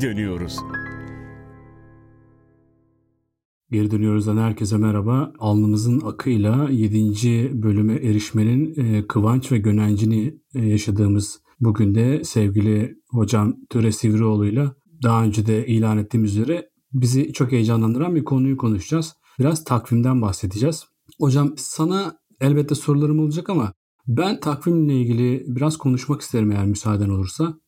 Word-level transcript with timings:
geri 0.00 0.16
dönüyoruz. 0.16 0.56
Geri 3.70 3.90
dönüyoruzdan 3.90 4.36
herkese 4.36 4.76
merhaba. 4.76 5.32
Alnımızın 5.38 6.00
akıyla 6.00 6.68
7. 6.70 7.62
bölüme 7.62 7.94
erişmenin 7.94 8.74
e, 8.76 9.06
kıvanç 9.06 9.52
ve 9.52 9.58
gönencini 9.58 10.38
e, 10.54 10.66
yaşadığımız 10.66 11.40
bugün 11.60 11.94
de 11.94 12.24
sevgili 12.24 12.94
hocam 13.10 13.56
Töre 13.70 13.92
Sivrioğlu'yla 13.92 14.74
daha 15.02 15.24
önce 15.24 15.46
de 15.46 15.66
ilan 15.66 15.98
ettiğimiz 15.98 16.36
üzere 16.36 16.68
bizi 16.92 17.32
çok 17.32 17.52
heyecanlandıran 17.52 18.14
bir 18.14 18.24
konuyu 18.24 18.56
konuşacağız. 18.56 19.14
Biraz 19.38 19.64
takvimden 19.64 20.22
bahsedeceğiz. 20.22 20.84
Hocam 21.20 21.54
sana 21.56 22.18
elbette 22.40 22.74
sorularım 22.74 23.18
olacak 23.18 23.50
ama 23.50 23.72
ben 24.06 24.40
takvimle 24.40 25.00
ilgili 25.00 25.44
biraz 25.46 25.76
konuşmak 25.76 26.20
isterim 26.20 26.52
eğer 26.52 26.66
müsaaden 26.66 27.08
olursa. 27.08 27.58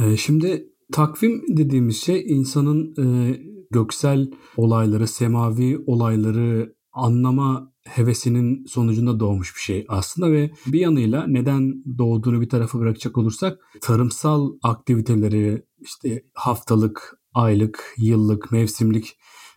Ee, 0.00 0.16
şimdi 0.16 0.71
takvim 0.92 1.42
dediğimiz 1.48 1.96
şey 1.96 2.24
insanın 2.28 2.94
e, 2.98 3.36
göksel 3.70 4.30
olayları, 4.56 5.08
semavi 5.08 5.78
olayları 5.86 6.74
anlama 6.92 7.72
hevesinin 7.84 8.64
sonucunda 8.64 9.20
doğmuş 9.20 9.54
bir 9.56 9.60
şey 9.60 9.84
aslında 9.88 10.32
ve 10.32 10.50
bir 10.66 10.80
yanıyla 10.80 11.26
neden 11.26 11.74
doğduğunu 11.98 12.40
bir 12.40 12.48
tarafa 12.48 12.78
bırakacak 12.78 13.18
olursak 13.18 13.58
tarımsal 13.80 14.52
aktiviteleri 14.62 15.62
işte 15.80 16.22
haftalık, 16.34 17.18
aylık, 17.34 17.94
yıllık, 17.98 18.52
mevsimlik 18.52 19.16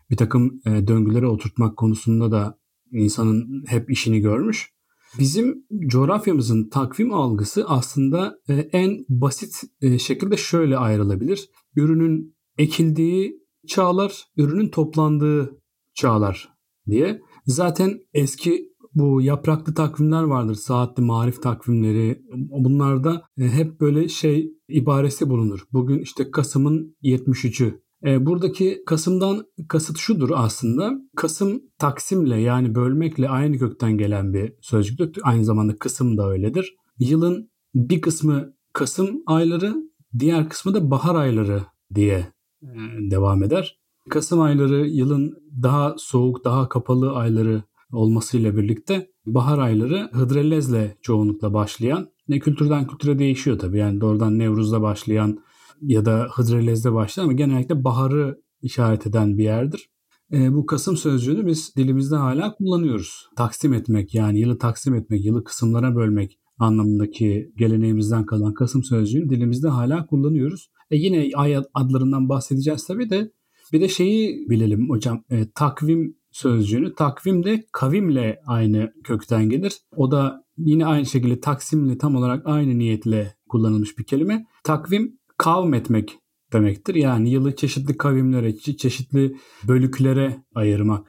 bir 0.10 0.18
takım 0.18 0.62
e, 0.66 0.88
döngülere 0.88 1.28
oturtmak 1.28 1.78
konusunda 1.78 2.32
da 2.32 2.60
insanın 2.92 3.64
hep 3.68 3.92
işini 3.92 4.20
görmüş. 4.20 4.75
Bizim 5.20 5.66
coğrafyamızın 5.88 6.70
takvim 6.70 7.14
algısı 7.14 7.66
aslında 7.68 8.40
e, 8.50 8.54
en 8.54 9.06
basit 9.10 9.64
e, 9.82 10.00
şekilde 10.00 10.38
şöyle 10.38 10.78
ayrılabilir. 10.78 11.50
Ürünün 11.76 12.36
ekildiği 12.58 13.42
çağlar, 13.68 14.24
ürünün 14.38 14.70
toplandığı 14.70 15.62
çağlar 15.94 16.50
diye. 16.88 17.22
Zaten 17.46 18.00
eski 18.14 18.76
bu 18.94 19.22
yapraklı 19.22 19.74
takvimler 19.74 20.24
vardır. 20.24 20.56
Saatli 20.56 21.04
marif 21.04 21.44
takvimleri. 21.44 22.22
Bunlarda 22.36 23.22
e, 23.38 23.44
hep 23.44 23.82
böyle 23.82 24.08
şey 24.08 24.52
ibaresi 24.70 25.30
bulunur. 25.30 25.60
Bugün 25.74 26.00
işte 26.00 26.32
Kasım'ın 26.32 26.96
73'ü 27.04 27.85
e, 28.06 28.26
buradaki 28.26 28.84
Kasım'dan 28.86 29.46
kasıt 29.68 29.98
şudur 29.98 30.30
aslında. 30.34 30.94
Kasım 31.16 31.62
taksimle 31.80 32.42
yani 32.42 32.76
bölmekle 32.76 33.30
aynı 33.30 33.58
kökten 33.58 33.98
gelen 33.98 34.34
bir 34.34 34.54
sözcüktür. 34.62 35.22
Aynı 35.24 35.46
zamanda 35.46 35.76
kısım 35.76 36.18
da 36.18 36.30
öyledir. 36.30 36.76
Yılın 37.00 37.50
bir 37.76 38.02
kısmı 38.02 38.56
Kasım 38.74 39.24
ayları, 39.26 39.76
diğer 40.20 40.50
kısmı 40.50 40.74
da 40.74 40.92
bahar 40.92 41.16
ayları 41.16 41.62
diye 41.96 42.28
e, 42.64 42.68
devam 43.12 43.44
eder. 43.44 43.80
Kasım 44.10 44.42
ayları 44.42 44.88
yılın 44.88 45.38
daha 45.64 45.96
soğuk, 45.98 46.46
daha 46.46 46.70
kapalı 46.70 47.12
ayları 47.12 47.64
olmasıyla 47.92 48.58
birlikte 48.58 49.10
bahar 49.26 49.60
ayları 49.60 50.10
Hıdrellez'le 50.14 51.02
çoğunlukla 51.02 51.54
başlayan 51.54 52.10
ne 52.28 52.40
kültürden 52.40 52.88
kültüre 52.88 53.20
değişiyor 53.20 53.60
tabii. 53.60 53.78
Yani 53.78 54.02
doğrudan 54.02 54.40
Nevruz'da 54.40 54.82
başlayan 54.82 55.40
ya 55.88 56.06
da 56.06 56.28
Hıdrellez'de 56.36 56.94
başlar 56.94 57.24
ama 57.24 57.34
genellikle 57.34 57.84
baharı 57.84 58.42
işaret 58.62 59.08
eden 59.08 59.38
bir 59.38 59.44
yerdir. 59.44 59.90
E, 60.34 60.54
bu 60.54 60.66
Kasım 60.66 60.98
sözcüğünü 60.98 61.46
biz 61.46 61.76
dilimizde 61.76 62.16
hala 62.16 62.56
kullanıyoruz. 62.56 63.28
Taksim 63.36 63.74
etmek 63.74 64.16
yani 64.16 64.40
yılı 64.40 64.58
taksim 64.58 64.96
etmek, 64.96 65.26
yılı 65.26 65.44
kısımlara 65.44 65.96
bölmek 65.96 66.40
anlamındaki 66.60 67.52
geleneğimizden 67.58 68.26
kalan 68.26 68.54
Kasım 68.54 68.84
sözcüğünü 68.84 69.30
dilimizde 69.30 69.68
hala 69.68 70.06
kullanıyoruz. 70.06 70.70
E 70.92 70.98
yine 70.98 71.30
ay 71.36 71.58
adlarından 71.74 72.30
bahsedeceğiz 72.30 72.88
tabii 72.88 73.10
de 73.10 73.32
bir 73.74 73.82
de 73.82 73.88
şeyi 73.88 74.50
bilelim 74.50 74.90
hocam 74.90 75.24
e, 75.30 75.52
takvim 75.56 76.16
sözcüğünü 76.32 76.96
takvim 76.96 77.44
de 77.44 77.66
kavimle 77.72 78.40
aynı 78.48 78.94
kökten 79.04 79.50
gelir. 79.50 79.74
O 79.96 80.12
da 80.12 80.44
yine 80.58 80.86
aynı 80.86 81.06
şekilde 81.06 81.40
taksimle 81.40 81.98
tam 81.98 82.16
olarak 82.16 82.42
aynı 82.46 82.78
niyetle 82.78 83.36
kullanılmış 83.50 83.98
bir 83.98 84.04
kelime. 84.04 84.46
Takvim 84.64 85.20
kavm 85.38 85.74
etmek 85.74 86.18
demektir. 86.54 86.96
Yani 86.96 87.30
yılı 87.30 87.56
çeşitli 87.56 87.98
kavimlere, 87.98 88.58
çeşitli 88.58 89.36
bölüklere 89.68 90.44
ayırmak 90.56 91.08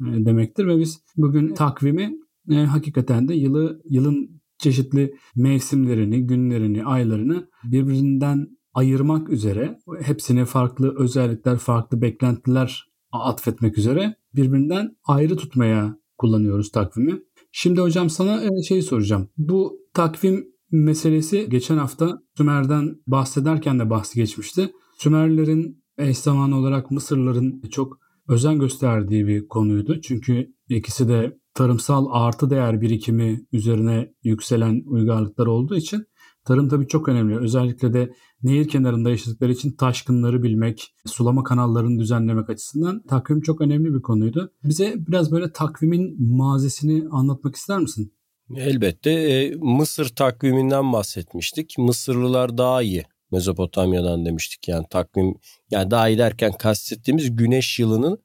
e, 0.00 0.24
demektir 0.24 0.66
ve 0.66 0.78
biz 0.78 1.00
bugün 1.16 1.54
takvimi 1.54 2.14
e, 2.50 2.54
hakikaten 2.54 3.28
de 3.28 3.34
yılı 3.34 3.82
yılın 3.84 4.42
çeşitli 4.58 5.14
mevsimlerini, 5.36 6.26
günlerini, 6.26 6.84
aylarını 6.84 7.48
birbirinden 7.64 8.48
ayırmak 8.74 9.30
üzere 9.30 9.78
hepsine 10.00 10.44
farklı 10.44 10.94
özellikler, 10.98 11.56
farklı 11.56 12.02
beklentiler 12.02 12.86
atfetmek 13.12 13.78
üzere 13.78 14.16
birbirinden 14.34 14.96
ayrı 15.04 15.36
tutmaya 15.36 15.98
kullanıyoruz 16.18 16.70
takvimi. 16.70 17.22
Şimdi 17.52 17.80
hocam 17.80 18.10
sana 18.10 18.62
şey 18.68 18.82
soracağım. 18.82 19.28
Bu 19.36 19.80
takvim 19.94 20.55
meselesi 20.70 21.46
geçen 21.50 21.78
hafta 21.78 22.22
Sümer'den 22.36 22.96
bahsederken 23.06 23.78
de 23.78 23.90
bahsi 23.90 24.14
geçmişti. 24.20 24.72
Sümerlerin 24.98 25.84
eş 25.98 26.18
zamanlı 26.18 26.56
olarak 26.56 26.90
Mısırların 26.90 27.62
çok 27.70 27.98
özen 28.28 28.58
gösterdiği 28.58 29.26
bir 29.26 29.48
konuydu. 29.48 30.00
Çünkü 30.00 30.52
ikisi 30.68 31.08
de 31.08 31.38
tarımsal 31.54 32.06
artı 32.10 32.50
değer 32.50 32.80
birikimi 32.80 33.46
üzerine 33.52 34.12
yükselen 34.22 34.82
uygarlıklar 34.86 35.46
olduğu 35.46 35.76
için 35.76 36.06
tarım 36.44 36.68
tabii 36.68 36.88
çok 36.88 37.08
önemli. 37.08 37.38
Özellikle 37.38 37.92
de 37.92 38.12
nehir 38.42 38.68
kenarında 38.68 39.10
yaşadıkları 39.10 39.52
için 39.52 39.72
taşkınları 39.72 40.42
bilmek, 40.42 40.94
sulama 41.06 41.44
kanallarını 41.44 42.00
düzenlemek 42.00 42.50
açısından 42.50 43.02
takvim 43.08 43.40
çok 43.40 43.60
önemli 43.60 43.94
bir 43.94 44.02
konuydu. 44.02 44.52
Bize 44.64 44.94
biraz 45.08 45.32
böyle 45.32 45.52
takvimin 45.52 46.36
mazisini 46.36 47.08
anlatmak 47.10 47.56
ister 47.56 47.78
misin? 47.78 48.12
Elbette 48.54 49.10
e, 49.10 49.54
Mısır 49.56 50.08
takviminden 50.08 50.92
bahsetmiştik. 50.92 51.78
Mısırlılar 51.78 52.58
daha 52.58 52.82
iyi 52.82 53.04
Mezopotamya'dan 53.32 54.26
demiştik 54.26 54.68
yani 54.68 54.86
takvim 54.90 55.34
yani 55.70 55.90
daha 55.90 56.08
iyi 56.08 56.18
derken 56.18 56.52
kastettiğimiz 56.52 57.36
güneş 57.36 57.78
yılının 57.78 58.18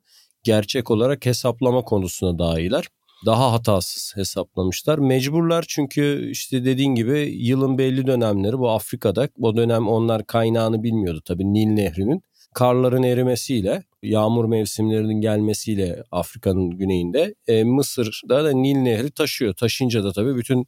gerçek 0.44 0.92
olarak 0.92 1.26
hesaplama 1.26 1.82
konusuna 1.82 2.40
daha 2.40 2.60
iyiler. 2.60 2.88
Daha 3.26 3.52
hatasız 3.52 4.14
hesaplamışlar. 4.16 5.00
Mecburlar 5.00 5.66
çünkü 5.68 6.30
işte 6.32 6.66
dediğin 6.66 6.96
gibi 6.96 7.20
yılın 7.38 7.78
belli 7.78 8.08
dönemleri 8.08 8.60
bu 8.60 8.70
Afrika'da. 8.70 9.30
O 9.40 9.58
dönem 9.58 9.88
onlar 9.88 10.28
kaynağını 10.28 10.84
bilmiyordu 10.84 11.22
tabii 11.26 11.54
Nil 11.54 11.68
Nehri'nin 11.68 12.24
karların 12.54 13.04
erimesiyle, 13.04 13.84
yağmur 14.04 14.46
mevsimlerinin 14.46 15.22
gelmesiyle 15.22 16.04
Afrika'nın 16.12 16.70
güneyinde 16.70 17.36
e, 17.48 17.64
Mısır'da 17.64 18.44
da 18.44 18.52
Nil 18.52 18.78
Nehri 18.78 19.12
taşıyor. 19.12 19.54
Taşınca 19.54 20.04
da 20.04 20.12
tabii 20.12 20.36
bütün 20.36 20.68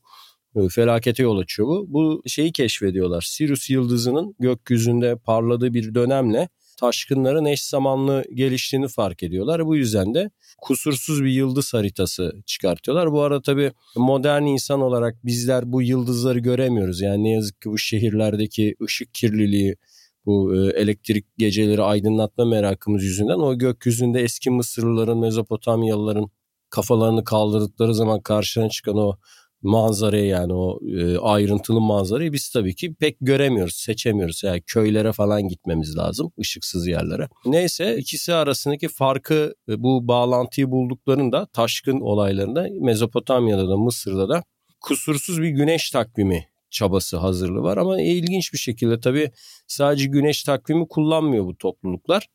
e, 0.55 0.69
felakete 0.69 1.23
yol 1.23 1.37
açıyor 1.37 1.67
bu. 1.67 1.85
Bu 1.87 2.23
şeyi 2.27 2.51
keşfediyorlar. 2.51 3.21
Sirius 3.21 3.69
yıldızının 3.69 4.35
gökyüzünde 4.39 5.15
parladığı 5.15 5.73
bir 5.73 5.95
dönemle 5.95 6.49
taşkınların 6.77 7.45
eş 7.45 7.63
zamanlı 7.63 8.23
geliştiğini 8.33 8.87
fark 8.87 9.23
ediyorlar. 9.23 9.65
Bu 9.65 9.75
yüzden 9.75 10.13
de 10.13 10.29
kusursuz 10.61 11.23
bir 11.23 11.29
yıldız 11.29 11.73
haritası 11.73 12.43
çıkartıyorlar. 12.45 13.11
Bu 13.11 13.21
arada 13.21 13.41
tabii 13.41 13.71
modern 13.95 14.43
insan 14.43 14.81
olarak 14.81 15.25
bizler 15.25 15.71
bu 15.71 15.81
yıldızları 15.81 16.39
göremiyoruz. 16.39 17.01
Yani 17.01 17.23
ne 17.23 17.31
yazık 17.31 17.61
ki 17.61 17.69
bu 17.69 17.77
şehirlerdeki 17.77 18.75
ışık 18.83 19.13
kirliliği, 19.13 19.75
bu 20.25 20.55
e, 20.55 20.79
elektrik 20.81 21.25
geceleri 21.37 21.81
aydınlatma 21.81 22.45
merakımız 22.45 23.03
yüzünden 23.03 23.39
o 23.39 23.57
gökyüzünde 23.57 24.21
eski 24.21 24.49
Mısırlıların, 24.49 25.17
Mezopotamyalıların 25.17 26.29
kafalarını 26.69 27.23
kaldırdıkları 27.23 27.95
zaman 27.95 28.21
karşına 28.21 28.69
çıkan 28.69 28.97
o 28.97 29.15
manzarayı 29.63 30.25
yani 30.25 30.53
o 30.53 30.79
e, 30.97 31.17
ayrıntılı 31.17 31.81
manzarayı 31.81 32.33
biz 32.33 32.49
tabii 32.49 32.75
ki 32.75 32.93
pek 32.93 33.17
göremiyoruz, 33.21 33.75
seçemiyoruz. 33.75 34.43
Yani 34.43 34.61
köylere 34.67 35.11
falan 35.11 35.47
gitmemiz 35.47 35.97
lazım, 35.97 36.31
ışıksız 36.39 36.87
yerlere. 36.87 37.27
Neyse 37.45 37.97
ikisi 37.97 38.33
arasındaki 38.33 38.87
farkı 38.87 39.55
e, 39.69 39.83
bu 39.83 40.07
bağlantıyı 40.07 40.71
bulduklarında 40.71 41.45
taşkın 41.45 41.99
olaylarında 41.99 42.67
Mezopotamya'da 42.81 43.69
da 43.69 43.77
Mısır'da 43.77 44.29
da 44.29 44.43
kusursuz 44.81 45.41
bir 45.41 45.49
güneş 45.49 45.89
takvimi 45.89 46.52
çabası 46.73 47.17
hazırlığı 47.17 47.61
var 47.61 47.77
ama 47.77 48.01
ilginç 48.01 48.53
bir 48.53 48.57
şekilde 48.57 48.99
tabii 48.99 49.31
sadece 49.67 50.05
güneş 50.05 50.43
takvimi 50.43 50.87
kullanmıyor 50.87 51.45
bu 51.45 51.57
topluluklar. 51.57 52.27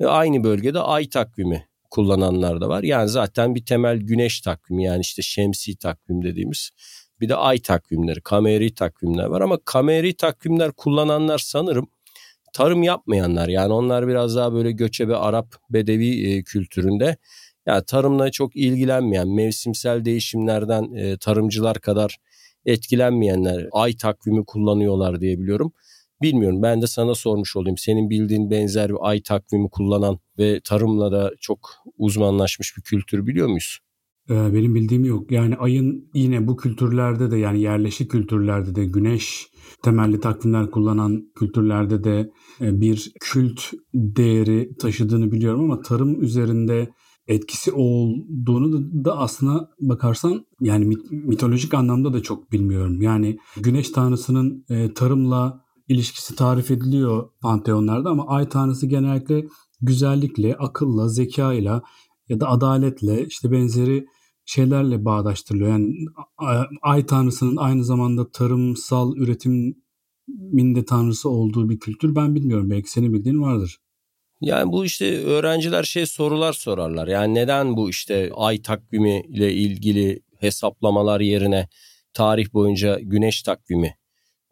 E, 0.00 0.06
aynı 0.06 0.44
bölgede 0.44 0.80
ay 0.80 1.08
takvimi 1.08 1.68
kullananlar 1.90 2.60
da 2.60 2.68
var. 2.68 2.82
Yani 2.82 3.08
zaten 3.08 3.54
bir 3.54 3.64
temel 3.64 3.98
güneş 3.98 4.40
takvimi 4.40 4.84
yani 4.84 5.00
işte 5.00 5.22
şemsi 5.22 5.76
takvim 5.76 6.22
dediğimiz 6.24 6.70
bir 7.20 7.28
de 7.28 7.36
ay 7.36 7.58
takvimleri, 7.58 8.20
kameri 8.20 8.74
takvimler 8.74 9.24
var 9.24 9.40
ama 9.40 9.58
kameri 9.64 10.16
takvimler 10.16 10.72
kullananlar 10.72 11.38
sanırım 11.38 11.88
tarım 12.52 12.82
yapmayanlar 12.82 13.48
yani 13.48 13.72
onlar 13.72 14.08
biraz 14.08 14.36
daha 14.36 14.52
böyle 14.52 14.72
göçebe 14.72 15.16
Arap 15.16 15.54
bedevi 15.70 16.32
e, 16.32 16.42
kültüründe 16.42 17.16
yani 17.66 17.84
tarımla 17.86 18.30
çok 18.30 18.56
ilgilenmeyen 18.56 19.28
mevsimsel 19.28 20.04
değişimlerden 20.04 20.94
e, 20.94 21.16
tarımcılar 21.16 21.78
kadar 21.78 22.18
etkilenmeyenler 22.66 23.68
ay 23.72 23.96
takvimi 23.96 24.44
kullanıyorlar 24.44 25.20
diye 25.20 25.38
biliyorum. 25.38 25.72
Bilmiyorum 26.22 26.62
ben 26.62 26.82
de 26.82 26.86
sana 26.86 27.14
sormuş 27.14 27.56
olayım. 27.56 27.78
Senin 27.78 28.10
bildiğin 28.10 28.50
benzer 28.50 28.90
bir 28.90 28.96
ay 29.00 29.22
takvimi 29.22 29.70
kullanan 29.70 30.18
ve 30.38 30.60
tarımla 30.64 31.12
da 31.12 31.30
çok 31.40 31.58
uzmanlaşmış 31.98 32.76
bir 32.76 32.82
kültür 32.82 33.26
biliyor 33.26 33.46
muyuz? 33.46 33.78
Ee, 34.30 34.54
benim 34.54 34.74
bildiğim 34.74 35.04
yok. 35.04 35.32
Yani 35.32 35.56
ayın 35.56 36.10
yine 36.14 36.46
bu 36.46 36.56
kültürlerde 36.56 37.30
de 37.30 37.36
yani 37.36 37.60
yerleşik 37.60 38.10
kültürlerde 38.10 38.74
de 38.74 38.84
güneş 38.84 39.46
temelli 39.82 40.20
takvimler 40.20 40.70
kullanan 40.70 41.32
kültürlerde 41.34 42.04
de 42.04 42.30
e, 42.60 42.80
bir 42.80 43.12
kült 43.20 43.60
değeri 43.94 44.76
taşıdığını 44.80 45.32
biliyorum 45.32 45.60
ama 45.60 45.82
tarım 45.82 46.22
üzerinde 46.22 46.88
etkisi 47.26 47.72
olduğunu 47.72 49.04
da 49.04 49.18
aslına 49.18 49.68
bakarsan 49.80 50.46
yani 50.60 50.96
mitolojik 51.10 51.74
anlamda 51.74 52.12
da 52.12 52.22
çok 52.22 52.52
bilmiyorum. 52.52 53.02
Yani 53.02 53.38
güneş 53.56 53.90
tanrısının 53.90 54.64
e, 54.68 54.94
tarımla 54.94 55.64
ilişkisi 55.88 56.36
tarif 56.36 56.70
ediliyor 56.70 57.28
panteonlarda 57.40 58.10
ama 58.10 58.26
ay 58.26 58.48
tanrısı 58.48 58.86
genellikle 58.86 59.46
güzellikle, 59.80 60.56
akılla, 60.56 61.08
zekayla 61.08 61.82
ya 62.28 62.40
da 62.40 62.48
adaletle 62.48 63.26
işte 63.26 63.52
benzeri 63.52 64.06
şeylerle 64.44 65.04
bağdaştırılıyor. 65.04 65.70
Yani 65.70 65.94
ay 66.82 67.06
tanrısının 67.06 67.56
aynı 67.56 67.84
zamanda 67.84 68.30
tarımsal 68.30 69.16
üretimin 69.16 70.74
de 70.74 70.84
tanrısı 70.84 71.28
olduğu 71.28 71.68
bir 71.68 71.78
kültür 71.78 72.14
ben 72.14 72.34
bilmiyorum. 72.34 72.70
Belki 72.70 72.90
senin 72.90 73.12
bildiğin 73.12 73.42
vardır. 73.42 73.78
Yani 74.42 74.72
bu 74.72 74.84
işte 74.84 75.24
öğrenciler 75.24 75.82
şey 75.82 76.06
sorular 76.06 76.52
sorarlar. 76.52 77.08
Yani 77.08 77.34
neden 77.34 77.76
bu 77.76 77.90
işte 77.90 78.30
ay 78.34 78.62
takvimi 78.62 79.20
ile 79.28 79.52
ilgili 79.52 80.20
hesaplamalar 80.38 81.20
yerine 81.20 81.68
tarih 82.14 82.52
boyunca 82.52 82.98
güneş 83.00 83.42
takvimi 83.42 83.96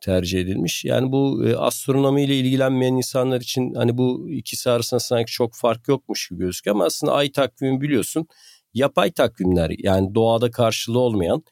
tercih 0.02 0.40
edilmiş. 0.40 0.84
Yani 0.84 1.12
bu 1.12 1.44
e, 1.46 1.56
astronomi 1.56 2.24
ile 2.24 2.38
ilgilenmeyen 2.38 2.94
insanlar 2.94 3.40
için 3.40 3.74
hani 3.74 3.98
bu 3.98 4.30
ikisi 4.30 4.70
arasında 4.70 5.00
sanki 5.00 5.32
çok 5.32 5.54
fark 5.54 5.88
yokmuş 5.88 6.28
gibi 6.28 6.38
gözüküyor 6.38 6.76
ama 6.76 6.84
aslında 6.84 7.12
ay 7.12 7.32
takvimi 7.32 7.80
biliyorsun 7.80 8.26
yapay 8.74 9.10
takvimler 9.10 9.72
yani 9.78 10.14
doğada 10.14 10.50
karşılığı 10.50 10.98
olmayan 10.98 11.42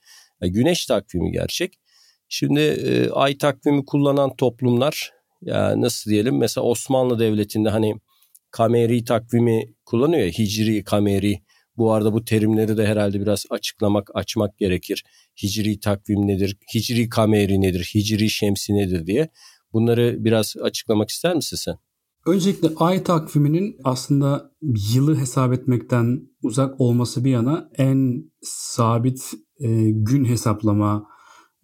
e, 0.43 0.49
güneş 0.49 0.87
takvimi 0.87 1.33
gerçek. 1.33 1.75
Şimdi 2.29 2.61
e, 2.61 3.11
ay 3.11 3.39
takvimi 3.39 3.85
kullanan 3.85 4.37
toplumlar 4.37 5.11
yani 5.43 5.83
nasıl 5.83 6.11
diyelim 6.11 6.39
mesela 6.39 6.65
Osmanlı 6.65 7.19
Devleti'nde 7.19 7.69
hani 7.69 7.95
kameri 8.51 9.05
takvimi 9.05 9.75
kullanıyor 9.85 10.23
ya 10.23 10.31
hicri 10.31 10.85
kameri 10.85 11.43
bu 11.79 11.93
arada 11.93 12.13
bu 12.13 12.25
terimleri 12.25 12.77
de 12.77 12.87
herhalde 12.87 13.21
biraz 13.21 13.45
açıklamak, 13.51 14.11
açmak 14.15 14.59
gerekir. 14.59 15.05
Hicri 15.43 15.81
takvim 15.81 16.27
nedir, 16.27 16.57
hicri 16.75 17.09
kameri 17.09 17.61
nedir, 17.61 17.91
hicri 17.95 18.31
şemsi 18.31 18.75
nedir 18.75 19.07
diye. 19.07 19.29
Bunları 19.73 20.17
biraz 20.19 20.55
açıklamak 20.63 21.09
ister 21.09 21.37
misin 21.37 21.57
sen? 21.57 21.75
Öncelikle 22.27 22.69
ay 22.77 23.03
takviminin 23.03 23.77
aslında 23.85 24.51
yılı 24.95 25.17
hesap 25.17 25.53
etmekten 25.53 26.21
uzak 26.43 26.81
olması 26.81 27.25
bir 27.25 27.31
yana 27.31 27.71
en 27.77 28.25
sabit 28.43 29.33
e, 29.61 29.91
gün 29.91 30.25
hesaplama 30.25 31.07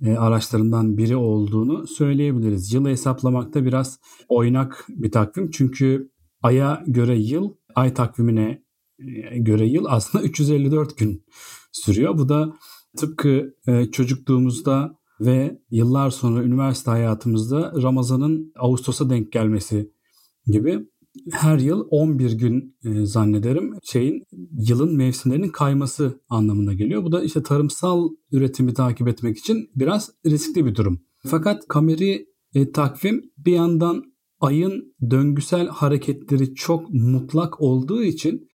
e, 0.03 0.17
araçlarından 0.17 0.97
biri 0.97 1.17
olduğunu 1.17 1.87
söyleyebiliriz. 1.87 2.73
Yılı 2.73 2.89
hesaplamakta 2.89 3.65
biraz 3.65 3.99
oynak 4.29 4.85
bir 4.89 5.13
takvim 5.13 5.51
çünkü 5.51 6.11
aya 6.45 6.85
göre 6.87 7.19
yıl 7.19 7.53
ay 7.75 7.95
takvimine 7.95 8.63
e, 8.99 9.39
göre 9.39 9.67
yıl 9.67 9.85
aslında 9.89 10.25
354 10.29 10.99
gün 10.99 11.25
sürüyor. 11.73 12.19
Bu 12.19 12.29
da 12.29 12.55
tıpkı 12.97 13.55
e, 13.67 13.85
çocukluğumuzda 13.91 14.99
ve 15.21 15.61
yıllar 15.71 16.11
sonra 16.11 16.43
üniversite 16.43 16.91
hayatımızda 16.91 17.73
Ramazan'ın 17.83 18.53
Ağustos'a 18.57 19.11
denk 19.11 19.33
gelmesi 19.33 19.91
gibi 20.47 20.87
her 21.33 21.59
yıl 21.59 21.87
11 21.91 22.33
gün 22.33 22.77
e, 22.85 23.07
zannederim 23.07 23.75
şeyin 23.83 24.23
yılın 24.59 24.97
mevsimlerinin 24.97 25.49
kayması 25.49 26.21
anlamına 26.29 26.73
geliyor. 26.73 27.05
Bu 27.05 27.13
da 27.13 27.23
işte 27.23 27.43
tarımsal 27.43 28.09
üretimi 28.33 28.75
takip 28.75 29.09
etmek 29.09 29.39
için 29.39 29.71
biraz 29.77 30.11
riskli 30.27 30.67
bir 30.67 30.75
durum. 30.75 31.01
Fakat 31.27 31.69
kameri 31.69 32.27
e, 32.55 32.73
takvim 32.73 33.31
bir 33.39 33.53
yandan 33.53 34.14
ayın 34.45 34.95
döngüsel 35.11 35.69
hareketleri 35.69 36.55
çok 36.55 36.91
mutlak 36.91 37.61
olduğu 37.61 38.03
için 38.03 38.49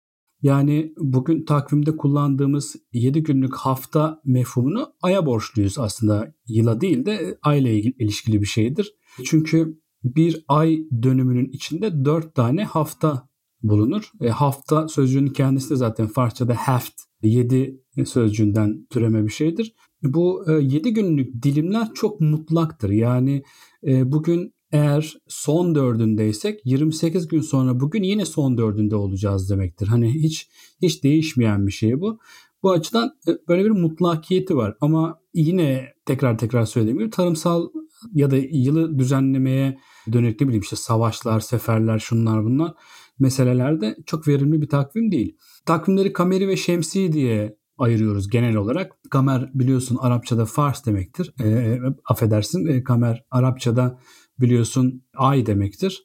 yani 0.41 0.93
bugün 0.97 1.45
takvimde 1.45 1.97
kullandığımız 1.97 2.75
7 2.93 3.23
günlük 3.23 3.55
hafta 3.55 4.21
mefhumunu 4.25 4.93
aya 5.01 5.25
borçluyuz 5.25 5.79
aslında. 5.79 6.33
Yıla 6.47 6.81
değil 6.81 7.05
de 7.05 7.37
ayla 7.41 7.69
ilişkili 7.69 8.41
bir 8.41 8.45
şeydir. 8.45 8.93
Çünkü 9.25 9.81
bir 10.03 10.45
ay 10.47 10.79
dönümünün 11.03 11.49
içinde 11.49 12.05
4 12.05 12.35
tane 12.35 12.63
hafta 12.63 13.29
bulunur. 13.63 14.11
E, 14.21 14.29
hafta 14.29 14.87
sözcüğünün 14.87 15.33
kendisi 15.33 15.69
de 15.69 15.75
zaten 15.75 16.07
Farsçada 16.07 16.53
heft, 16.53 17.01
7 17.21 17.81
sözcüğünden 18.05 18.87
türeme 18.89 19.23
bir 19.23 19.31
şeydir. 19.31 19.73
Bu 20.03 20.45
7 20.61 20.87
e, 20.87 20.91
günlük 20.91 21.43
dilimler 21.43 21.93
çok 21.93 22.21
mutlaktır. 22.21 22.89
Yani 22.89 23.43
e, 23.87 24.11
bugün 24.11 24.56
eğer 24.71 25.17
son 25.27 25.75
dördündeysek 25.75 26.59
28 26.65 27.27
gün 27.27 27.41
sonra 27.41 27.79
bugün 27.79 28.03
yine 28.03 28.25
son 28.25 28.57
dördünde 28.57 28.95
olacağız 28.95 29.49
demektir. 29.49 29.87
Hani 29.87 30.13
hiç 30.13 30.49
hiç 30.81 31.03
değişmeyen 31.03 31.67
bir 31.67 31.71
şey 31.71 32.01
bu. 32.01 32.19
Bu 32.63 32.71
açıdan 32.71 33.11
e, 33.27 33.31
böyle 33.47 33.65
bir 33.65 33.69
mutlakiyeti 33.69 34.55
var 34.55 34.77
ama 34.81 35.19
yine 35.33 35.93
tekrar 36.05 36.37
tekrar 36.37 36.65
söylediğim 36.65 36.99
gibi 36.99 37.09
tarımsal 37.09 37.67
ya 38.13 38.31
da 38.31 38.37
yılı 38.37 38.99
düzenlemeye 38.99 39.77
dönük 40.11 40.41
ne 40.41 40.47
bileyim 40.47 40.61
işte 40.61 40.75
savaşlar, 40.75 41.39
seferler, 41.39 41.99
şunlar 41.99 42.45
bunlar 42.45 42.73
meselelerde 43.19 43.97
çok 44.05 44.27
verimli 44.27 44.61
bir 44.61 44.69
takvim 44.69 45.11
değil. 45.11 45.37
Takvimleri 45.65 46.13
kameri 46.13 46.47
ve 46.47 46.57
şemsi 46.57 47.13
diye 47.13 47.57
ayırıyoruz 47.77 48.29
genel 48.29 48.55
olarak. 48.55 48.91
Kamer 49.11 49.51
biliyorsun 49.53 49.97
Arapçada 50.01 50.45
Fars 50.45 50.85
demektir. 50.85 51.33
E, 51.43 51.79
affedersin 52.05 52.67
e, 52.67 52.83
kamer 52.83 53.23
Arapçada 53.31 53.99
biliyorsun 54.39 55.03
ay 55.15 55.45
demektir. 55.45 56.03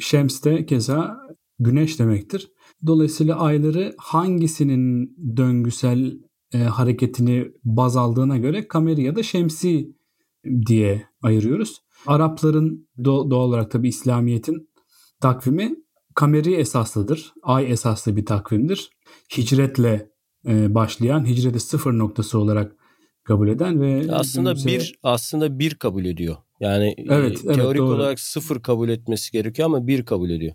Şems 0.00 0.44
de 0.44 0.66
keza 0.66 1.16
güneş 1.58 1.98
demektir. 1.98 2.48
Dolayısıyla 2.86 3.38
ayları 3.38 3.94
hangisinin 3.98 5.16
döngüsel 5.36 6.18
e, 6.54 6.58
hareketini 6.58 7.48
baz 7.64 7.96
aldığına 7.96 8.38
göre 8.38 8.68
kameri 8.68 9.02
ya 9.02 9.16
da 9.16 9.22
şemsi 9.22 9.96
diye 10.66 11.06
ayırıyoruz. 11.22 11.82
Arapların 12.06 12.88
do- 12.98 13.30
doğal 13.30 13.48
olarak 13.48 13.70
tabi 13.70 13.88
İslamiyet'in 13.88 14.68
takvimi 15.20 15.76
kameri 16.14 16.54
esaslıdır. 16.54 17.32
Ay 17.42 17.72
esaslı 17.72 18.16
bir 18.16 18.26
takvimdir. 18.26 18.90
Hicretle 19.36 20.10
e, 20.46 20.74
başlayan, 20.74 21.26
hicreti 21.26 21.60
sıfır 21.60 21.92
noktası 21.92 22.38
olarak 22.38 22.76
kabul 23.24 23.48
eden 23.48 23.80
ve 23.80 24.06
aslında 24.12 24.54
bir 24.54 24.98
aslında 25.02 25.58
bir 25.58 25.74
kabul 25.74 26.04
ediyor. 26.04 26.36
Yani 26.62 26.94
evet, 26.98 27.44
e, 27.44 27.52
teorik 27.52 27.80
doğru. 27.80 27.94
olarak 27.94 28.20
sıfır 28.20 28.62
kabul 28.62 28.88
etmesi 28.88 29.32
gerekiyor 29.32 29.66
ama 29.66 29.86
bir 29.86 30.04
kabul 30.04 30.30
ediyor. 30.30 30.54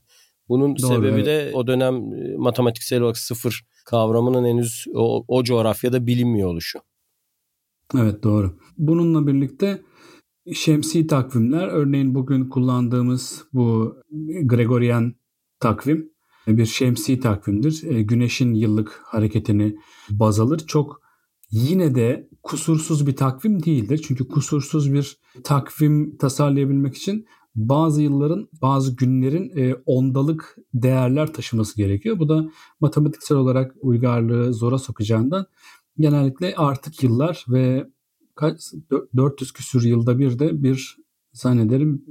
Bunun 0.49 0.77
doğru, 0.77 0.87
sebebi 0.87 1.21
evet. 1.21 1.25
de 1.25 1.51
o 1.53 1.67
dönem 1.67 1.95
e, 1.95 2.37
matematiksel 2.37 3.01
olarak 3.01 3.17
sıfır 3.17 3.65
kavramının 3.85 4.45
henüz 4.45 4.85
o, 4.93 5.25
o 5.27 5.43
coğrafyada 5.43 6.07
bilinmiyor 6.07 6.49
oluşu. 6.49 6.79
Evet 7.95 8.23
doğru. 8.23 8.59
Bununla 8.77 9.27
birlikte 9.27 9.81
şemsi 10.53 11.07
takvimler 11.07 11.67
örneğin 11.67 12.15
bugün 12.15 12.49
kullandığımız 12.49 13.43
bu 13.53 13.95
Gregorian 14.43 15.15
takvim 15.59 16.09
bir 16.47 16.65
şemsi 16.65 17.19
takvimdir. 17.19 17.83
E, 17.83 18.01
güneşin 18.01 18.53
yıllık 18.53 19.01
hareketini 19.05 19.75
baz 20.09 20.39
alır. 20.39 20.61
Çok 20.67 21.01
yine 21.51 21.95
de 21.95 22.29
kusursuz 22.43 23.07
bir 23.07 23.15
takvim 23.15 23.63
değildir. 23.63 24.05
Çünkü 24.07 24.27
kusursuz 24.27 24.93
bir 24.93 25.17
takvim 25.43 26.17
tasarlayabilmek 26.17 26.95
için 26.95 27.25
bazı 27.55 28.01
yılların, 28.01 28.49
bazı 28.61 28.95
günlerin 28.95 29.51
e, 29.57 29.75
ondalık 29.85 30.55
değerler 30.73 31.33
taşıması 31.33 31.77
gerekiyor. 31.77 32.19
Bu 32.19 32.29
da 32.29 32.45
matematiksel 32.79 33.37
olarak 33.37 33.75
uygarlığı 33.81 34.53
zora 34.53 34.77
sokacağından 34.77 35.45
genellikle 35.99 36.55
artık 36.55 37.03
yıllar 37.03 37.45
ve 37.49 37.87
kaç 38.35 38.61
400 39.15 39.51
küsür 39.51 39.83
yılda 39.83 40.19
bir 40.19 40.39
de 40.39 40.63
bir 40.63 40.97
zannederim 41.33 42.05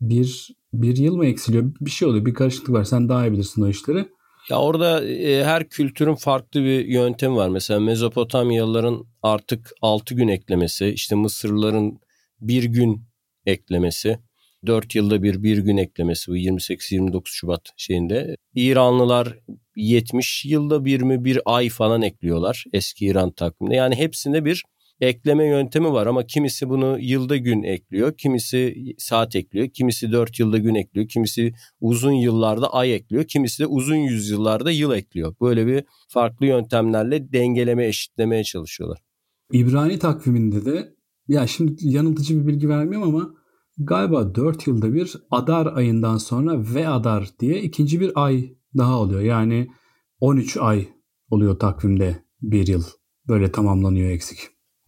bir 0.00 0.56
bir 0.72 0.96
yıl 0.96 1.16
mı 1.16 1.26
eksiliyor? 1.26 1.72
Bir 1.80 1.90
şey 1.90 2.08
oluyor. 2.08 2.26
Bir 2.26 2.34
karışıklık 2.34 2.76
var. 2.76 2.84
Sen 2.84 3.08
daha 3.08 3.26
iyi 3.26 3.32
bilirsin 3.32 3.62
o 3.62 3.68
işleri. 3.68 4.08
Ya 4.50 4.58
orada 4.58 5.04
e, 5.04 5.44
her 5.44 5.68
kültürün 5.68 6.14
farklı 6.14 6.60
bir 6.60 6.84
yöntemi 6.86 7.36
var. 7.36 7.48
Mesela 7.48 7.80
Mezopotamyalıların 7.80 9.04
artık 9.22 9.70
6 9.82 10.14
gün 10.14 10.28
eklemesi, 10.28 10.86
işte 10.86 11.14
Mısırlıların 11.14 11.98
bir 12.40 12.64
gün 12.64 13.02
eklemesi, 13.46 14.18
4 14.66 14.94
yılda 14.94 15.22
bir 15.22 15.42
bir 15.42 15.58
gün 15.58 15.76
eklemesi 15.76 16.30
bu 16.30 16.36
28-29 16.36 17.22
Şubat 17.24 17.70
şeyinde. 17.76 18.36
İranlılar 18.54 19.38
70 19.76 20.44
yılda 20.44 20.84
bir 20.84 21.00
mi 21.00 21.24
bir 21.24 21.40
ay 21.46 21.68
falan 21.68 22.02
ekliyorlar 22.02 22.64
eski 22.72 23.06
İran 23.06 23.30
takviminde. 23.30 23.76
Yani 23.76 23.94
hepsinde 23.94 24.44
bir 24.44 24.62
ekleme 25.00 25.44
yöntemi 25.46 25.92
var 25.92 26.06
ama 26.06 26.26
kimisi 26.26 26.68
bunu 26.68 26.98
yılda 27.00 27.36
gün 27.36 27.62
ekliyor, 27.62 28.16
kimisi 28.16 28.74
saat 28.98 29.36
ekliyor, 29.36 29.68
kimisi 29.68 30.12
4 30.12 30.38
yılda 30.38 30.58
gün 30.58 30.74
ekliyor, 30.74 31.08
kimisi 31.08 31.52
uzun 31.80 32.12
yıllarda 32.12 32.72
ay 32.72 32.94
ekliyor, 32.94 33.24
kimisi 33.24 33.62
de 33.62 33.66
uzun 33.66 33.96
yüzyıllarda 33.96 34.70
yıl 34.70 34.92
ekliyor. 34.92 35.34
Böyle 35.40 35.66
bir 35.66 35.84
farklı 36.08 36.46
yöntemlerle 36.46 37.32
dengeleme, 37.32 37.86
eşitlemeye 37.86 38.44
çalışıyorlar. 38.44 38.98
İbrani 39.52 39.98
takviminde 39.98 40.64
de 40.64 40.95
ya 41.28 41.46
şimdi 41.46 41.74
yanıltıcı 41.80 42.40
bir 42.40 42.46
bilgi 42.46 42.68
vermiyorum 42.68 43.14
ama 43.14 43.34
galiba 43.78 44.34
4 44.34 44.66
yılda 44.66 44.94
bir 44.94 45.16
Adar 45.30 45.76
ayından 45.76 46.16
sonra 46.16 46.74
ve 46.74 46.88
Adar 46.88 47.28
diye 47.40 47.62
ikinci 47.62 48.00
bir 48.00 48.12
ay 48.14 48.52
daha 48.76 49.00
oluyor. 49.00 49.20
Yani 49.20 49.68
13 50.20 50.56
ay 50.56 50.88
oluyor 51.30 51.58
takvimde 51.58 52.22
bir 52.42 52.66
yıl. 52.66 52.82
Böyle 53.28 53.52
tamamlanıyor 53.52 54.10
eksik. 54.10 54.38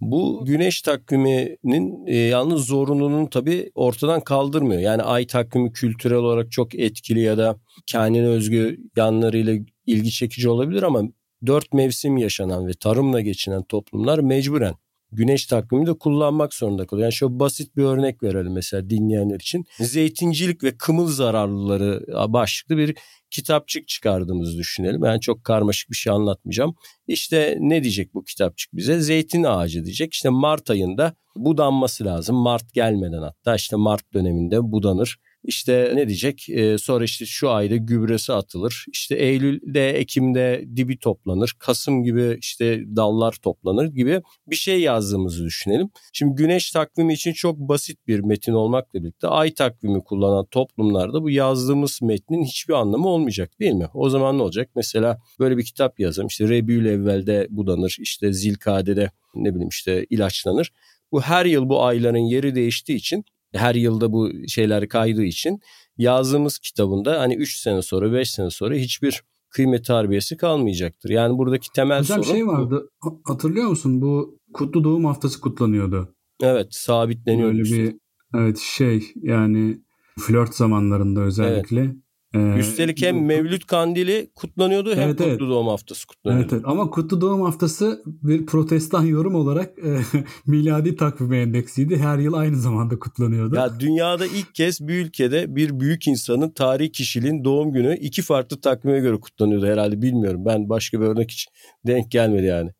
Bu 0.00 0.45
güneş 0.47 0.83
takviminin 0.83 2.07
e, 2.07 2.16
yalnız 2.16 2.66
zorunluluğunu 2.66 3.30
tabii 3.30 3.71
ortadan 3.75 4.21
kaldırmıyor. 4.21 4.80
Yani 4.80 5.02
ay 5.02 5.26
takvimi 5.26 5.73
kültürel 5.73 6.18
olarak 6.18 6.52
çok 6.52 6.75
etkili 6.75 7.21
ya 7.21 7.38
da 7.38 7.61
kendine 7.87 8.26
özgü 8.26 8.78
yanlarıyla 8.97 9.54
ilgi 9.87 10.11
çekici 10.11 10.49
olabilir 10.49 10.83
ama 10.83 11.02
dört 11.47 11.73
mevsim 11.73 12.16
yaşanan 12.16 12.66
ve 12.66 12.73
tarımla 12.80 13.21
geçinen 13.21 13.62
toplumlar 13.62 14.18
mecburen 14.18 14.75
güneş 15.12 15.47
takvimi 15.47 15.87
de 15.87 15.99
kullanmak 15.99 16.55
zorunda 16.55 16.87
kalıyor. 16.87 17.05
Yani 17.07 17.12
şöyle 17.12 17.38
basit 17.38 17.77
bir 17.77 17.83
örnek 17.83 18.23
verelim 18.23 18.53
mesela 18.53 18.91
dinleyenler 18.91 19.41
için. 19.41 19.65
Zeytincilik 19.81 20.65
ve 20.65 20.77
kımıl 20.77 21.07
zararlıları 21.07 22.05
başlıklı 22.33 22.77
bir 22.77 22.97
kitapçık 23.31 23.88
çıkardığımızı 23.88 24.59
düşünelim. 24.59 25.05
Yani 25.05 25.21
çok 25.21 25.45
karmaşık 25.45 25.91
bir 25.91 25.97
şey 25.97 26.12
anlatmayacağım. 26.12 26.75
İşte 27.07 27.57
ne 27.61 27.83
diyecek 27.83 28.15
bu 28.15 28.25
kitapçık 28.25 28.73
bize? 28.73 29.00
Zeytin 29.00 29.43
ağacı 29.43 29.85
diyecek. 29.85 30.15
İşte 30.15 30.29
Mart 30.29 30.71
ayında 30.71 31.15
budanması 31.37 32.05
lazım. 32.05 32.37
Mart 32.37 32.75
gelmeden 32.75 33.23
hatta 33.23 33.55
işte 33.55 33.77
Mart 33.77 34.15
döneminde 34.15 34.62
budanır. 34.62 35.19
İşte 35.45 35.92
ne 35.95 36.09
diyecek? 36.09 36.49
Ee, 36.49 36.78
sonra 36.78 37.04
işte 37.04 37.26
şu 37.26 37.50
ayda 37.50 37.76
gübresi 37.76 38.33
atılır. 38.33 38.85
İşte 38.92 39.14
Eylül'de, 39.14 39.90
Ekim'de 39.90 40.64
dibi 40.76 40.99
toplanır. 40.99 41.54
Kasım 41.59 42.02
gibi 42.02 42.38
işte 42.40 42.97
dallar 42.97 43.33
toplanır 43.33 43.87
gibi 43.87 44.23
bir 44.47 44.57
şey 44.57 44.80
yazdığımızı 44.80 45.45
düşünelim. 45.45 45.90
Şimdi 46.12 46.35
güneş 46.35 46.71
takvimi 46.71 47.12
için 47.12 47.33
çok 47.33 47.59
basit 47.59 48.07
bir 48.07 48.21
metin 48.21 48.52
olmakla 48.52 49.02
birlikte 49.02 49.28
ay 49.28 49.54
takvimi 49.54 50.04
kullanan 50.04 50.47
toplumlarda 50.50 51.23
bu 51.23 51.30
yazdığımız 51.30 51.99
metnin 52.02 52.45
hiçbir 52.45 52.75
anlamı 52.75 53.09
olmayacak 53.09 53.61
değil 53.61 53.73
mi? 53.73 53.88
O 53.95 54.11
zaman 54.11 54.38
ne 54.38 54.42
olacak? 54.42 54.71
Mesela 54.76 55.18
böyle 55.38 55.57
bir 55.57 55.64
kitap 55.64 56.00
yazalım. 56.00 56.28
İşte 56.28 56.49
Rebül 56.49 56.87
evvelde 56.87 57.47
budanır. 57.50 57.97
işte 58.00 58.33
Zilkade'de 58.33 59.11
ne 59.35 59.50
bileyim 59.50 59.68
işte 59.68 60.07
ilaçlanır. 60.11 60.73
Bu 61.12 61.21
her 61.21 61.47
yıl 61.47 61.68
bu 61.68 61.83
ayların 61.83 62.18
yeri 62.18 62.54
değiştiği 62.54 62.99
için 62.99 63.25
her 63.55 63.75
yılda 63.75 64.12
bu 64.12 64.31
şeyler 64.49 64.88
kaydığı 64.88 65.25
için 65.25 65.61
yazdığımız 65.97 66.59
kitabında 66.59 67.21
hani 67.21 67.35
3 67.35 67.57
sene 67.57 67.83
sonra 67.83 68.12
5 68.12 68.31
sene 68.31 68.50
sonra 68.50 68.75
hiçbir 68.75 69.23
kıymet 69.50 69.88
harbiyesi 69.88 70.37
kalmayacaktır. 70.37 71.11
Yani 71.11 71.38
buradaki 71.38 71.73
temel 71.73 72.00
Hocam 72.00 72.25
sorun 72.25 72.37
şey 72.37 72.47
vardı 72.47 72.88
bu. 73.05 73.21
hatırlıyor 73.25 73.69
musun 73.69 74.02
bu 74.02 74.38
kutlu 74.52 74.85
doğum 74.85 75.05
haftası 75.05 75.40
kutlanıyordu. 75.40 76.14
Evet 76.43 76.67
sabitleniyor. 76.71 77.49
Böyle 77.49 77.62
bir 77.62 77.97
evet 78.35 78.59
şey 78.59 79.12
yani 79.23 79.81
flört 80.19 80.55
zamanlarında 80.55 81.21
özellikle. 81.21 81.81
Evet. 81.81 81.95
Ee, 82.35 82.58
Üstelik 82.58 83.02
hem 83.02 83.25
Mevlüt 83.25 83.66
Kandili 83.66 84.30
kutlanıyordu 84.35 84.90
hem 84.94 84.99
evet, 84.99 85.16
Kutlu 85.16 85.30
evet. 85.30 85.40
Doğum 85.40 85.68
Haftası 85.68 86.06
kutlanıyordu. 86.06 86.42
Evet, 86.42 86.52
evet. 86.52 86.64
Ama 86.66 86.90
Kutlu 86.90 87.20
Doğum 87.20 87.42
Haftası 87.42 88.02
bir 88.06 88.47
protestan 88.47 89.04
yorum 89.04 89.35
olarak 89.35 89.78
e, 89.78 89.99
miladi 90.47 90.97
takvime 90.97 91.40
endeksiydi. 91.40 91.97
Her 91.97 92.18
yıl 92.18 92.32
aynı 92.32 92.56
zamanda 92.56 92.99
kutlanıyordu. 92.99 93.56
Ya 93.56 93.80
dünyada 93.80 94.26
ilk 94.26 94.54
kez 94.54 94.88
bir 94.88 94.94
ülkede 94.94 95.56
bir 95.56 95.80
büyük 95.80 96.06
insanın 96.06 96.50
tarihi 96.50 96.92
kişiliğin 96.92 97.44
doğum 97.44 97.73
günü 97.73 97.97
iki 97.97 98.23
farklı 98.23 98.61
takvime 98.61 99.00
göre 99.00 99.20
kutlanıyordu 99.20 99.66
herhalde 99.66 100.02
bilmiyorum. 100.02 100.44
Ben 100.44 100.68
başka 100.68 101.00
bir 101.00 101.06
örnek 101.06 101.30
hiç 101.30 101.49
denk 101.87 102.11
gelmedi 102.11 102.47
yani. 102.47 102.70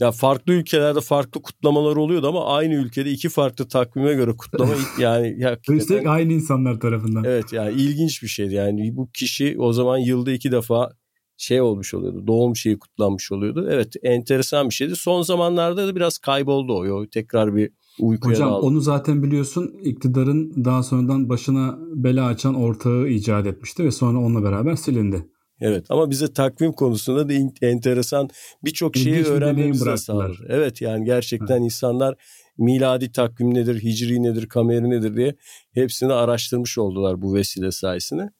Ya 0.00 0.12
farklı 0.12 0.52
ülkelerde 0.52 1.00
farklı 1.00 1.42
kutlamalar 1.42 1.96
oluyordu 1.96 2.28
ama 2.28 2.46
aynı 2.46 2.74
ülkede 2.74 3.10
iki 3.10 3.28
farklı 3.28 3.68
takvime 3.68 4.14
göre 4.14 4.36
kutlama 4.36 4.72
yani 4.98 5.46
Üstelik 5.68 6.06
aynı 6.06 6.32
insanlar 6.32 6.80
tarafından. 6.80 7.24
Evet 7.24 7.52
yani 7.52 7.80
ilginç 7.80 8.22
bir 8.22 8.28
şeydi 8.28 8.54
yani 8.54 8.96
bu 8.96 9.10
kişi 9.10 9.56
o 9.58 9.72
zaman 9.72 9.98
yılda 9.98 10.32
iki 10.32 10.52
defa 10.52 10.90
şey 11.36 11.60
olmuş 11.60 11.94
oluyordu. 11.94 12.26
Doğum 12.26 12.56
şeyi 12.56 12.78
kutlanmış 12.78 13.32
oluyordu. 13.32 13.68
Evet 13.70 13.94
enteresan 14.02 14.68
bir 14.68 14.74
şeydi. 14.74 14.96
Son 14.96 15.22
zamanlarda 15.22 15.88
da 15.88 15.96
biraz 15.96 16.18
kayboldu 16.18 16.72
o. 16.72 17.00
o 17.00 17.06
tekrar 17.06 17.56
bir 17.56 17.70
uykuya 18.00 18.34
Hocam 18.34 18.50
daldı. 18.50 18.66
onu 18.66 18.80
zaten 18.80 19.22
biliyorsun 19.22 19.74
iktidarın 19.82 20.64
daha 20.64 20.82
sonradan 20.82 21.28
başına 21.28 21.78
bela 21.94 22.26
açan 22.26 22.54
ortağı 22.54 23.08
icat 23.08 23.46
etmişti 23.46 23.84
ve 23.84 23.90
sonra 23.90 24.18
onunla 24.18 24.42
beraber 24.42 24.76
silindi. 24.76 25.26
Evet 25.60 25.86
ama 25.88 26.10
bize 26.10 26.32
takvim 26.32 26.72
konusunda 26.72 27.28
da 27.28 27.32
enteresan 27.62 28.28
birçok 28.64 28.96
şeyi 28.96 29.24
öğrenmemize 29.24 29.96
sağlar. 29.96 30.38
Evet 30.48 30.80
yani 30.82 31.04
gerçekten 31.04 31.56
evet. 31.56 31.64
insanlar 31.64 32.14
miladi 32.58 33.12
takvim 33.12 33.54
nedir, 33.54 33.82
hicri 33.82 34.22
nedir, 34.22 34.48
kameri 34.48 34.90
nedir 34.90 35.16
diye 35.16 35.36
hepsini 35.72 36.12
araştırmış 36.12 36.78
oldular 36.78 37.22
bu 37.22 37.34
vesile 37.34 37.70
sayesinde. 37.70 38.30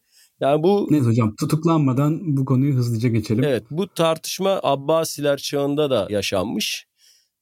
Yani 0.41 0.62
bu 0.62 0.89
Neyse 0.91 1.07
hocam 1.07 1.35
tutuklanmadan 1.41 2.37
bu 2.37 2.45
konuyu 2.45 2.75
hızlıca 2.75 3.09
geçelim. 3.09 3.45
Evet 3.45 3.65
bu 3.71 3.89
tartışma 3.89 4.61
Abbasiler 4.62 5.37
çağında 5.37 5.91
da 5.91 6.07
yaşanmış. 6.11 6.87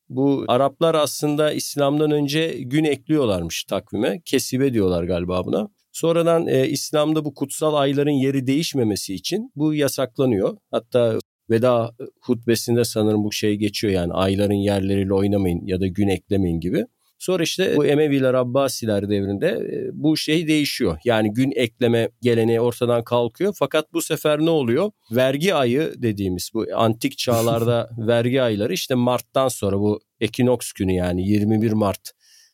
Bu 0.09 0.45
Araplar 0.49 0.95
aslında 0.95 1.53
İslam'dan 1.53 2.11
önce 2.11 2.59
gün 2.61 2.85
ekliyorlarmış 2.85 3.65
takvime. 3.65 4.21
Kesibe 4.25 4.73
diyorlar 4.73 5.05
galiba 5.05 5.47
buna. 5.47 5.69
Sonradan 5.99 6.47
e, 6.47 6.69
İslam'da 6.69 7.25
bu 7.25 7.35
kutsal 7.35 7.75
ayların 7.75 8.11
yeri 8.11 8.47
değişmemesi 8.47 9.15
için 9.15 9.53
bu 9.57 9.75
yasaklanıyor. 9.75 10.57
Hatta 10.71 11.19
veda 11.51 11.95
hutbesinde 12.21 12.85
sanırım 12.85 13.25
bu 13.25 13.33
şey 13.33 13.57
geçiyor 13.57 13.93
yani 13.93 14.13
ayların 14.13 14.55
yerleriyle 14.55 15.15
oynamayın 15.15 15.67
ya 15.67 15.81
da 15.81 15.87
gün 15.87 16.09
eklemeyin 16.09 16.61
gibi. 16.61 16.85
Sonra 17.19 17.43
işte 17.43 17.77
bu 17.77 17.87
Emeviler 17.87 18.35
Abbasiler 18.35 19.11
devrinde 19.11 19.47
e, 19.49 19.91
bu 19.93 20.17
şey 20.17 20.49
değişiyor. 20.49 20.99
Yani 21.05 21.33
gün 21.33 21.53
ekleme 21.57 22.09
geleneği 22.23 22.61
ortadan 22.61 23.05
kalkıyor. 23.05 23.55
Fakat 23.59 23.93
bu 23.93 24.03
sefer 24.03 24.39
ne 24.39 24.51
oluyor? 24.51 24.91
Vergi 25.11 25.55
ayı 25.55 25.95
dediğimiz 25.97 26.51
bu 26.55 26.67
antik 26.75 27.19
çağlarda 27.19 27.91
vergi 27.99 28.43
ayları 28.43 28.73
işte 28.73 28.95
Mart'tan 28.95 29.49
sonra 29.49 29.79
bu 29.79 30.01
ekinoks 30.21 30.73
günü 30.73 30.93
yani 30.93 31.29
21 31.29 31.73
Mart. 31.73 32.11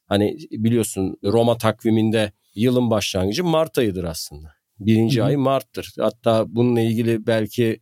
Hani 0.07 0.37
biliyorsun 0.51 1.17
Roma 1.25 1.59
takviminde 1.59 2.33
yılın 2.55 2.91
başlangıcı 2.91 3.45
Mart 3.45 3.79
ayıdır 3.79 4.05
aslında. 4.05 4.49
Birinci 4.79 5.21
Hı-hı. 5.21 5.27
ay 5.27 5.37
Mart'tır. 5.37 5.95
Hatta 5.99 6.45
bununla 6.49 6.81
ilgili 6.81 7.27
belki 7.27 7.81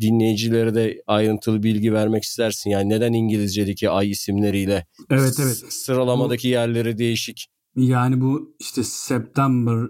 dinleyicilere 0.00 0.74
de 0.74 1.02
ayrıntılı 1.06 1.62
bilgi 1.62 1.92
vermek 1.92 2.22
istersin. 2.22 2.70
Yani 2.70 2.88
neden 2.88 3.12
İngilizce'deki 3.12 3.90
ay 3.90 4.10
isimleriyle 4.10 4.86
evet, 5.10 5.36
evet. 5.42 5.64
sıralamadaki 5.68 6.48
bu, 6.48 6.52
yerleri 6.52 6.98
değişik? 6.98 7.46
Yani 7.76 8.20
bu 8.20 8.56
işte 8.60 8.82
September 8.84 9.86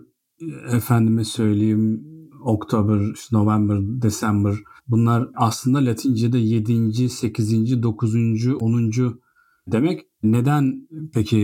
efendime 0.72 1.24
söyleyeyim 1.24 2.04
October, 2.44 3.14
November, 3.32 4.02
December 4.02 4.54
bunlar 4.88 5.28
aslında 5.34 5.84
Latince'de 5.84 6.38
7. 6.38 7.08
8. 7.08 7.82
9. 7.82 8.14
10 8.60 8.92
demek. 9.66 10.00
Neden 10.24 10.88
peki 11.14 11.38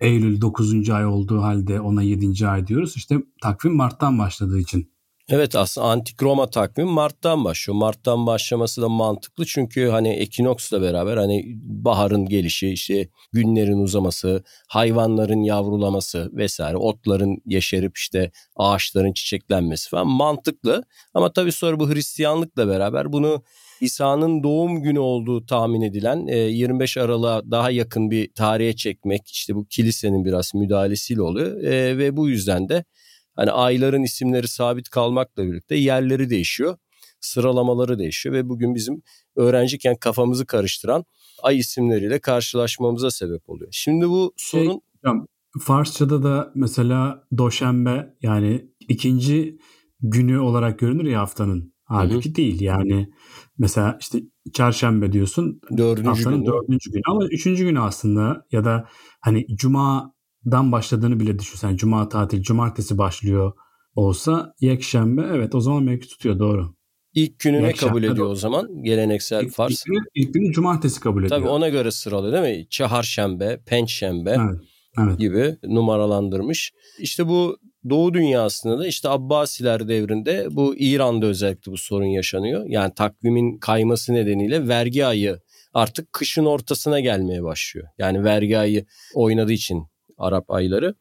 e, 0.00 0.06
Eylül 0.06 0.40
9. 0.40 0.90
ay 0.90 1.06
olduğu 1.06 1.42
halde 1.42 1.80
ona 1.80 2.02
7. 2.02 2.48
ay 2.48 2.66
diyoruz? 2.66 2.96
İşte 2.96 3.16
takvim 3.42 3.76
Mart'tan 3.76 4.18
başladığı 4.18 4.58
için. 4.58 4.92
Evet 5.30 5.56
aslında 5.56 5.86
antik 5.86 6.22
Roma 6.22 6.50
takvimi 6.50 6.90
Mart'tan 6.90 7.44
başlıyor. 7.44 7.78
Mart'tan 7.78 8.26
başlaması 8.26 8.82
da 8.82 8.88
mantıklı 8.88 9.46
çünkü 9.46 9.88
hani 9.88 10.08
ekinoksla 10.08 10.82
beraber 10.82 11.16
hani 11.16 11.44
baharın 11.62 12.26
gelişi, 12.26 12.68
işte 12.68 13.08
günlerin 13.32 13.78
uzaması, 13.78 14.44
hayvanların 14.68 15.42
yavrulaması 15.42 16.30
vesaire, 16.32 16.76
otların 16.76 17.38
yeşerip 17.46 17.96
işte 17.96 18.30
ağaçların 18.56 19.12
çiçeklenmesi 19.12 19.88
falan 19.88 20.06
mantıklı. 20.06 20.84
Ama 21.14 21.32
tabii 21.32 21.52
sonra 21.52 21.80
bu 21.80 21.90
Hristiyanlıkla 21.90 22.68
beraber 22.68 23.12
bunu 23.12 23.42
İsa'nın 23.80 24.42
doğum 24.42 24.82
günü 24.82 24.98
olduğu 24.98 25.46
tahmin 25.46 25.80
edilen 25.80 26.26
25 26.26 26.96
e, 26.96 27.02
Aralık'a 27.02 27.50
daha 27.50 27.70
yakın 27.70 28.10
bir 28.10 28.34
tarihe 28.34 28.76
çekmek 28.76 29.30
işte 29.30 29.54
bu 29.54 29.64
kilisenin 29.64 30.24
biraz 30.24 30.54
müdahalesiyle 30.54 31.22
oluyor 31.22 31.62
e, 31.62 31.98
ve 31.98 32.16
bu 32.16 32.28
yüzden 32.28 32.68
de 32.68 32.84
hani 33.36 33.50
ayların 33.50 34.02
isimleri 34.02 34.48
sabit 34.48 34.88
kalmakla 34.88 35.46
birlikte 35.46 35.76
yerleri 35.76 36.30
değişiyor, 36.30 36.76
sıralamaları 37.20 37.98
değişiyor 37.98 38.34
ve 38.34 38.48
bugün 38.48 38.74
bizim 38.74 39.02
öğrenciyken 39.36 39.96
kafamızı 39.96 40.46
karıştıran 40.46 41.04
ay 41.42 41.58
isimleriyle 41.58 42.18
karşılaşmamıza 42.18 43.10
sebep 43.10 43.48
oluyor. 43.50 43.68
Şimdi 43.72 44.08
bu 44.08 44.32
şey, 44.36 44.64
sorun 44.64 44.80
hocam, 44.96 45.26
Farsçada 45.60 46.22
da 46.22 46.52
mesela 46.54 47.24
Doşembe 47.38 48.14
yani 48.22 48.68
ikinci 48.88 49.58
günü 50.00 50.38
olarak 50.38 50.78
görünür 50.78 51.04
ya 51.04 51.20
haftanın. 51.20 51.72
Halbuki 51.88 52.28
Hı-hı. 52.28 52.34
değil 52.34 52.60
yani 52.60 53.10
mesela 53.58 53.98
işte 54.00 54.18
çarşamba 54.52 55.12
diyorsun 55.12 55.60
dördüncü 55.76 56.08
haftanın 56.08 56.38
gün, 56.38 56.46
dördüncü 56.46 56.90
günü 56.92 57.02
ama 57.06 57.26
üçüncü 57.26 57.64
günü 57.64 57.80
aslında 57.80 58.46
ya 58.52 58.64
da 58.64 58.88
hani 59.20 59.46
cumadan 59.56 60.72
başladığını 60.72 61.20
bile 61.20 61.38
düşünsen 61.38 61.76
cuma 61.76 62.08
tatil 62.08 62.42
cumartesi 62.42 62.98
başlıyor 62.98 63.52
olsa 63.94 64.54
yekşembe 64.60 65.22
evet 65.32 65.54
o 65.54 65.60
zaman 65.60 65.86
belki 65.86 66.08
tutuyor 66.08 66.38
doğru. 66.38 66.74
İlk 67.14 67.38
günü 67.38 67.62
ne 67.62 67.72
kabul 67.72 68.02
ediyor 68.02 68.26
o 68.26 68.34
zaman? 68.34 68.82
Geleneksel 68.82 69.44
ilk, 69.44 69.52
Fars. 69.52 69.72
İlk 69.72 69.84
günü, 69.84 69.98
ilk 70.14 70.34
günü 70.34 70.52
cumartesi 70.52 71.00
kabul 71.00 71.24
ediyor. 71.24 71.40
Tabii 71.40 71.48
ona 71.48 71.68
göre 71.68 71.90
sıralıyor 71.90 72.44
değil 72.44 72.58
mi? 72.58 72.68
Çaharşembe, 72.70 73.60
Pençembe 73.66 74.36
evet, 74.40 74.60
evet. 74.98 75.18
gibi 75.18 75.56
numaralandırmış. 75.64 76.72
İşte 76.98 77.28
bu 77.28 77.58
Doğu 77.90 78.14
dünyasında 78.14 78.78
da 78.78 78.86
işte 78.86 79.08
Abbasiler 79.08 79.88
devrinde 79.88 80.46
bu 80.50 80.76
İran'da 80.76 81.26
özellikle 81.26 81.72
bu 81.72 81.78
sorun 81.78 82.04
yaşanıyor. 82.06 82.64
Yani 82.68 82.94
takvimin 82.94 83.58
kayması 83.58 84.14
nedeniyle 84.14 84.68
vergi 84.68 85.06
ayı 85.06 85.40
artık 85.74 86.12
kışın 86.12 86.44
ortasına 86.44 87.00
gelmeye 87.00 87.42
başlıyor. 87.42 87.88
Yani 87.98 88.24
vergi 88.24 88.58
ayı 88.58 88.86
oynadığı 89.14 89.52
için 89.52 89.86
Arap 90.18 90.50
ayları 90.50 90.94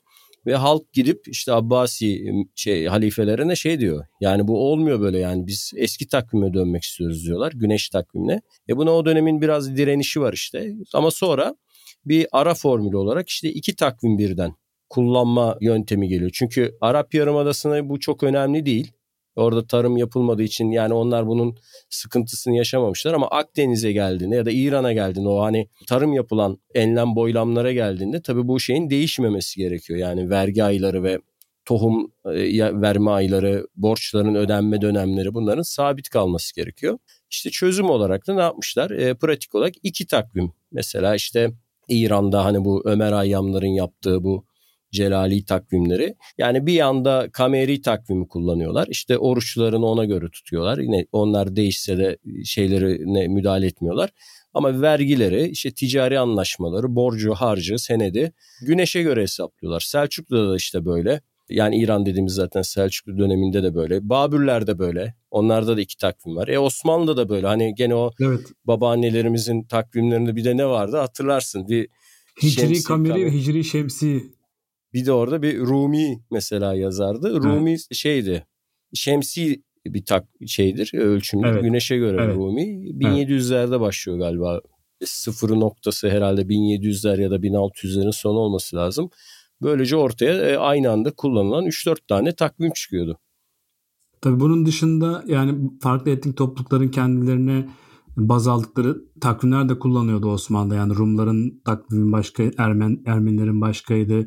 ve 0.46 0.56
halk 0.56 0.94
gidip 0.94 1.27
işte 1.27 1.53
Abbasi 1.53 2.32
şey 2.56 2.86
halifelerine 2.86 3.56
şey 3.56 3.79
diyor. 3.79 4.06
Yani 4.22 4.48
bu 4.48 4.72
olmuyor 4.72 5.00
böyle 5.00 5.20
yani 5.20 5.48
biz 5.48 5.72
eski 5.75 6.08
takvime 6.08 6.53
dönmek 6.53 6.84
istiyoruz 6.84 7.25
diyorlar. 7.25 7.51
Güneş 7.56 7.89
takvimine. 7.89 8.41
E 8.70 8.77
buna 8.77 8.91
o 8.91 9.06
dönemin 9.06 9.41
biraz 9.41 9.77
direnişi 9.77 10.22
var 10.22 10.34
işte. 10.34 10.74
Ama 10.94 11.12
sonra 11.12 11.56
bir 12.06 12.27
ara 12.32 12.53
formülü 12.53 12.98
olarak 12.98 13.29
işte 13.29 13.50
iki 13.50 13.75
takvim 13.75 14.17
birden 14.17 14.53
kullanma 14.89 15.58
yöntemi 15.62 16.08
geliyor. 16.08 16.32
Çünkü 16.34 16.77
Arap 16.82 17.13
Yarımadası'na 17.13 17.89
bu 17.89 18.00
çok 18.00 18.24
önemli 18.24 18.65
değil. 18.65 18.91
Orada 19.36 19.67
tarım 19.67 19.98
yapılmadığı 19.98 20.44
için 20.44 20.72
yani 20.72 20.94
onlar 20.94 21.27
bunun 21.27 21.58
sıkıntısını 21.89 22.56
yaşamamışlar 22.56 23.13
ama 23.13 23.27
Akdeniz'e 23.27 23.91
geldiğinde 23.91 24.36
ya 24.36 24.46
da 24.46 24.51
İran'a 24.51 24.94
geldiğinde 24.94 25.29
o 25.29 25.41
hani 25.41 25.67
tarım 25.88 26.13
yapılan 26.13 26.58
enlem 26.75 27.15
boylamlara 27.15 27.72
geldiğinde 27.72 28.22
tabii 28.22 28.48
bu 28.48 28.60
şeyin 28.60 28.89
değişmemesi 28.89 29.60
gerekiyor. 29.60 30.00
Yani 30.00 30.29
vergi 30.29 30.63
ayları 30.63 31.03
ve 31.03 31.20
tohum 31.65 32.12
e, 32.25 32.82
verme 32.82 33.12
ayları, 33.12 33.67
borçların 33.75 34.36
ödenme 34.36 34.82
dönemleri 34.82 35.34
bunların 35.34 35.62
sabit 35.62 36.10
kalması 36.10 36.56
gerekiyor. 36.56 36.98
İşte 37.29 37.50
çözüm 37.50 37.89
olarak 37.89 38.27
da 38.27 38.34
ne 38.34 38.41
yapmışlar? 38.41 38.91
E, 38.91 39.13
pratik 39.13 39.56
olarak 39.56 39.74
iki 39.84 40.08
takvim. 40.08 40.51
Mesela 40.72 41.15
işte 41.15 41.51
İran'da 41.88 42.46
hani 42.46 42.65
bu 42.65 42.82
Ömer 42.86 43.12
Ayyamların 43.12 43.67
yaptığı 43.67 44.24
bu 44.24 44.46
celali 44.91 45.46
takvimleri. 45.46 46.15
Yani 46.38 46.65
bir 46.65 46.74
yanda 46.74 47.29
kameri 47.34 47.82
takvimi 47.82 48.27
kullanıyorlar. 48.27 48.88
İşte 48.89 49.17
oruçlarını 49.17 49.86
ona 49.86 50.06
göre 50.06 50.29
tutuyorlar. 50.29 50.77
Yine 50.77 51.06
onlar 51.12 51.56
değişse 51.56 51.98
de 51.98 52.17
şeylerine 52.44 53.27
müdahale 53.27 53.65
etmiyorlar. 53.65 54.10
Ama 54.53 54.82
vergileri, 54.82 55.48
işte 55.48 55.72
ticari 55.72 56.20
anlaşmaları, 56.20 56.96
borcu, 56.96 57.34
harcı, 57.34 57.79
senedi 57.79 58.34
güneşe 58.62 59.01
göre 59.01 59.22
hesaplıyorlar. 59.22 59.79
Selçuklu'da 59.79 60.51
da 60.51 60.56
işte 60.56 60.86
böyle. 60.86 61.22
Yani 61.50 61.77
İran 61.77 62.06
dediğimiz 62.06 62.34
zaten 62.34 62.62
Selçuklu 62.62 63.17
döneminde 63.17 63.63
de 63.63 63.75
böyle. 63.75 64.10
Babürler'de 64.10 64.79
böyle. 64.79 65.15
Onlarda 65.32 65.77
da 65.77 65.82
iki 65.82 65.98
takvim 65.98 66.36
var. 66.36 66.48
E 66.48 66.60
Osmanlı'da 66.60 67.17
da 67.17 67.29
böyle. 67.29 67.48
Hani 67.48 67.75
gene 67.75 67.96
o 67.96 68.12
evet. 68.22 68.39
babaannelerimizin 68.65 69.63
takvimlerinde 69.63 70.36
bir 70.36 70.44
de 70.44 70.58
ne 70.58 70.65
vardı 70.65 70.98
hatırlarsın. 70.98 71.67
Bir 71.67 71.89
Hicri 72.44 72.84
kameri 72.84 73.25
ve 73.25 73.32
Hicri 73.32 73.63
şemsi 73.63 74.37
bir 74.98 75.06
de 75.06 75.12
orada 75.12 75.42
bir 75.42 75.60
Rumi 75.60 76.20
mesela 76.32 76.74
yazardı. 76.74 77.44
Rumi 77.44 77.72
evet. 77.72 77.88
şeydi. 77.92 78.48
Şemsi 78.94 79.63
bir 79.86 80.06
tak 80.06 80.25
şeydir 80.48 80.92
ölçümlü. 80.94 81.48
Evet. 81.48 81.63
Güneşe 81.63 81.98
göre 81.98 82.22
evet. 82.24 82.36
Rumi. 82.36 82.62
1700'lerde 82.62 83.70
evet. 83.70 83.80
başlıyor 83.80 84.18
galiba. 84.18 84.62
Sıfır 85.06 85.50
noktası 85.50 86.10
herhalde 86.10 86.42
1700'ler 86.42 87.22
ya 87.22 87.31
da 87.31 87.36
1600'lerin 87.36 88.12
sonu 88.12 88.38
olması 88.40 88.75
lazım. 88.75 89.10
Böylece 89.62 89.96
ortaya 89.96 90.33
e, 90.33 90.57
aynı 90.57 90.92
anda 90.92 91.12
kullanılan 91.12 91.66
3-4 91.66 91.98
tane 92.07 92.36
takvim 92.36 92.72
çıkıyordu. 92.72 93.20
Tabii 94.22 94.40
bunun 94.40 94.66
dışında 94.66 95.24
yani 95.27 95.72
farklı 95.81 96.12
etnik 96.12 96.38
toplulukların 96.38 96.90
kendilerine 96.90 97.68
baz 98.18 98.48
aldıkları 98.48 98.98
takvimler 99.22 99.70
de 99.70 99.80
kullanıyordu 99.80 100.32
Osmanlı. 100.32 100.75
Yani 100.75 100.96
Rumların 100.96 101.62
takvimi 101.66 102.12
başka, 102.12 102.44
Ermen, 102.58 103.00
Ermenilerin 103.06 103.62
başkaydı. 103.62 104.18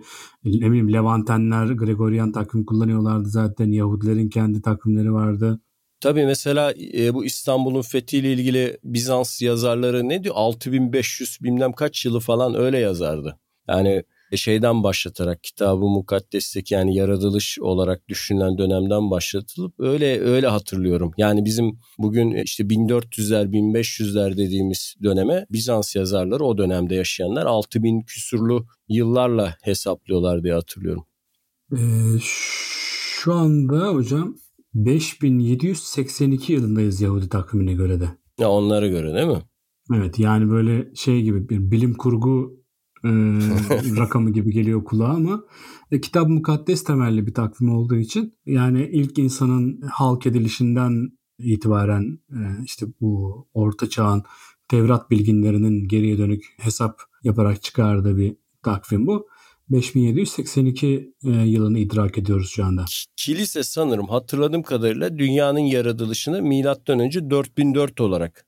Ne 0.44 0.70
bileyim 0.70 0.92
Levantenler 0.92 1.66
Gregorian 1.66 2.33
takvim 2.33 2.64
kullanıyorlardı 2.64 3.29
zaten. 3.29 3.72
Yahudilerin 3.72 4.29
kendi 4.29 4.62
takvimleri 4.62 5.12
vardı. 5.12 5.61
Tabii 6.00 6.26
mesela 6.26 6.74
e, 6.94 7.14
bu 7.14 7.24
İstanbul'un 7.24 7.83
fethiyle 7.83 8.33
ilgili 8.33 8.79
Bizans 8.85 9.42
yazarları 9.42 10.09
ne 10.09 10.24
diyor? 10.24 10.35
6500 10.38 11.38
bilmem 11.42 11.72
kaç 11.72 12.05
yılı 12.05 12.20
falan 12.20 12.55
öyle 12.55 12.79
yazardı. 12.79 13.38
Yani 13.68 14.05
şeyden 14.36 14.82
başlatarak 14.82 15.44
kitabı 15.44 15.84
mukaddesteki 15.84 16.74
yani 16.74 16.96
yaratılış 16.96 17.58
olarak 17.60 18.08
düşünülen 18.08 18.58
dönemden 18.58 19.10
başlatılıp 19.10 19.74
öyle 19.78 20.20
öyle 20.20 20.46
hatırlıyorum. 20.46 21.12
Yani 21.16 21.44
bizim 21.44 21.78
bugün 21.98 22.30
işte 22.30 22.64
1400'ler 22.64 23.52
1500'ler 23.52 24.36
dediğimiz 24.36 24.94
döneme 25.02 25.46
Bizans 25.50 25.96
yazarları 25.96 26.44
o 26.44 26.58
dönemde 26.58 26.94
yaşayanlar 26.94 27.46
6000 27.46 28.02
küsurlu 28.02 28.66
yıllarla 28.88 29.56
hesaplıyorlar 29.62 30.42
diye 30.42 30.54
hatırlıyorum. 30.54 31.04
Ee, 31.72 31.78
şu 33.22 33.34
anda 33.34 33.88
hocam 33.88 34.36
5782 34.74 36.52
yılındayız 36.52 37.00
Yahudi 37.00 37.28
takvimine 37.28 37.72
göre 37.72 38.00
de. 38.00 38.08
Ya 38.38 38.50
onlara 38.50 38.88
göre 38.88 39.14
değil 39.14 39.26
mi? 39.26 39.42
Evet 39.94 40.18
yani 40.18 40.50
böyle 40.50 40.94
şey 40.94 41.22
gibi 41.22 41.48
bir 41.48 41.70
bilim 41.70 41.94
kurgu 41.94 42.60
e, 43.04 43.08
rakamı 43.96 44.30
gibi 44.30 44.52
geliyor 44.52 44.84
kulağa 44.84 45.08
ama 45.08 45.44
e, 45.90 46.00
kitap 46.00 46.28
mukaddes 46.28 46.84
temelli 46.84 47.26
bir 47.26 47.34
takvim 47.34 47.74
olduğu 47.74 47.96
için 47.96 48.34
yani 48.46 48.88
ilk 48.92 49.18
insanın 49.18 49.80
halk 49.80 50.26
edilişinden 50.26 51.12
itibaren 51.38 52.18
e, 52.30 52.38
işte 52.64 52.86
bu 53.00 53.46
orta 53.54 53.88
çağın 53.88 54.22
Tevrat 54.70 55.10
bilginlerinin 55.10 55.88
geriye 55.88 56.18
dönük 56.18 56.44
hesap 56.58 57.00
yaparak 57.24 57.62
çıkardığı 57.62 58.16
bir 58.16 58.36
takvim 58.62 59.06
bu. 59.06 59.28
5782 59.70 61.14
e, 61.24 61.30
yılını 61.30 61.78
idrak 61.78 62.18
ediyoruz 62.18 62.50
şu 62.50 62.64
anda. 62.64 62.84
Kilise 63.16 63.62
sanırım 63.62 64.08
hatırladığım 64.08 64.62
kadarıyla 64.62 65.18
dünyanın 65.18 65.58
yaratılışını 65.58 66.42
milattan 66.42 67.00
önce 67.00 67.30
4004 67.30 68.00
olarak 68.00 68.46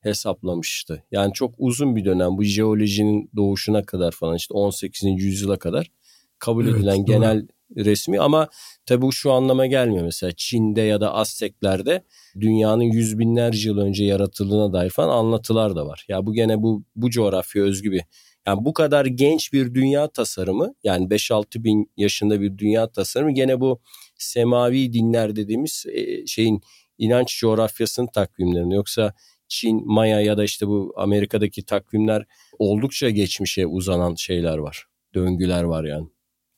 hesaplamıştı. 0.00 1.04
Yani 1.10 1.32
çok 1.32 1.54
uzun 1.58 1.96
bir 1.96 2.04
dönem 2.04 2.38
bu 2.38 2.42
jeolojinin 2.42 3.30
doğuşuna 3.36 3.82
kadar 3.82 4.12
falan 4.12 4.36
işte 4.36 4.54
18. 4.54 5.02
yüzyıla 5.04 5.58
kadar 5.58 5.90
kabul 6.38 6.64
evet, 6.64 6.76
edilen 6.76 6.96
doğru. 6.96 7.06
genel 7.06 7.46
resmi 7.76 8.20
ama 8.20 8.48
tabi 8.86 9.02
bu 9.02 9.12
şu 9.12 9.32
anlama 9.32 9.66
gelmiyor. 9.66 10.04
Mesela 10.04 10.32
Çin'de 10.36 10.80
ya 10.80 11.00
da 11.00 11.14
Azteklerde 11.14 12.04
dünyanın 12.40 12.82
yüz 12.82 13.18
binlerce 13.18 13.68
yıl 13.68 13.78
önce 13.78 14.04
yaratıldığına 14.04 14.72
dair 14.72 14.90
falan 14.90 15.18
anlatılar 15.18 15.76
da 15.76 15.86
var. 15.86 16.04
Ya 16.08 16.26
bu 16.26 16.34
gene 16.34 16.62
bu 16.62 16.84
bu 16.96 17.10
coğrafya 17.10 17.62
özgü 17.62 17.92
bir 17.92 18.02
yani 18.46 18.64
bu 18.64 18.72
kadar 18.72 19.06
genç 19.06 19.52
bir 19.52 19.74
dünya 19.74 20.08
tasarımı 20.08 20.74
yani 20.84 21.06
5-6 21.06 21.64
bin 21.64 21.90
yaşında 21.96 22.40
bir 22.40 22.58
dünya 22.58 22.92
tasarımı 22.92 23.32
gene 23.32 23.60
bu 23.60 23.80
semavi 24.18 24.92
dinler 24.92 25.36
dediğimiz 25.36 25.86
şeyin 26.26 26.60
inanç 26.98 27.38
coğrafyasının 27.40 28.06
takvimlerinde 28.06 28.74
yoksa 28.74 29.14
Çin, 29.50 29.82
Maya 29.86 30.20
ya 30.20 30.36
da 30.36 30.44
işte 30.44 30.66
bu 30.66 30.92
Amerika'daki 30.96 31.64
takvimler 31.64 32.24
oldukça 32.58 33.10
geçmişe 33.10 33.66
uzanan 33.66 34.14
şeyler 34.14 34.58
var. 34.58 34.86
Döngüler 35.14 35.64
var 35.64 35.84
yani. 35.84 36.06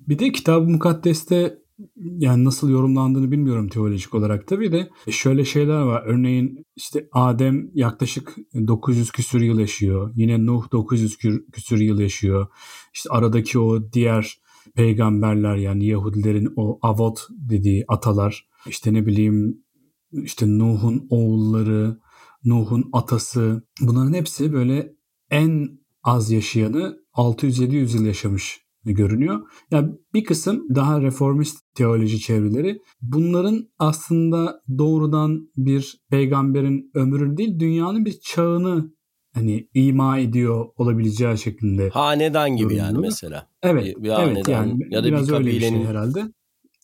Bir 0.01 0.19
de 0.19 0.33
Kitab-ı 0.33 0.69
Mukaddes'te 0.69 1.59
yani 1.97 2.45
nasıl 2.45 2.71
yorumlandığını 2.71 3.31
bilmiyorum 3.31 3.69
teolojik 3.69 4.15
olarak 4.15 4.47
tabii 4.47 4.73
de 4.73 4.91
şöyle 5.11 5.45
şeyler 5.45 5.81
var. 5.81 6.03
Örneğin 6.07 6.67
işte 6.77 7.09
Adem 7.13 7.71
yaklaşık 7.75 8.37
900 8.55 9.13
küsür 9.13 9.41
yıl 9.41 9.59
yaşıyor. 9.59 10.13
Yine 10.17 10.47
Nuh 10.47 10.73
900 10.73 11.17
küsür 11.53 11.81
yıl 11.81 12.01
yaşıyor. 12.01 12.47
İşte 12.95 13.11
aradaki 13.11 13.59
o 13.59 13.93
diğer 13.93 14.39
peygamberler 14.75 15.57
yani 15.57 15.87
Yahudilerin 15.87 16.53
o 16.57 16.79
avot 16.83 17.21
dediği 17.31 17.85
atalar 17.89 18.49
işte 18.67 18.95
ne 18.95 19.07
bileyim 19.07 19.65
işte 20.13 20.47
Nuh'un 20.49 21.07
oğulları 21.11 21.99
Nuh'un 22.45 22.91
atası 22.93 23.63
bunların 23.81 24.15
hepsi 24.15 24.53
böyle 24.53 24.93
en 25.31 25.69
az 26.03 26.31
yaşayanı 26.31 26.99
600-700 27.15 27.97
yıl 27.97 28.05
yaşamış 28.05 28.63
görünüyor. 28.85 29.41
Yani 29.71 29.93
bir 30.15 30.25
kısım 30.25 30.75
daha 30.75 31.03
reformist 31.03 31.59
teoloji 31.75 32.21
çevreleri 32.21 32.79
bunların 33.03 33.69
aslında 33.79 34.63
doğrudan 34.79 35.51
bir 35.57 36.01
peygamberin 36.11 36.91
ömrü 36.95 37.37
değil 37.37 37.59
dünyanın 37.59 38.05
bir 38.05 38.21
çağını 38.21 38.93
hani 39.35 39.69
ima 39.75 40.19
ediyor 40.19 40.67
olabileceği 40.77 41.39
şeklinde. 41.39 41.89
Hanedan 41.89 42.57
gibi 42.57 42.75
yani 42.75 42.99
mesela. 42.99 43.49
Evet. 43.63 43.85
Bir, 43.85 44.03
bir 44.03 44.11
evet 44.11 44.49
yani 44.49 44.79
ya 44.91 45.05
da 45.05 45.09
biraz 45.09 45.29
bir 45.29 45.35
öyle 45.35 45.51
bir 45.51 45.61
şey 45.61 45.85
herhalde. 45.85 46.25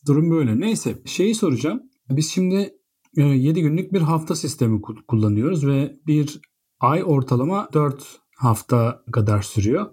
Durum 0.07 0.31
böyle. 0.31 0.61
Neyse 0.61 0.95
şeyi 1.05 1.35
soracağım. 1.35 1.83
Biz 2.11 2.31
şimdi 2.31 2.78
7 3.17 3.63
günlük 3.63 3.93
bir 3.93 4.01
hafta 4.01 4.37
sistemi 4.37 4.81
kullanıyoruz 5.09 5.67
ve 5.67 5.97
bir 6.07 6.41
ay 6.81 7.03
ortalama 7.05 7.69
4 7.73 8.21
hafta 8.37 9.03
kadar 9.13 9.43
sürüyor. 9.43 9.87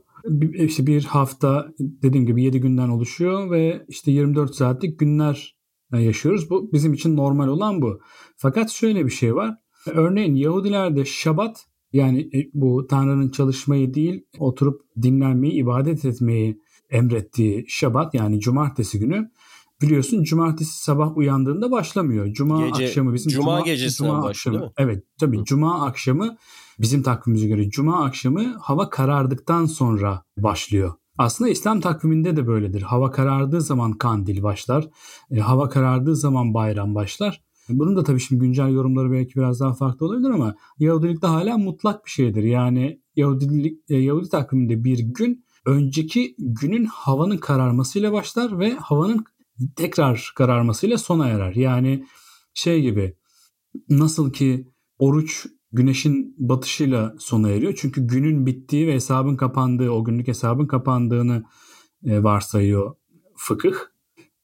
İşte 0.54 0.88
bir 0.88 1.04
hafta 1.04 1.68
dediğim 1.80 2.26
gibi 2.26 2.44
7 2.44 2.60
günden 2.60 2.90
oluşuyor 2.90 3.52
ve 3.52 3.86
işte 3.88 4.12
24 4.12 4.56
saatlik 4.56 5.00
günler 5.00 5.56
yaşıyoruz. 5.92 6.50
Bu 6.50 6.70
bizim 6.74 6.94
için 6.94 7.16
normal 7.16 7.48
olan 7.48 7.82
bu. 7.82 8.00
Fakat 8.38 8.70
şöyle 8.70 9.06
bir 9.06 9.12
şey 9.12 9.36
var. 9.36 9.56
Örneğin 9.88 10.36
Yahudilerde 10.36 11.06
Şabat 11.06 11.66
yani 11.94 12.20
e, 12.22 12.50
bu 12.54 12.88
Tanrı'nın 12.88 13.30
çalışmayı 13.30 13.94
değil 13.94 14.26
oturup 14.40 14.82
dinlenmeyi, 15.02 15.54
ibadet 15.54 16.06
etmeyi 16.06 16.62
emrettiği 16.90 17.66
Şabat 17.68 18.14
yani 18.14 18.40
cumartesi 18.40 19.00
günü 19.00 19.32
biliyorsun 19.82 20.24
cumartesi 20.24 20.84
sabah 20.84 21.18
uyandığında 21.18 21.72
başlamıyor. 21.72 22.34
Cuma 22.34 22.68
Gece, 22.68 22.86
akşamı 22.86 23.14
bizim 23.14 23.32
cuma, 23.32 23.44
cuma 23.44 23.60
gecesinden 23.62 24.10
cuma 24.10 24.24
başlıyor 24.24 24.58
akşamı, 24.62 24.74
Evet 24.78 25.04
tabii 25.20 25.40
Hı. 25.40 25.44
cuma 25.44 25.86
akşamı 25.86 26.38
bizim 26.80 27.04
takvimimize 27.04 27.48
göre 27.48 27.70
cuma 27.70 28.06
akşamı 28.06 28.58
hava 28.62 28.90
karardıktan 28.90 29.66
sonra 29.66 30.24
başlıyor. 30.38 30.94
Aslında 31.18 31.50
İslam 31.50 31.82
takviminde 31.82 32.36
de 32.36 32.48
böyledir. 32.48 32.82
Hava 32.82 33.12
karardığı 33.12 33.62
zaman 33.62 33.92
kandil 33.92 34.44
başlar. 34.44 34.90
E, 35.32 35.40
hava 35.40 35.70
karardığı 35.70 36.16
zaman 36.16 36.54
bayram 36.54 36.96
başlar. 36.96 37.42
Bunun 37.70 37.96
da 37.96 38.04
tabii 38.04 38.20
şimdi 38.20 38.42
güncel 38.42 38.70
yorumları 38.70 39.12
belki 39.12 39.36
biraz 39.36 39.60
daha 39.60 39.74
farklı 39.74 40.06
olabilir 40.06 40.30
ama 40.30 40.56
Yahudilikte 40.80 41.28
hala 41.28 41.58
mutlak 41.58 42.06
bir 42.06 42.12
şeydir. 42.12 42.44
Yani 42.44 43.02
Yahudilik, 43.16 43.80
e, 43.90 43.98
Yahudi 43.98 44.30
takviminde 44.30 44.84
bir 44.84 45.00
gün 45.00 45.46
önceki 45.66 46.36
günün 46.38 46.86
havanın 46.86 47.38
kararmasıyla 47.38 48.14
başlar 48.14 48.60
ve 48.60 48.74
havanın 48.74 49.26
tekrar 49.76 50.34
kararmasıyla 50.36 50.98
sona 50.98 51.28
erer. 51.28 51.56
Yani 51.56 52.06
şey 52.54 52.82
gibi 52.82 53.18
nasıl 53.90 54.34
ki 54.34 54.68
oruç 55.00 55.46
güneşin 55.72 56.36
batışıyla 56.38 57.16
sona 57.20 57.50
eriyor. 57.50 57.74
Çünkü 57.78 58.08
günün 58.08 58.46
bittiği 58.46 58.88
ve 58.88 58.94
hesabın 58.94 59.36
kapandığı, 59.36 59.90
o 59.90 60.04
günlük 60.04 60.28
hesabın 60.28 60.68
kapandığını 60.68 61.44
e, 62.06 62.24
varsayıyor 62.24 62.96
fıkıh. 63.36 63.76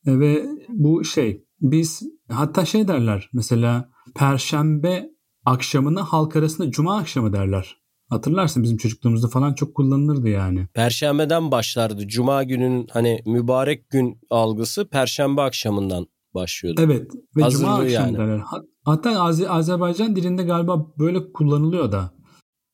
E, 0.06 0.20
ve 0.20 0.46
bu 0.70 1.04
şey 1.04 1.46
biz 1.62 2.02
hatta 2.30 2.66
şey 2.66 2.88
derler 2.88 3.30
mesela 3.34 3.90
perşembe 4.16 5.10
akşamını 5.46 6.00
halk 6.00 6.36
arasında 6.36 6.72
cuma 6.72 6.98
akşamı 6.98 7.34
derler. 7.34 7.81
Hatırlarsın 8.12 8.64
bizim 8.64 8.78
çocukluğumuzda 8.78 9.28
falan 9.28 9.54
çok 9.54 9.76
kullanılırdı 9.76 10.30
yani. 10.30 10.68
Perşembeden 10.74 11.52
başlardı. 11.52 12.08
Cuma 12.08 12.44
gününün 12.44 12.88
hani 12.92 13.20
mübarek 13.26 13.90
gün 13.90 14.20
algısı 14.30 14.90
perşembe 14.90 15.42
akşamından 15.42 16.08
başlıyordu. 16.34 16.82
Evet 16.84 17.12
ve 17.38 17.42
Hazırlığı 17.42 17.64
cuma 17.64 17.76
akşamı 17.80 18.18
yani. 18.20 18.42
Hatta 18.86 19.22
Az- 19.22 19.44
Azerbaycan 19.50 20.16
dilinde 20.16 20.44
galiba 20.44 20.88
böyle 21.00 21.32
kullanılıyor 21.34 21.92
da. 21.92 22.12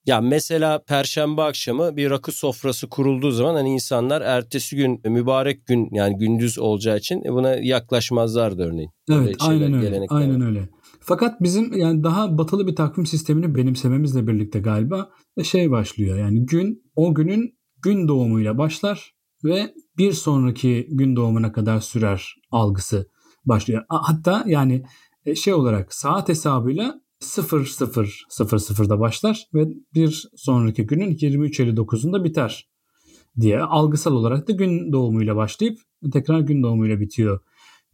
Ya 0.05 0.21
mesela 0.21 0.83
perşembe 0.83 1.41
akşamı 1.41 1.97
bir 1.97 2.09
rakı 2.09 2.31
sofrası 2.31 2.89
kurulduğu 2.89 3.31
zaman 3.31 3.55
hani 3.55 3.69
insanlar 3.69 4.21
ertesi 4.21 4.75
gün 4.75 5.01
mübarek 5.05 5.67
gün 5.67 5.89
yani 5.91 6.17
gündüz 6.17 6.59
olacağı 6.59 6.97
için 6.97 7.23
buna 7.29 7.49
yaklaşmazlardı 7.55 8.63
örneğin. 8.63 8.91
Evet 9.11 9.35
aynen 9.39 9.73
öyle. 9.73 10.05
Aynen 10.09 10.41
öyle. 10.41 10.69
Fakat 10.99 11.41
bizim 11.41 11.73
yani 11.73 12.03
daha 12.03 12.37
batılı 12.37 12.67
bir 12.67 12.75
takvim 12.75 13.05
sistemini 13.05 13.55
benimsememizle 13.55 14.27
birlikte 14.27 14.59
galiba 14.59 15.09
şey 15.43 15.71
başlıyor. 15.71 16.17
Yani 16.17 16.45
gün 16.45 16.83
o 16.95 17.13
günün 17.13 17.57
gün 17.81 18.07
doğumuyla 18.07 18.57
başlar 18.57 19.13
ve 19.43 19.73
bir 19.97 20.13
sonraki 20.13 20.87
gün 20.91 21.15
doğumuna 21.15 21.51
kadar 21.51 21.79
sürer 21.79 22.35
algısı 22.51 23.09
başlıyor. 23.45 23.83
Hatta 23.89 24.43
yani 24.47 24.83
e, 25.25 25.35
şey 25.35 25.53
olarak 25.53 25.93
saat 25.93 26.29
hesabıyla 26.29 27.01
00.00'da 27.21 28.99
başlar 28.99 29.47
ve 29.53 29.67
bir 29.93 30.27
sonraki 30.35 30.85
günün 30.85 31.15
23.59'unda 31.15 32.23
biter 32.23 32.69
diye 33.39 33.61
algısal 33.61 34.13
olarak 34.13 34.47
da 34.47 34.51
gün 34.51 34.91
doğumuyla 34.91 35.35
başlayıp 35.35 35.79
tekrar 36.13 36.39
gün 36.39 36.63
doğumuyla 36.63 36.99
bitiyor 36.99 37.39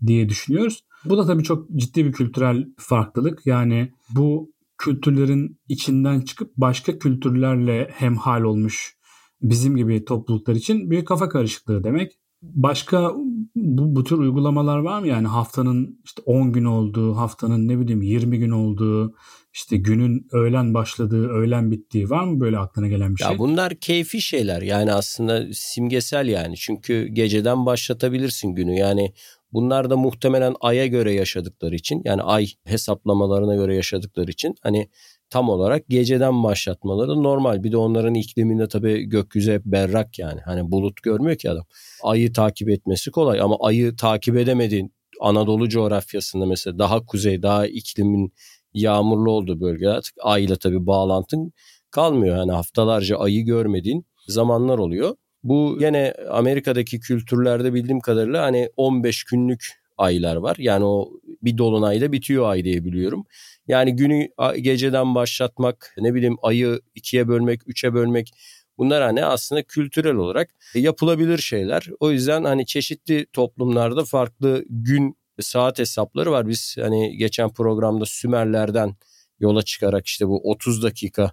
diye 0.05 0.29
düşünüyoruz. 0.29 0.83
Bu 1.05 1.17
da 1.17 1.25
tabii 1.25 1.43
çok 1.43 1.69
ciddi 1.75 2.05
bir 2.05 2.11
kültürel 2.11 2.67
farklılık. 2.77 3.45
Yani 3.45 3.93
bu 4.09 4.52
kültürlerin 4.83 5.59
içinden 5.69 6.21
çıkıp 6.21 6.51
başka 6.57 6.99
kültürlerle 6.99 7.89
hemhal 7.93 8.41
olmuş 8.41 8.97
bizim 9.41 9.77
gibi 9.77 10.05
topluluklar 10.05 10.55
için 10.55 10.91
bir 10.91 11.05
kafa 11.05 11.29
karışıklığı 11.29 11.83
demek. 11.83 12.11
Başka 12.41 13.11
bu, 13.55 13.95
bu 13.95 14.03
tür 14.03 14.17
uygulamalar 14.17 14.77
var 14.77 14.99
mı? 14.99 15.07
Yani 15.07 15.27
haftanın 15.27 16.01
işte 16.05 16.21
10 16.25 16.51
gün 16.51 16.65
olduğu, 16.65 17.17
haftanın 17.17 17.67
ne 17.67 17.79
bileyim 17.79 18.01
20 18.01 18.39
gün 18.39 18.51
olduğu, 18.51 19.15
işte 19.53 19.77
günün 19.77 20.27
öğlen 20.31 20.73
başladığı, 20.73 21.27
öğlen 21.27 21.71
bittiği 21.71 22.09
var 22.09 22.23
mı 22.23 22.39
böyle 22.39 22.57
aklına 22.57 22.87
gelen 22.87 23.15
bir 23.15 23.23
şey? 23.23 23.31
Ya 23.31 23.39
bunlar 23.39 23.75
keyfi 23.75 24.21
şeyler. 24.21 24.61
Yani 24.61 24.93
aslında 24.93 25.45
simgesel 25.53 26.27
yani. 26.27 26.55
Çünkü 26.57 27.07
geceden 27.07 27.65
başlatabilirsin 27.65 28.55
günü. 28.55 28.75
Yani 28.75 29.13
bunlar 29.53 29.89
da 29.89 29.97
muhtemelen 29.97 30.55
aya 30.61 30.87
göre 30.87 31.13
yaşadıkları 31.13 31.75
için 31.75 32.01
yani 32.05 32.21
ay 32.21 32.47
hesaplamalarına 32.65 33.55
göre 33.55 33.75
yaşadıkları 33.75 34.31
için 34.31 34.55
hani 34.61 34.89
tam 35.29 35.49
olarak 35.49 35.89
geceden 35.89 36.43
başlatmaları 36.43 37.23
normal. 37.23 37.63
Bir 37.63 37.71
de 37.71 37.77
onların 37.77 38.13
ikliminde 38.13 38.67
tabii 38.67 39.03
gökyüzü 39.03 39.53
hep 39.53 39.65
berrak 39.65 40.19
yani. 40.19 40.41
Hani 40.45 40.71
bulut 40.71 41.03
görmüyor 41.03 41.37
ki 41.37 41.49
adam. 41.49 41.65
Ayı 42.03 42.33
takip 42.33 42.69
etmesi 42.69 43.11
kolay 43.11 43.41
ama 43.41 43.57
ayı 43.59 43.95
takip 43.95 44.37
edemediğin 44.37 44.93
Anadolu 45.21 45.69
coğrafyasında 45.69 46.45
mesela 46.45 46.79
daha 46.79 47.05
kuzey, 47.05 47.41
daha 47.41 47.67
iklimin 47.67 48.33
yağmurlu 48.73 49.31
olduğu 49.31 49.61
bölgeler 49.61 49.95
artık 49.95 50.15
ayla 50.21 50.55
tabii 50.55 50.85
bağlantın 50.85 51.53
kalmıyor. 51.91 52.37
Yani 52.37 52.51
haftalarca 52.51 53.17
ayı 53.17 53.45
görmediğin 53.45 54.05
zamanlar 54.27 54.77
oluyor. 54.77 55.15
Bu 55.43 55.77
yine 55.79 56.13
Amerika'daki 56.29 56.99
kültürlerde 56.99 57.73
bildiğim 57.73 57.99
kadarıyla 57.99 58.43
hani 58.43 58.69
15 58.77 59.23
günlük 59.23 59.83
aylar 59.97 60.35
var. 60.35 60.55
Yani 60.59 60.85
o 60.85 61.11
bir 61.43 61.57
dolunayda 61.57 62.11
bitiyor 62.11 62.49
ay 62.49 62.63
diye 62.63 62.85
biliyorum. 62.85 63.25
Yani 63.67 63.95
günü 63.95 64.27
geceden 64.61 65.15
başlatmak, 65.15 65.95
ne 65.97 66.13
bileyim 66.13 66.37
ayı 66.41 66.81
ikiye 66.95 67.27
bölmek, 67.27 67.61
üçe 67.67 67.93
bölmek 67.93 68.33
bunlar 68.77 69.03
hani 69.03 69.25
aslında 69.25 69.63
kültürel 69.63 70.15
olarak 70.15 70.49
yapılabilir 70.75 71.37
şeyler. 71.37 71.87
O 71.99 72.11
yüzden 72.11 72.43
hani 72.43 72.65
çeşitli 72.65 73.25
toplumlarda 73.33 74.05
farklı 74.05 74.65
gün 74.69 75.17
saat 75.39 75.79
hesapları 75.79 76.31
var. 76.31 76.47
Biz 76.47 76.75
hani 76.79 77.17
geçen 77.17 77.49
programda 77.53 78.05
Sümerlerden 78.05 78.95
yola 79.39 79.61
çıkarak 79.63 80.05
işte 80.05 80.27
bu 80.27 80.51
30 80.51 80.83
dakika 80.83 81.31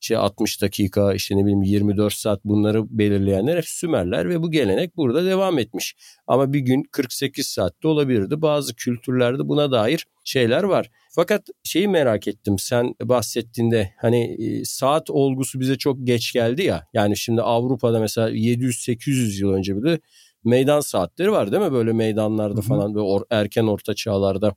işte 0.00 0.18
60 0.18 0.62
dakika 0.62 1.14
işte 1.14 1.36
ne 1.36 1.42
bileyim 1.42 1.62
24 1.62 2.12
saat 2.12 2.44
bunları 2.44 2.98
belirleyenler 2.98 3.56
hep 3.56 3.68
Sümerler 3.68 4.28
ve 4.28 4.42
bu 4.42 4.50
gelenek 4.50 4.96
burada 4.96 5.24
devam 5.24 5.58
etmiş. 5.58 5.96
Ama 6.26 6.52
bir 6.52 6.60
gün 6.60 6.82
48 6.92 7.46
saatte 7.46 7.88
olabilirdi. 7.88 8.42
Bazı 8.42 8.76
kültürlerde 8.76 9.48
buna 9.48 9.70
dair 9.70 10.06
şeyler 10.24 10.62
var. 10.62 10.90
Fakat 11.10 11.46
şeyi 11.64 11.88
merak 11.88 12.28
ettim 12.28 12.58
sen 12.58 12.94
bahsettiğinde 13.02 13.94
hani 13.98 14.36
e, 14.44 14.64
saat 14.64 15.10
olgusu 15.10 15.60
bize 15.60 15.78
çok 15.78 16.06
geç 16.06 16.32
geldi 16.32 16.62
ya. 16.62 16.86
Yani 16.92 17.16
şimdi 17.16 17.42
Avrupa'da 17.42 18.00
mesela 18.00 18.30
700-800 18.30 19.40
yıl 19.40 19.52
önce 19.52 19.76
bile 19.76 19.98
meydan 20.44 20.80
saatleri 20.80 21.32
var 21.32 21.52
değil 21.52 21.62
mi? 21.62 21.72
Böyle 21.72 21.92
meydanlarda 21.92 22.54
Hı-hı. 22.54 22.68
falan 22.68 22.94
ve 22.94 23.00
or, 23.00 23.22
erken 23.30 23.64
orta 23.64 23.94
çağlarda 23.94 24.54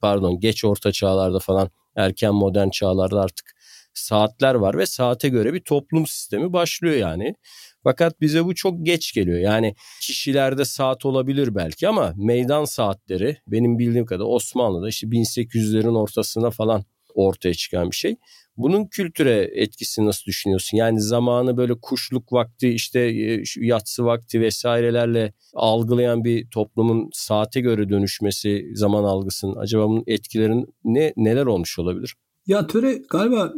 pardon 0.00 0.40
geç 0.40 0.64
orta 0.64 0.92
çağlarda 0.92 1.38
falan 1.38 1.70
erken 1.96 2.34
modern 2.34 2.68
çağlarda 2.68 3.20
artık 3.20 3.55
saatler 3.98 4.54
var 4.54 4.78
ve 4.78 4.86
saate 4.86 5.28
göre 5.28 5.54
bir 5.54 5.60
toplum 5.60 6.06
sistemi 6.06 6.52
başlıyor 6.52 6.96
yani. 6.96 7.34
Fakat 7.84 8.20
bize 8.20 8.44
bu 8.44 8.54
çok 8.54 8.86
geç 8.86 9.12
geliyor. 9.12 9.38
Yani 9.38 9.74
kişilerde 10.02 10.64
saat 10.64 11.06
olabilir 11.06 11.54
belki 11.54 11.88
ama 11.88 12.12
meydan 12.16 12.64
saatleri 12.64 13.36
benim 13.46 13.78
bildiğim 13.78 14.06
kadar 14.06 14.24
Osmanlı'da 14.28 14.88
işte 14.88 15.06
1800'lerin 15.06 15.98
ortasında 15.98 16.50
falan 16.50 16.84
ortaya 17.14 17.54
çıkan 17.54 17.90
bir 17.90 17.96
şey. 17.96 18.16
Bunun 18.56 18.86
kültüre 18.86 19.50
etkisini 19.54 20.06
nasıl 20.06 20.24
düşünüyorsun? 20.24 20.76
Yani 20.76 21.00
zamanı 21.00 21.56
böyle 21.56 21.74
kuşluk 21.82 22.32
vakti 22.32 22.68
işte 22.68 23.00
e, 23.00 23.42
yatsı 23.56 24.04
vakti 24.04 24.40
vesairelerle 24.40 25.32
algılayan 25.54 26.24
bir 26.24 26.50
toplumun 26.50 27.10
saate 27.12 27.60
göre 27.60 27.88
dönüşmesi 27.88 28.70
zaman 28.74 29.04
algısının 29.04 29.56
acaba 29.56 29.88
bunun 29.88 30.04
etkilerin 30.06 30.74
ne 30.84 31.12
neler 31.16 31.46
olmuş 31.46 31.78
olabilir? 31.78 32.14
Ya 32.46 32.66
Töre 32.66 33.02
galiba 33.10 33.52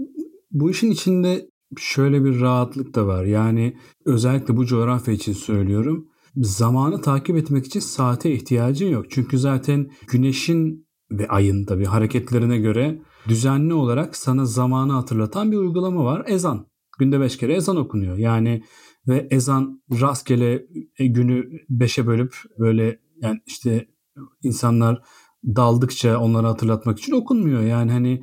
bu 0.50 0.70
işin 0.70 0.90
içinde 0.90 1.50
şöyle 1.76 2.24
bir 2.24 2.40
rahatlık 2.40 2.94
da 2.94 3.06
var. 3.06 3.24
Yani 3.24 3.76
özellikle 4.04 4.56
bu 4.56 4.66
coğrafya 4.66 5.14
için 5.14 5.32
söylüyorum. 5.32 6.08
Zamanı 6.36 7.00
takip 7.00 7.36
etmek 7.36 7.66
için 7.66 7.80
saate 7.80 8.32
ihtiyacın 8.32 8.88
yok. 8.88 9.06
Çünkü 9.10 9.38
zaten 9.38 9.90
güneşin 10.06 10.88
ve 11.10 11.28
ayın 11.28 11.64
tabii 11.64 11.84
hareketlerine 11.84 12.58
göre 12.58 13.02
düzenli 13.28 13.74
olarak 13.74 14.16
sana 14.16 14.44
zamanı 14.44 14.92
hatırlatan 14.92 15.52
bir 15.52 15.56
uygulama 15.56 16.04
var. 16.04 16.24
Ezan. 16.26 16.66
Günde 16.98 17.20
beş 17.20 17.36
kere 17.36 17.54
ezan 17.54 17.76
okunuyor. 17.76 18.16
Yani 18.16 18.62
ve 19.08 19.28
ezan 19.30 19.82
rastgele 20.00 20.66
e, 20.98 21.06
günü 21.06 21.44
beşe 21.68 22.06
bölüp 22.06 22.34
böyle 22.58 23.00
yani 23.22 23.40
işte 23.46 23.88
insanlar 24.42 25.02
daldıkça 25.44 26.18
onları 26.18 26.46
hatırlatmak 26.46 26.98
için 26.98 27.12
okunmuyor. 27.12 27.62
Yani 27.62 27.92
hani 27.92 28.22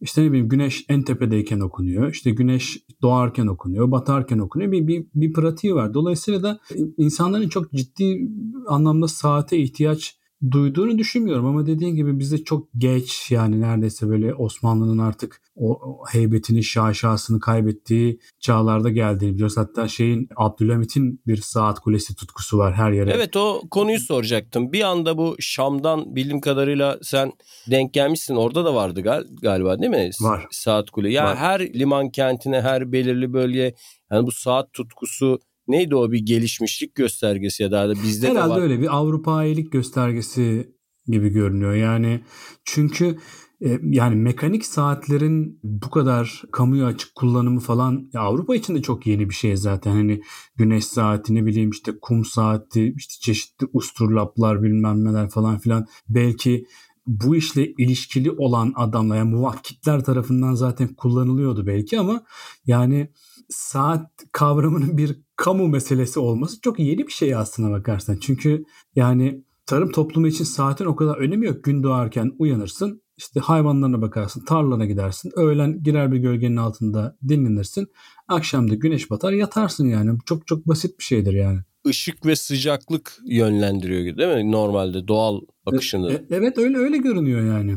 işte 0.00 0.22
ne 0.22 0.28
bileyim 0.28 0.48
güneş 0.48 0.84
en 0.88 1.02
tepedeyken 1.02 1.60
okunuyor. 1.60 2.12
İşte 2.12 2.30
güneş 2.30 2.78
doğarken 3.02 3.46
okunuyor, 3.46 3.90
batarken 3.90 4.38
okunuyor. 4.38 4.72
Bir, 4.72 4.86
bir, 4.86 5.06
bir 5.14 5.32
pratiği 5.32 5.74
var. 5.74 5.94
Dolayısıyla 5.94 6.42
da 6.42 6.60
insanların 6.98 7.48
çok 7.48 7.72
ciddi 7.72 8.28
anlamda 8.68 9.08
saate 9.08 9.58
ihtiyaç 9.58 10.18
duyduğunu 10.50 10.98
düşünmüyorum 10.98 11.46
ama 11.46 11.66
dediğin 11.66 11.94
gibi 11.94 12.18
bizde 12.18 12.44
çok 12.44 12.68
geç 12.78 13.30
yani 13.30 13.60
neredeyse 13.60 14.08
böyle 14.08 14.34
Osmanlı'nın 14.34 14.98
artık 14.98 15.42
o, 15.56 15.80
heybetini, 16.10 16.64
şaşasını 16.64 17.40
kaybettiği 17.40 18.20
çağlarda 18.40 18.90
geldiğini 18.90 19.34
biliyoruz. 19.34 19.56
Hatta 19.56 19.88
şeyin 19.88 20.28
Abdülhamit'in 20.36 21.22
bir 21.26 21.36
saat 21.36 21.80
kulesi 21.80 22.14
tutkusu 22.14 22.58
var 22.58 22.74
her 22.74 22.92
yere. 22.92 23.10
Evet 23.10 23.36
o 23.36 23.60
konuyu 23.70 24.00
soracaktım. 24.00 24.72
Bir 24.72 24.82
anda 24.82 25.18
bu 25.18 25.36
Şam'dan 25.38 26.16
bildiğim 26.16 26.40
kadarıyla 26.40 26.98
sen 27.02 27.32
denk 27.70 27.94
gelmişsin. 27.94 28.36
Orada 28.36 28.64
da 28.64 28.74
vardı 28.74 29.00
gal- 29.00 29.36
galiba 29.42 29.78
değil 29.78 29.90
mi? 29.90 30.10
Var. 30.20 30.46
Saat 30.50 30.90
kule. 30.90 31.12
Yani 31.12 31.28
var. 31.28 31.36
her 31.36 31.60
liman 31.60 32.10
kentine, 32.10 32.60
her 32.60 32.92
belirli 32.92 33.32
bölge 33.32 33.74
yani 34.12 34.26
bu 34.26 34.32
saat 34.32 34.72
tutkusu 34.72 35.38
neydi 35.68 35.94
o 35.94 36.12
bir 36.12 36.18
gelişmişlik 36.18 36.94
göstergesi 36.94 37.62
ya 37.62 37.70
da 37.72 37.92
bizde 38.02 38.28
Herhalde 38.28 38.54
de 38.54 38.56
var. 38.56 38.62
öyle 38.62 38.80
bir 38.80 38.96
Avrupailik 38.96 39.72
göstergesi 39.72 40.72
gibi 41.06 41.28
görünüyor. 41.28 41.74
Yani 41.74 42.20
çünkü 42.64 43.18
e, 43.64 43.78
yani 43.82 44.16
mekanik 44.16 44.66
saatlerin 44.66 45.60
bu 45.62 45.90
kadar 45.90 46.42
kamuya 46.52 46.86
açık 46.86 47.14
kullanımı 47.14 47.60
falan 47.60 48.10
ya 48.12 48.20
Avrupa 48.20 48.56
için 48.56 48.74
de 48.74 48.82
çok 48.82 49.06
yeni 49.06 49.28
bir 49.28 49.34
şey 49.34 49.56
zaten. 49.56 49.90
Hani 49.90 50.20
güneş 50.56 50.84
saati 50.84 51.34
ne 51.34 51.46
bileyim 51.46 51.70
işte 51.70 51.92
kum 52.02 52.24
saati 52.24 52.94
işte 52.96 53.14
çeşitli 53.20 53.66
usturlaplar 53.72 54.62
bilmem 54.62 55.04
neler 55.04 55.28
falan 55.30 55.58
filan. 55.58 55.86
Belki 56.08 56.64
bu 57.06 57.36
işle 57.36 57.66
ilişkili 57.66 58.30
olan 58.30 58.72
adamlar 58.76 59.16
yani 59.16 59.30
muvakkitler 59.30 60.04
tarafından 60.04 60.54
zaten 60.54 60.88
kullanılıyordu 60.88 61.66
belki 61.66 62.00
ama 62.00 62.22
yani 62.66 63.12
saat 63.48 64.10
kavramının 64.32 64.98
bir 64.98 65.27
kamu 65.38 65.68
meselesi 65.68 66.20
olması 66.20 66.60
çok 66.60 66.78
yeni 66.78 67.06
bir 67.06 67.12
şey 67.12 67.34
aslına 67.34 67.70
bakarsan. 67.70 68.16
Çünkü 68.16 68.64
yani 68.96 69.44
tarım 69.66 69.92
toplumu 69.92 70.28
için 70.28 70.44
saatin 70.44 70.84
o 70.84 70.96
kadar 70.96 71.16
önemi 71.16 71.46
yok. 71.46 71.64
Gün 71.64 71.82
doğarken 71.82 72.32
uyanırsın, 72.38 73.02
işte 73.16 73.40
hayvanlarına 73.40 74.02
bakarsın, 74.02 74.44
tarlana 74.44 74.84
gidersin. 74.86 75.32
Öğlen 75.36 75.82
girer 75.82 76.12
bir 76.12 76.16
gölgenin 76.16 76.56
altında 76.56 77.16
dinlenirsin. 77.28 77.88
Akşam 78.28 78.70
da 78.70 78.74
güneş 78.74 79.10
batar 79.10 79.32
yatarsın 79.32 79.86
yani. 79.86 80.18
Çok 80.26 80.46
çok 80.46 80.68
basit 80.68 80.98
bir 80.98 81.04
şeydir 81.04 81.32
yani. 81.32 81.58
Işık 81.86 82.26
ve 82.26 82.36
sıcaklık 82.36 83.18
yönlendiriyor 83.24 84.16
değil 84.16 84.44
mi 84.44 84.52
normalde 84.52 85.08
doğal 85.08 85.40
akışını? 85.66 86.12
E, 86.12 86.24
evet 86.30 86.58
öyle 86.58 86.78
öyle 86.78 86.96
görünüyor 86.96 87.40
yani. 87.40 87.76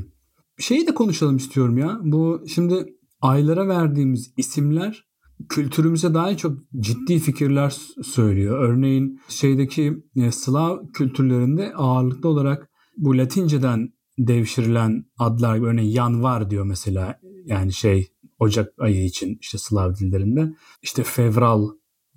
Şeyi 0.60 0.88
de 0.88 0.93
konuşalım 0.93 1.38
istiyorum 1.38 1.78
ya. 1.78 2.00
Bu 2.04 2.43
şimdi 2.47 2.86
aylara 3.21 3.67
verdiğimiz 3.67 4.34
isimler 4.38 5.11
kültürümüze 5.49 6.13
dair 6.13 6.38
çok 6.38 6.58
ciddi 6.80 7.19
fikirler 7.19 7.77
söylüyor. 8.04 8.69
Örneğin 8.69 9.21
şeydeki 9.27 10.04
e, 10.15 10.32
Slav 10.32 10.77
kültürlerinde 10.93 11.73
ağırlıklı 11.75 12.30
olarak 12.30 12.69
bu 12.97 13.17
Latinceden 13.17 13.93
devşirilen 14.17 15.06
adlar 15.17 15.67
örneğin 15.67 15.91
yanvar 15.91 16.49
diyor 16.49 16.65
mesela 16.65 17.19
yani 17.45 17.73
şey 17.73 18.08
Ocak 18.39 18.73
ayı 18.80 19.06
için 19.06 19.38
işte 19.41 19.58
Slav 19.58 19.95
dillerinde 19.95 20.54
işte 20.82 21.04
fevral 21.04 21.69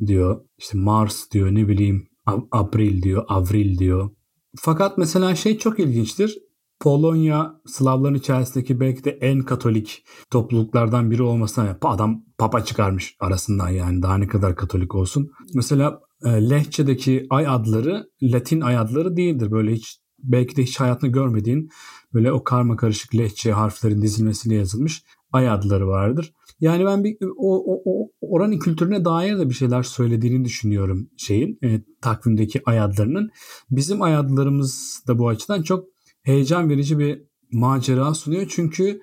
diyor 0.07 0.41
işte 0.59 0.79
Mars 0.79 1.31
diyor 1.31 1.55
ne 1.55 1.69
bileyim 1.69 2.09
April 2.51 3.03
diyor 3.03 3.25
Avril 3.29 3.79
diyor. 3.79 4.11
Fakat 4.57 4.99
mesela 4.99 5.35
şey 5.35 5.59
çok 5.59 5.79
ilginçtir. 5.79 6.39
Polonya 6.85 7.61
Slavların 7.67 8.15
içerisindeki 8.15 8.81
belki 8.81 9.05
de 9.05 9.11
en 9.11 9.41
katolik 9.41 10.05
topluluklardan 10.31 11.11
biri 11.11 11.23
olmasına 11.23 11.79
adam 11.83 12.25
papa 12.39 12.65
çıkarmış 12.65 13.17
arasından 13.21 13.69
yani 13.69 14.03
daha 14.03 14.19
ne 14.19 14.27
kadar 14.27 14.57
katolik 14.57 14.95
olsun. 14.95 15.31
Mesela 15.55 16.01
e, 16.25 16.51
Lehçe'deki 16.51 17.27
ay 17.31 17.47
adları 17.47 18.07
Latin 18.23 18.61
ay 18.61 18.77
adları 18.77 19.17
değildir. 19.17 19.51
Böyle 19.51 19.73
hiç 19.73 19.99
belki 20.19 20.57
de 20.57 20.63
hiç 20.63 20.81
hayatını 20.81 21.11
görmediğin 21.11 21.69
böyle 22.15 22.33
o 22.33 22.45
karma 22.45 22.77
karışık 22.77 23.15
Lehçe 23.15 23.53
harflerin 23.53 24.03
dizilmesiyle 24.03 24.55
yazılmış 24.55 25.05
ay 25.33 25.49
adları 25.49 25.89
vardır. 25.89 26.33
Yani 26.61 26.85
ben 26.85 27.05
bir 27.05 27.17
o, 27.37 27.75
o, 27.75 27.83
o 27.85 28.11
oranın 28.21 28.59
kültürüne 28.59 29.05
dair 29.05 29.39
de 29.39 29.49
bir 29.49 29.55
şeyler 29.55 29.83
söylediğini 29.83 30.45
düşünüyorum 30.45 31.09
şeyin 31.17 31.59
e, 31.65 31.83
takvimdeki 32.01 32.63
ay 32.67 32.81
adlarının. 32.81 33.31
Bizim 33.71 34.03
ay 34.03 34.17
adlarımız 34.17 35.03
da 35.09 35.19
bu 35.19 35.29
açıdan 35.29 35.63
çok 35.63 35.94
heyecan 36.25 36.71
verici 36.71 36.99
bir 36.99 37.23
macera 37.53 38.15
sunuyor. 38.15 38.47
Çünkü 38.51 39.01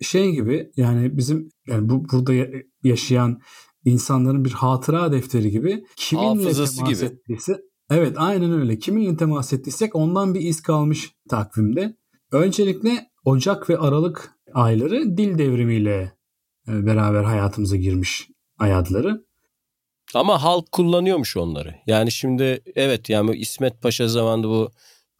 şey 0.00 0.30
gibi 0.32 0.70
yani 0.76 1.16
bizim 1.16 1.48
yani 1.66 1.88
bu 1.88 2.04
burada 2.08 2.46
yaşayan 2.84 3.40
insanların 3.84 4.44
bir 4.44 4.50
hatıra 4.50 5.12
defteri 5.12 5.50
gibi 5.50 5.84
kiminle 5.96 6.26
Hafızası 6.26 6.76
temas 6.76 7.00
gibi. 7.00 7.04
ettiyse 7.10 7.60
evet 7.90 8.14
aynen 8.18 8.52
öyle 8.52 8.78
kiminle 8.78 9.16
temas 9.16 9.52
ettiysek 9.52 9.96
ondan 9.96 10.34
bir 10.34 10.40
iz 10.40 10.62
kalmış 10.62 11.14
takvimde. 11.30 11.96
Öncelikle 12.32 13.10
Ocak 13.24 13.70
ve 13.70 13.78
Aralık 13.78 14.34
ayları 14.54 15.16
dil 15.16 15.38
devrimiyle 15.38 16.12
e, 16.68 16.86
beraber 16.86 17.24
hayatımıza 17.24 17.76
girmiş 17.76 18.28
ay 18.58 18.74
adları. 18.74 19.24
Ama 20.14 20.42
halk 20.42 20.72
kullanıyormuş 20.72 21.36
onları. 21.36 21.74
Yani 21.86 22.12
şimdi 22.12 22.62
evet 22.74 23.10
yani 23.10 23.36
İsmet 23.36 23.82
Paşa 23.82 24.08
zamanında 24.08 24.48
bu 24.48 24.70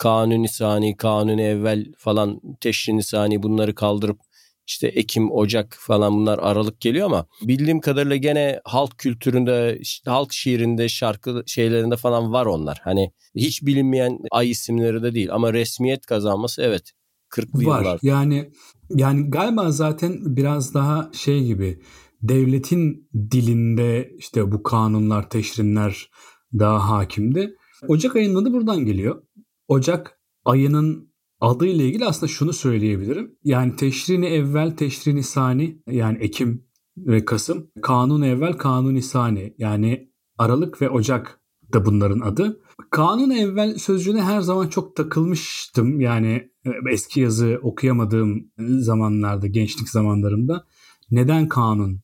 kanuni 0.03 0.49
sani, 0.49 0.97
kanuni 0.97 1.43
evvel 1.43 1.87
falan 1.99 2.41
teşrini 2.61 3.03
sani 3.03 3.43
bunları 3.43 3.75
kaldırıp 3.75 4.19
işte 4.67 4.87
Ekim, 4.87 5.31
Ocak 5.31 5.77
falan 5.81 6.13
bunlar 6.13 6.39
Aralık 6.39 6.81
geliyor 6.81 7.07
ama 7.07 7.27
bildiğim 7.43 7.81
kadarıyla 7.81 8.17
gene 8.17 8.61
halk 8.65 8.99
kültüründe, 8.99 9.81
halk 10.07 10.33
şiirinde, 10.33 10.89
şarkı 10.89 11.43
şeylerinde 11.47 11.97
falan 11.97 12.33
var 12.33 12.47
onlar. 12.47 12.81
Hani 12.85 13.13
hiç 13.37 13.63
bilinmeyen 13.63 14.19
ay 14.31 14.51
isimleri 14.51 15.03
de 15.03 15.15
değil 15.15 15.33
ama 15.33 15.53
resmiyet 15.53 16.07
kazanması 16.07 16.63
evet 16.63 16.93
40'lı 17.31 17.67
var. 17.67 17.81
yıllar. 17.81 17.99
Yani 18.03 18.51
yani 18.91 19.31
galiba 19.31 19.71
zaten 19.71 20.37
biraz 20.37 20.75
daha 20.75 21.11
şey 21.13 21.45
gibi 21.45 21.79
devletin 22.23 23.09
dilinde 23.31 24.11
işte 24.19 24.53
bu 24.53 24.63
kanunlar, 24.63 25.31
teşrinler 25.31 26.11
daha 26.59 26.91
hakimdi. 26.91 27.57
Ocak 27.89 28.17
ayının 28.17 28.43
adı 28.43 28.53
buradan 28.53 28.85
geliyor. 28.85 29.23
Ocak 29.69 30.21
ayının 30.45 31.13
adı 31.41 31.67
ile 31.67 31.87
ilgili 31.87 32.05
aslında 32.05 32.33
şunu 32.33 32.53
söyleyebilirim. 32.53 33.39
Yani 33.45 33.77
teşrini 33.77 34.27
evvel, 34.27 34.77
teşrini 34.77 35.23
sani 35.23 35.83
yani 35.91 36.19
Ekim 36.19 36.65
ve 36.97 37.25
Kasım. 37.25 37.71
Kanun 37.83 38.23
evvel, 38.23 38.53
kanun 38.53 39.01
sani 39.01 39.55
yani 39.59 40.11
Aralık 40.39 40.83
ve 40.83 40.91
Ocak 40.91 41.41
da 41.73 41.85
bunların 41.85 42.21
adı. 42.21 42.61
Kanun 42.91 43.31
evvel 43.31 43.79
sözcüğüne 43.79 44.23
her 44.23 44.41
zaman 44.41 44.69
çok 44.69 44.97
takılmıştım. 44.97 46.01
Yani 46.01 46.51
e, 46.67 46.71
eski 46.93 47.21
yazı 47.21 47.59
okuyamadığım 47.63 48.51
zamanlarda, 48.59 49.47
gençlik 49.47 49.89
zamanlarımda. 49.89 50.65
Neden 51.11 51.49
kanun? 51.49 52.01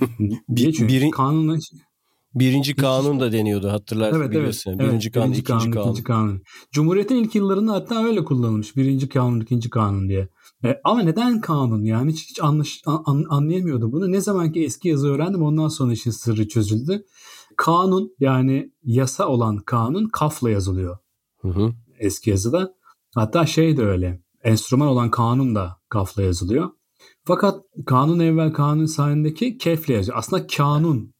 Diye 0.56 0.72
çünkü 0.72 0.94
Biri- 0.94 1.10
kanunla 1.10 1.58
Birinci 2.34 2.76
kanun 2.76 3.20
da 3.20 3.32
deniyordu 3.32 3.68
hatırlar 3.68 4.12
Evet, 4.16 4.30
biliyorsun. 4.30 4.70
evet. 4.70 4.80
Birinci 4.80 5.06
evet, 5.06 5.14
kanun, 5.14 5.26
birinci 5.26 5.40
ikinci 5.40 5.70
kanun. 5.70 5.84
ikinci 5.84 6.02
kanun. 6.04 6.42
Cumhuriyetin 6.72 7.16
ilk 7.16 7.34
yıllarında 7.34 7.72
hatta 7.72 8.04
öyle 8.04 8.24
kullanılmış. 8.24 8.76
Birinci 8.76 9.08
kanun, 9.08 9.40
ikinci 9.40 9.70
kanun 9.70 10.08
diye. 10.08 10.28
E, 10.64 10.80
ama 10.84 11.02
neden 11.02 11.40
kanun 11.40 11.84
yani? 11.84 12.12
Hiç, 12.12 12.30
hiç 12.30 12.42
anlaş, 12.42 12.82
an, 12.86 13.24
anlayamıyordu 13.28 13.92
bunu. 13.92 14.12
Ne 14.12 14.20
zaman 14.20 14.52
ki 14.52 14.64
eski 14.64 14.88
yazı 14.88 15.08
öğrendim 15.08 15.42
ondan 15.42 15.68
sonra 15.68 15.92
işin 15.92 16.10
sırrı 16.10 16.48
çözüldü. 16.48 17.04
Kanun 17.56 18.14
yani 18.20 18.72
yasa 18.84 19.28
olan 19.28 19.56
kanun 19.56 20.08
kafla 20.08 20.50
yazılıyor 20.50 20.98
Hı 21.40 21.48
hı. 21.48 21.72
eski 21.98 22.30
yazıda. 22.30 22.74
Hatta 23.14 23.46
şey 23.46 23.76
de 23.76 23.82
öyle. 23.82 24.22
Enstrüman 24.44 24.88
olan 24.88 25.10
kanun 25.10 25.54
da 25.54 25.76
kafla 25.88 26.22
yazılıyor. 26.22 26.70
Fakat 27.24 27.60
kanun 27.86 28.18
evvel 28.18 28.52
kanun 28.52 28.86
sahindeki 28.86 29.58
kefle 29.58 29.94
yazıyor. 29.94 30.18
Aslında 30.18 30.46
kanun 30.46 31.11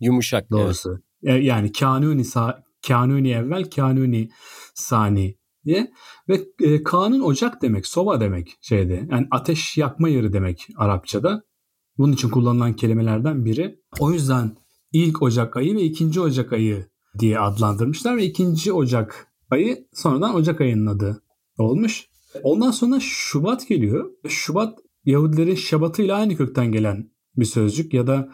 Yumuşak. 0.00 0.40
evet. 0.40 0.50
doğrusu. 0.50 0.98
E, 1.22 1.32
Yani 1.32 1.72
kanuni 1.72 2.22
sa- 2.22 2.62
kanuni 2.88 3.30
evvel 3.30 3.70
kanuni 3.70 4.28
sani 4.74 5.36
diye 5.64 5.92
ve 6.28 6.40
e, 6.60 6.82
kanun 6.82 7.20
ocak 7.20 7.62
demek, 7.62 7.86
soba 7.86 8.20
demek 8.20 8.56
şeyde. 8.60 9.08
Yani 9.10 9.26
ateş 9.30 9.76
yakma 9.78 10.08
yeri 10.08 10.32
demek 10.32 10.68
Arapçada. 10.76 11.42
Bunun 11.98 12.12
için 12.12 12.28
kullanılan 12.28 12.72
kelimelerden 12.72 13.44
biri. 13.44 13.80
O 13.98 14.12
yüzden 14.12 14.56
ilk 14.92 15.22
Ocak 15.22 15.56
ayı 15.56 15.74
ve 15.76 15.82
ikinci 15.82 16.20
Ocak 16.20 16.52
ayı 16.52 16.86
diye 17.18 17.38
adlandırmışlar 17.38 18.16
ve 18.16 18.24
ikinci 18.24 18.72
Ocak 18.72 19.28
ayı 19.50 19.86
sonradan 19.92 20.34
Ocak 20.34 20.60
ayının 20.60 20.86
adı 20.86 21.22
olmuş. 21.58 22.06
Ondan 22.42 22.70
sonra 22.70 23.00
Şubat 23.00 23.68
geliyor. 23.68 24.10
Şubat 24.28 24.78
Yahudilerin 25.04 25.54
Şabatı 25.54 26.02
ile 26.02 26.14
aynı 26.14 26.36
kökten 26.36 26.72
gelen 26.72 27.10
bir 27.36 27.44
sözcük 27.44 27.94
ya 27.94 28.06
da 28.06 28.28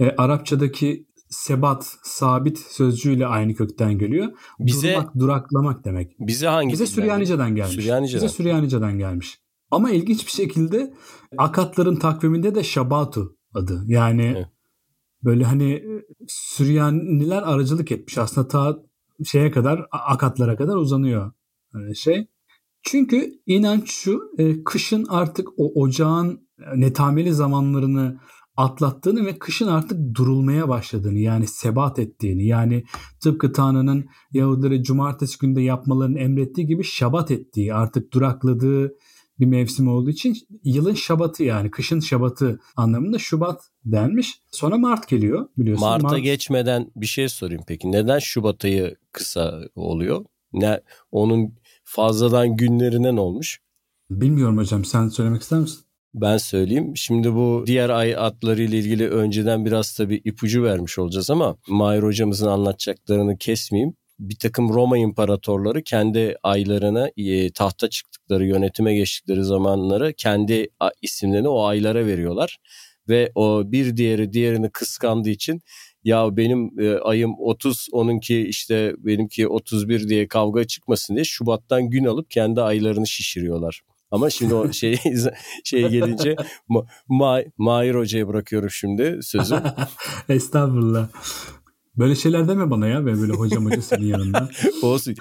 e, 0.00 0.10
Arapçadaki 0.16 1.06
sebat, 1.28 1.96
sabit 2.02 2.58
sözcüğüyle 2.58 3.26
aynı 3.26 3.54
kökten 3.54 3.98
geliyor. 3.98 4.28
Bize, 4.60 4.94
Durmak, 4.94 5.18
duraklamak 5.18 5.84
demek. 5.84 6.16
Bize 6.20 6.46
hangi 6.46 6.72
Bize 6.72 6.86
Süryanice'den 6.86 7.54
gelmiş. 7.54 7.74
Süryanice'den. 7.74 8.24
Bize 8.24 8.34
Süryanice'den 8.34 8.98
gelmiş. 8.98 9.40
Ama 9.70 9.90
ilginç 9.90 10.26
bir 10.26 10.30
şekilde 10.32 10.94
Akatların 11.38 11.96
takviminde 11.96 12.54
de 12.54 12.62
Şabatu 12.62 13.36
adı. 13.54 13.84
Yani 13.86 14.34
evet. 14.36 14.46
böyle 15.24 15.44
hani 15.44 15.82
Süryaniler 16.28 17.42
aracılık 17.42 17.92
etmiş. 17.92 18.18
Aslında 18.18 18.48
ta 18.48 18.78
şeye 19.24 19.50
kadar 19.50 19.86
Akatlara 19.90 20.56
kadar 20.56 20.76
uzanıyor 20.76 21.32
şey. 21.94 22.26
Çünkü 22.82 23.32
inanç 23.46 23.90
şu 23.90 24.20
e, 24.38 24.64
kışın 24.64 25.06
artık 25.08 25.48
o 25.56 25.82
ocağın 25.82 26.48
netameli 26.76 27.32
zamanlarını 27.32 28.20
atlattığını 28.60 29.26
ve 29.26 29.38
kışın 29.38 29.66
artık 29.66 30.14
durulmaya 30.14 30.68
başladığını 30.68 31.18
yani 31.18 31.46
sebat 31.46 31.98
ettiğini 31.98 32.46
yani 32.46 32.84
tıpkı 33.20 33.52
Tanrı'nın 33.52 34.06
Yahudileri 34.32 34.82
cumartesi 34.82 35.38
günde 35.38 35.62
yapmalarını 35.62 36.18
emrettiği 36.18 36.66
gibi 36.66 36.84
şabat 36.84 37.30
ettiği 37.30 37.74
artık 37.74 38.12
durakladığı 38.12 38.92
bir 39.38 39.46
mevsim 39.46 39.88
olduğu 39.88 40.10
için 40.10 40.36
yılın 40.64 40.94
şabatı 40.94 41.44
yani 41.44 41.70
kışın 41.70 42.00
şabatı 42.00 42.60
anlamında 42.76 43.18
Şubat 43.18 43.60
denmiş. 43.84 44.40
Sonra 44.50 44.78
Mart 44.78 45.08
geliyor 45.08 45.48
biliyorsun. 45.58 45.88
Mart'a 45.88 46.08
Mart... 46.08 46.22
geçmeden 46.22 46.90
bir 46.96 47.06
şey 47.06 47.28
sorayım 47.28 47.62
peki. 47.66 47.92
Neden 47.92 48.18
Şubat 48.18 48.64
ayı 48.64 48.96
kısa 49.12 49.60
oluyor? 49.74 50.24
Ne 50.52 50.80
onun 51.12 51.54
fazladan 51.84 52.56
günlerine 52.56 53.16
ne 53.16 53.20
olmuş? 53.20 53.60
Bilmiyorum 54.10 54.58
hocam 54.58 54.84
sen 54.84 55.08
söylemek 55.08 55.42
ister 55.42 55.60
misin? 55.60 55.80
Ben 56.14 56.36
söyleyeyim. 56.36 56.96
Şimdi 56.96 57.34
bu 57.34 57.64
diğer 57.66 57.90
ay 57.90 58.16
atları 58.16 58.62
ile 58.62 58.78
ilgili 58.78 59.08
önceden 59.08 59.64
biraz 59.64 59.94
tabii 59.94 60.20
ipucu 60.24 60.62
vermiş 60.62 60.98
olacağız 60.98 61.30
ama 61.30 61.56
Mahir 61.68 62.02
hocamızın 62.02 62.46
anlatacaklarını 62.46 63.38
kesmeyeyim. 63.38 63.94
Bir 64.18 64.36
takım 64.38 64.74
Roma 64.74 64.98
imparatorları 64.98 65.82
kendi 65.82 66.36
aylarına 66.42 67.10
e, 67.16 67.52
tahta 67.52 67.90
çıktıkları, 67.90 68.46
yönetime 68.46 68.94
geçtikleri 68.94 69.44
zamanları 69.44 70.12
kendi 70.16 70.68
isimlerini 71.02 71.48
o 71.48 71.64
aylara 71.64 72.06
veriyorlar. 72.06 72.58
Ve 73.08 73.32
o 73.34 73.62
bir 73.72 73.96
diğeri 73.96 74.32
diğerini 74.32 74.70
kıskandığı 74.70 75.30
için 75.30 75.60
ya 76.04 76.36
benim 76.36 76.80
e, 76.80 76.98
ayım 76.98 77.34
30 77.38 77.86
onunki 77.92 78.40
işte 78.40 78.94
benimki 78.98 79.48
31 79.48 80.08
diye 80.08 80.28
kavga 80.28 80.64
çıkmasın 80.64 81.14
diye 81.14 81.24
Şubat'tan 81.24 81.90
gün 81.90 82.04
alıp 82.04 82.30
kendi 82.30 82.62
aylarını 82.62 83.06
şişiriyorlar. 83.06 83.82
Ama 84.10 84.30
şimdi 84.30 84.54
o 84.54 84.72
şey 84.72 84.96
şeye 85.64 85.88
gelince 85.88 86.36
Ma, 86.68 86.84
Ma, 87.08 87.40
Mahir 87.58 87.94
Hoca'ya 87.94 88.28
bırakıyorum 88.28 88.70
şimdi 88.70 89.18
sözü. 89.22 89.62
Estağfurullah. 90.28 91.08
Böyle 91.96 92.14
şeyler 92.14 92.48
deme 92.48 92.70
bana 92.70 92.86
ya 92.86 93.06
ben 93.06 93.20
böyle 93.20 93.32
hocam 93.32 93.64
hoca 93.64 93.82
senin 93.82 94.06
yanında. 94.06 94.48
Olsun. 94.82 95.14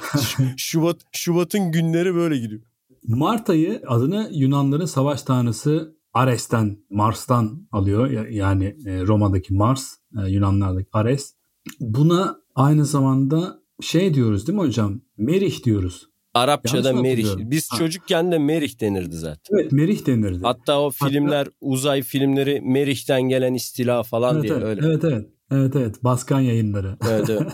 Şubat 0.57 1.01
Şubat'ın 1.11 1.71
günleri 1.71 2.15
böyle 2.15 2.37
gidiyor. 2.37 2.61
Mart 3.07 3.49
ayı 3.49 3.81
adını 3.87 4.29
Yunanların 4.33 4.85
savaş 4.85 5.23
tanrısı 5.23 5.95
Ares'ten, 6.13 6.77
Mars'tan 6.89 7.67
alıyor. 7.71 8.27
Yani 8.29 8.75
e, 8.85 9.01
Roma'daki 9.01 9.53
Mars, 9.53 9.93
e, 10.23 10.29
Yunanlardaki 10.29 10.89
Ares. 10.93 11.35
Buna 11.79 12.37
aynı 12.55 12.85
zamanda 12.85 13.59
şey 13.81 14.13
diyoruz 14.13 14.47
değil 14.47 14.59
mi 14.59 14.65
hocam? 14.65 15.01
Merih 15.17 15.63
diyoruz. 15.63 16.08
Arapçada 16.33 16.93
Merih. 16.93 17.27
Biz 17.37 17.71
ha. 17.71 17.77
çocukken 17.77 18.31
de 18.31 18.37
Merih 18.37 18.81
denirdi 18.81 19.15
zaten. 19.15 19.57
Evet 19.59 19.71
Merih 19.71 20.05
denirdi. 20.05 20.39
Hatta 20.43 20.81
o 20.81 20.89
filmler 20.89 21.37
Hatta... 21.37 21.51
uzay 21.61 22.01
filmleri 22.01 22.61
Merih'ten 22.61 23.21
gelen 23.21 23.53
istila 23.53 24.03
falan 24.03 24.35
evet, 24.35 24.43
diye 24.43 24.53
evet, 24.53 24.63
öyle. 24.63 24.81
Evet 24.85 25.03
evet. 25.03 25.29
Evet 25.51 25.75
evet 25.75 26.03
Baskan 26.03 26.39
yayınları. 26.39 26.97
Evet 27.09 27.29
evet. 27.29 27.53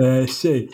ee, 0.00 0.26
şey 0.26 0.68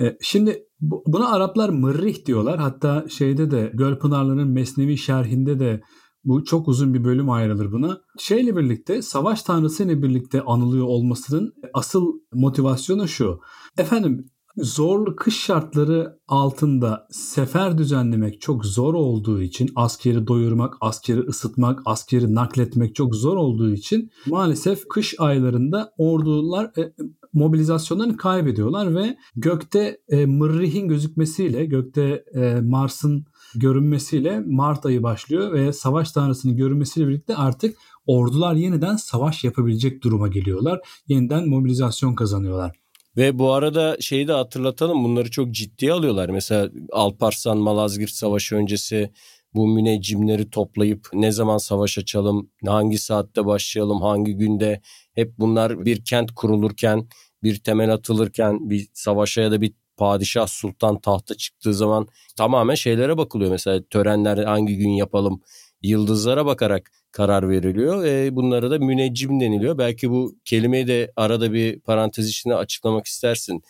e, 0.00 0.16
şimdi 0.20 0.64
bu, 0.80 1.04
buna 1.06 1.32
Araplar 1.32 1.68
mırrih 1.68 2.26
diyorlar. 2.26 2.58
Hatta 2.58 3.04
şeyde 3.08 3.50
de 3.50 3.70
Gölpınarlı'nın 3.74 4.48
Mesnevi 4.48 4.98
şerhinde 4.98 5.60
de 5.60 5.80
bu 6.24 6.44
çok 6.44 6.68
uzun 6.68 6.94
bir 6.94 7.04
bölüm 7.04 7.30
ayrılır 7.30 7.72
buna. 7.72 8.00
Şeyle 8.18 8.56
birlikte 8.56 9.02
savaş 9.02 9.42
tanrısı 9.42 9.84
ile 9.84 10.02
birlikte 10.02 10.42
anılıyor 10.42 10.86
olmasının 10.86 11.52
asıl 11.74 12.12
motivasyonu 12.32 13.08
şu. 13.08 13.40
Efendim 13.78 14.26
zorlu 14.56 15.16
kış 15.16 15.40
şartları 15.40 16.18
altında 16.28 17.06
sefer 17.10 17.78
düzenlemek 17.78 18.40
çok 18.40 18.64
zor 18.64 18.94
olduğu 18.94 19.42
için 19.42 19.70
askeri 19.76 20.26
doyurmak, 20.26 20.74
askeri 20.80 21.20
ısıtmak, 21.20 21.80
askeri 21.84 22.34
nakletmek 22.34 22.94
çok 22.94 23.14
zor 23.14 23.36
olduğu 23.36 23.70
için 23.70 24.10
maalesef 24.26 24.88
kış 24.88 25.14
aylarında 25.18 25.92
ordular 25.98 26.70
e, 26.78 26.92
mobilizasyonlarını 27.32 28.16
kaybediyorlar 28.16 28.94
ve 28.94 29.16
gökte 29.36 30.00
e, 30.08 30.26
Mırrih'in 30.26 30.88
gözükmesiyle, 30.88 31.64
gökte 31.64 32.24
e, 32.34 32.60
Mars'ın 32.60 33.24
görünmesiyle 33.54 34.40
Mart 34.46 34.86
ayı 34.86 35.02
başlıyor 35.02 35.52
ve 35.52 35.72
savaş 35.72 36.12
tanrısının 36.12 36.56
görünmesiyle 36.56 37.08
birlikte 37.08 37.36
artık 37.36 37.76
ordular 38.06 38.54
yeniden 38.54 38.96
savaş 38.96 39.44
yapabilecek 39.44 40.04
duruma 40.04 40.28
geliyorlar. 40.28 40.80
Yeniden 41.08 41.48
mobilizasyon 41.48 42.14
kazanıyorlar. 42.14 42.80
Ve 43.16 43.38
bu 43.38 43.52
arada 43.52 43.96
şeyi 44.00 44.28
de 44.28 44.32
hatırlatalım 44.32 45.04
bunları 45.04 45.30
çok 45.30 45.50
ciddiye 45.50 45.92
alıyorlar. 45.92 46.28
Mesela 46.28 46.70
Alparslan 46.92 47.58
Malazgirt 47.58 48.10
Savaşı 48.10 48.56
öncesi 48.56 49.10
bu 49.54 49.68
müneccimleri 49.68 50.50
toplayıp 50.50 51.08
ne 51.12 51.32
zaman 51.32 51.58
savaş 51.58 51.98
açalım, 51.98 52.50
hangi 52.66 52.98
saatte 52.98 53.46
başlayalım, 53.46 54.02
hangi 54.02 54.34
günde 54.34 54.80
hep 55.14 55.38
bunlar 55.38 55.84
bir 55.84 56.04
kent 56.04 56.32
kurulurken, 56.32 57.08
bir 57.42 57.58
temel 57.62 57.92
atılırken, 57.92 58.70
bir 58.70 58.88
savaşa 58.94 59.40
ya 59.40 59.50
da 59.50 59.60
bir 59.60 59.72
padişah 59.96 60.46
sultan 60.46 61.00
tahta 61.00 61.34
çıktığı 61.34 61.74
zaman 61.74 62.06
tamamen 62.36 62.74
şeylere 62.74 63.18
bakılıyor. 63.18 63.50
Mesela 63.50 63.82
törenler 63.90 64.44
hangi 64.44 64.76
gün 64.76 64.90
yapalım, 64.90 65.40
yıldızlara 65.82 66.46
bakarak 66.46 66.90
karar 67.12 67.48
veriliyor. 67.48 68.04
E, 68.04 68.36
bunlara 68.36 68.70
da 68.70 68.78
müneccim 68.78 69.40
deniliyor. 69.40 69.78
Belki 69.78 70.10
bu 70.10 70.34
kelimeyi 70.44 70.86
de 70.86 71.12
arada 71.16 71.52
bir 71.52 71.80
parantez 71.80 72.28
içinde 72.28 72.54
açıklamak 72.54 73.06
istersin 73.06 73.60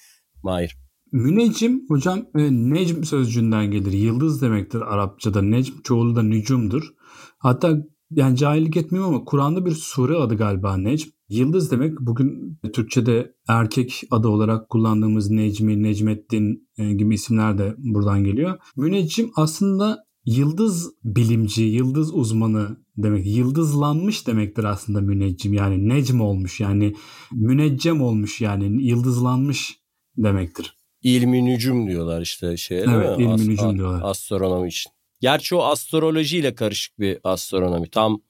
Mahir. 0.43 0.77
Müneccim 1.13 1.85
hocam 1.89 2.27
e, 2.37 2.41
necm 2.51 3.03
sözcüğünden 3.03 3.71
gelir. 3.71 3.93
Yıldız 3.93 4.43
demektir 4.43 4.81
Arapçada. 4.81 5.43
Necm 5.43 5.73
çoğulu 5.85 6.17
da 6.17 6.23
nücumdur. 6.23 6.83
Hatta 7.39 7.77
yani 8.11 8.37
cahillik 8.37 8.77
etmiyorum 8.77 9.15
ama 9.15 9.25
Kur'an'da 9.25 9.67
bir 9.67 9.71
sure 9.71 10.17
adı 10.17 10.37
galiba 10.37 10.77
Necm. 10.77 11.09
Yıldız 11.29 11.71
demek 11.71 12.01
bugün 12.01 12.59
Türkçe'de 12.73 13.35
erkek 13.49 14.03
adı 14.11 14.29
olarak 14.29 14.69
kullandığımız 14.69 15.31
Necmi, 15.31 15.83
Necmettin 15.83 16.69
e, 16.79 16.93
gibi 16.93 17.15
isimler 17.15 17.59
de 17.59 17.75
buradan 17.79 18.25
geliyor. 18.25 18.59
Müneccim 18.77 19.31
aslında 19.37 20.05
yıldız 20.27 20.91
bilimci, 21.05 21.63
yıldız 21.63 22.15
uzmanı 22.15 22.77
demek. 22.97 23.27
Yıldızlanmış 23.27 24.27
demektir 24.27 24.65
aslında 24.65 25.01
müneccim. 25.01 25.53
Yani 25.53 25.89
necm 25.89 26.21
olmuş 26.21 26.61
yani 26.61 26.95
müneccem 27.33 28.03
olmuş 28.03 28.41
yani 28.41 28.85
yıldızlanmış 28.87 29.81
demektir. 30.17 30.77
İlmi 31.03 31.45
nücum 31.45 31.89
diyorlar 31.89 32.23
işte 32.23 32.57
şey 32.57 32.79
evet, 32.79 33.19
ilmi 33.19 33.33
As- 33.33 33.47
nücum 33.47 33.79
diyorlar. 33.79 34.01
Astronomi 34.05 34.69
için. 34.69 34.93
Gerçi 35.21 35.55
o 35.55 35.63
astrolojiyle 35.63 36.55
karışık 36.55 36.99
bir 36.99 37.19
astronomi. 37.25 37.91
Tam 37.91 38.21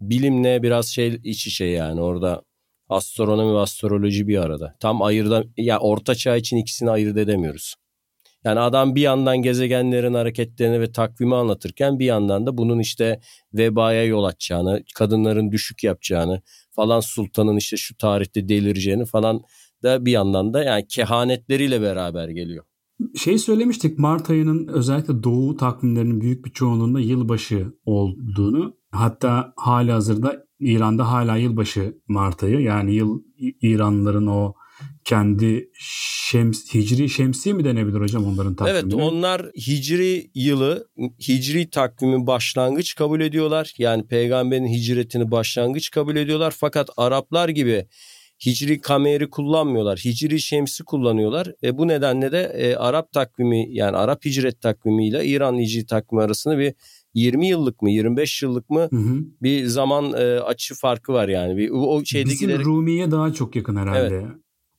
bilimle 0.00 0.62
biraz 0.62 0.86
şey 0.86 1.20
iç 1.24 1.46
içe 1.46 1.64
yani 1.64 2.00
orada 2.00 2.42
astronomi 2.88 3.54
ve 3.54 3.58
astroloji 3.58 4.28
bir 4.28 4.38
arada. 4.38 4.76
Tam 4.80 5.02
ayırda 5.02 5.44
ya 5.56 5.78
orta 5.78 6.14
çağ 6.14 6.36
için 6.36 6.56
ikisini 6.56 6.90
ayırt 6.90 7.16
edemiyoruz. 7.16 7.74
Yani 8.44 8.60
adam 8.60 8.94
bir 8.94 9.00
yandan 9.00 9.36
gezegenlerin 9.42 10.14
hareketlerini 10.14 10.80
ve 10.80 10.92
takvimi 10.92 11.34
anlatırken 11.34 11.98
bir 11.98 12.04
yandan 12.04 12.46
da 12.46 12.58
bunun 12.58 12.78
işte 12.78 13.20
vebaya 13.54 14.04
yol 14.04 14.24
açacağını, 14.24 14.82
kadınların 14.94 15.52
düşük 15.52 15.84
yapacağını 15.84 16.42
falan 16.70 17.00
sultanın 17.00 17.56
işte 17.56 17.76
şu 17.76 17.96
tarihte 17.96 18.48
delireceğini 18.48 19.04
falan 19.04 19.42
da 19.82 20.04
bir 20.04 20.12
yandan 20.12 20.54
da 20.54 20.64
yani 20.64 20.86
kehanetleriyle 20.88 21.80
beraber 21.80 22.28
geliyor. 22.28 22.64
Şey 23.16 23.38
söylemiştik 23.38 23.98
Mart 23.98 24.30
ayının 24.30 24.68
özellikle 24.68 25.22
doğu 25.22 25.56
takvimlerinin 25.56 26.20
büyük 26.20 26.44
bir 26.44 26.50
çoğunluğunda 26.50 27.00
yılbaşı 27.00 27.72
olduğunu. 27.84 28.76
Hatta 28.90 29.52
hali 29.56 29.92
hazırda 29.92 30.44
İran'da 30.60 31.12
hala 31.12 31.36
yılbaşı 31.36 31.98
Mart 32.08 32.42
ayı. 32.42 32.60
Yani 32.60 32.94
yıl 32.94 33.22
İranlıların 33.60 34.26
o 34.26 34.54
kendi 35.04 35.70
şems, 35.78 36.74
hicri 36.74 37.08
şemsi 37.08 37.54
mi 37.54 37.64
denebilir 37.64 38.00
hocam 38.00 38.26
onların 38.26 38.54
takvimine? 38.54 38.78
Evet 38.78 38.94
onlar 38.94 39.42
hicri 39.42 40.30
yılı 40.34 40.88
hicri 41.28 41.70
takvimin 41.70 42.26
başlangıç 42.26 42.94
kabul 42.94 43.20
ediyorlar. 43.20 43.74
Yani 43.78 44.06
peygamberin 44.06 44.66
hicretini 44.66 45.30
başlangıç 45.30 45.90
kabul 45.90 46.16
ediyorlar. 46.16 46.54
Fakat 46.56 46.90
Araplar 46.96 47.48
gibi 47.48 47.86
hicri 48.46 48.80
kameri 48.80 49.30
kullanmıyorlar. 49.30 49.98
Hicri 49.98 50.40
şemsi 50.40 50.84
kullanıyorlar. 50.84 51.52
E, 51.62 51.78
bu 51.78 51.88
nedenle 51.88 52.32
de 52.32 52.52
e, 52.54 52.76
Arap 52.76 53.12
takvimi 53.12 53.66
yani 53.70 53.96
Arap 53.96 54.24
hicret 54.24 54.60
takvimi 54.60 55.08
ile 55.08 55.26
İran 55.26 55.58
hicri 55.58 55.86
takvimi 55.86 56.22
arasında 56.22 56.58
bir 56.58 56.74
20 57.14 57.48
yıllık 57.48 57.82
mı 57.82 57.90
25 57.90 58.42
yıllık 58.42 58.70
mı 58.70 58.88
Hı 58.90 58.96
hı. 58.96 59.18
bir 59.42 59.66
zaman 59.66 60.12
e, 60.12 60.40
açı 60.40 60.74
farkı 60.74 61.12
var 61.12 61.28
yani. 61.28 61.56
Bir, 61.56 61.70
o 61.70 62.04
şeyde 62.04 62.30
Bizim 62.30 62.48
giderek 62.48 62.66
Rumi'ye 62.66 63.10
daha 63.10 63.32
çok 63.32 63.56
yakın 63.56 63.76
herhalde. 63.76 64.26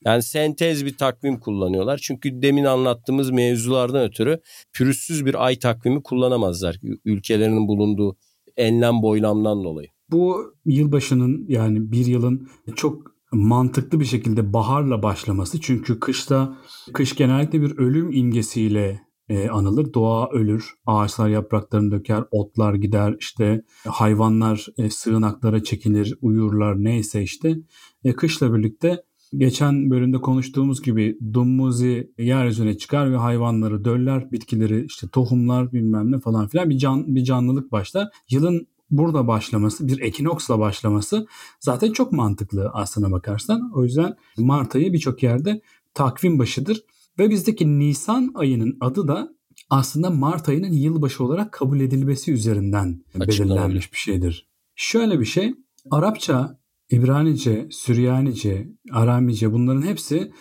Yani 0.05 0.23
sentez 0.23 0.85
bir 0.85 0.97
takvim 0.97 1.39
kullanıyorlar. 1.39 1.97
Çünkü 1.97 2.41
demin 2.41 2.63
anlattığımız 2.63 3.31
mevzulardan 3.31 4.03
ötürü 4.03 4.39
pürüzsüz 4.73 5.25
bir 5.25 5.45
ay 5.45 5.59
takvimi 5.59 6.03
kullanamazlar. 6.03 6.79
Ülkelerinin 7.05 7.67
bulunduğu 7.67 8.17
enlem 8.57 9.01
boylamdan 9.01 9.63
dolayı. 9.63 9.87
Bu 10.11 10.53
yılbaşının 10.65 11.45
yani 11.47 11.91
bir 11.91 12.05
yılın 12.05 12.47
çok 12.75 13.15
mantıklı 13.31 13.99
bir 13.99 14.05
şekilde 14.05 14.53
baharla 14.53 15.03
başlaması. 15.03 15.61
Çünkü 15.61 15.99
kışta 15.99 16.57
kış 16.93 17.15
genellikle 17.15 17.61
bir 17.61 17.77
ölüm 17.77 18.11
imgesiyle 18.11 19.01
e, 19.29 19.49
anılır. 19.49 19.93
Doğa 19.93 20.29
ölür, 20.29 20.73
ağaçlar 20.85 21.29
yapraklarını 21.29 21.91
döker, 21.91 22.23
otlar 22.31 22.73
gider, 22.73 23.15
işte 23.19 23.61
hayvanlar 23.87 24.67
e, 24.77 24.89
sığınaklara 24.89 25.63
çekilir, 25.63 26.17
uyurlar 26.21 26.83
neyse 26.83 27.21
işte. 27.21 27.55
E, 28.03 28.13
kışla 28.13 28.53
birlikte 28.53 29.03
geçen 29.33 29.89
bölümde 29.91 30.21
konuştuğumuz 30.21 30.81
gibi 30.81 31.17
Dummuzi 31.33 32.11
yeryüzüne 32.17 32.77
çıkar 32.77 33.11
ve 33.11 33.17
hayvanları 33.17 33.85
döller, 33.85 34.31
bitkileri 34.31 34.85
işte 34.85 35.07
tohumlar 35.07 35.71
bilmem 35.71 36.11
ne 36.11 36.19
falan 36.19 36.47
filan 36.47 36.69
bir 36.69 36.77
can 36.77 37.15
bir 37.15 37.23
canlılık 37.23 37.71
başlar. 37.71 38.07
Yılın 38.29 38.67
burada 38.91 39.27
başlaması, 39.27 39.87
bir 39.87 40.01
ekinoksla 40.01 40.59
başlaması 40.59 41.27
zaten 41.59 41.91
çok 41.91 42.11
mantıklı 42.11 42.69
aslına 42.73 43.11
bakarsan. 43.11 43.71
O 43.75 43.83
yüzden 43.83 44.15
Mart 44.37 44.75
ayı 44.75 44.93
birçok 44.93 45.23
yerde 45.23 45.61
takvim 45.93 46.39
başıdır. 46.39 46.83
Ve 47.19 47.29
bizdeki 47.29 47.79
Nisan 47.79 48.31
ayının 48.35 48.77
adı 48.79 49.07
da 49.07 49.35
aslında 49.69 50.09
Mart 50.09 50.49
ayının 50.49 50.71
yılbaşı 50.71 51.23
olarak 51.23 51.51
kabul 51.51 51.79
edilmesi 51.79 52.31
üzerinden 52.31 53.03
belirlenmiş 53.15 53.93
bir 53.93 53.97
şeydir. 53.97 54.47
Şöyle 54.75 55.19
bir 55.19 55.25
şey, 55.25 55.53
Arapça, 55.91 56.59
İbranice, 56.91 57.67
Süryanice, 57.71 58.69
Aramice 58.91 59.51
bunların 59.51 59.81
hepsi 59.81 60.31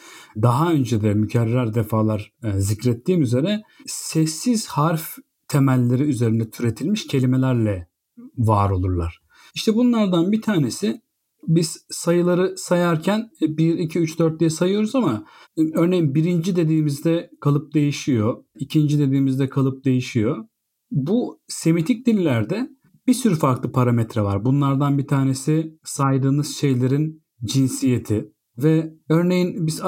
daha 0.42 0.72
önce 0.72 1.02
de 1.02 1.14
mükerrer 1.14 1.74
defalar 1.74 2.32
e, 2.42 2.60
zikrettiğim 2.60 3.22
üzere 3.22 3.62
sessiz 3.86 4.66
harf 4.66 5.16
temelleri 5.48 6.02
üzerinde 6.02 6.50
türetilmiş 6.50 7.06
kelimelerle 7.06 7.88
var 8.36 8.70
olurlar. 8.70 9.20
İşte 9.54 9.74
bunlardan 9.74 10.32
bir 10.32 10.42
tanesi 10.42 11.00
biz 11.48 11.86
sayıları 11.90 12.54
sayarken 12.56 13.30
1, 13.40 13.78
2, 13.78 13.98
3, 13.98 14.18
4 14.18 14.40
diye 14.40 14.50
sayıyoruz 14.50 14.94
ama 14.94 15.24
e, 15.56 15.62
örneğin 15.74 16.14
birinci 16.14 16.56
dediğimizde 16.56 17.30
kalıp 17.40 17.74
değişiyor. 17.74 18.44
ikinci 18.58 18.98
dediğimizde 18.98 19.48
kalıp 19.48 19.84
değişiyor. 19.84 20.44
Bu 20.90 21.40
Semitik 21.48 22.06
dillerde 22.06 22.68
bir 23.06 23.14
sürü 23.14 23.34
farklı 23.34 23.72
parametre 23.72 24.22
var. 24.22 24.44
Bunlardan 24.44 24.98
bir 24.98 25.06
tanesi 25.06 25.78
saydığınız 25.84 26.56
şeylerin 26.56 27.22
cinsiyeti 27.44 28.32
ve 28.58 28.94
örneğin 29.08 29.66
biz 29.66 29.82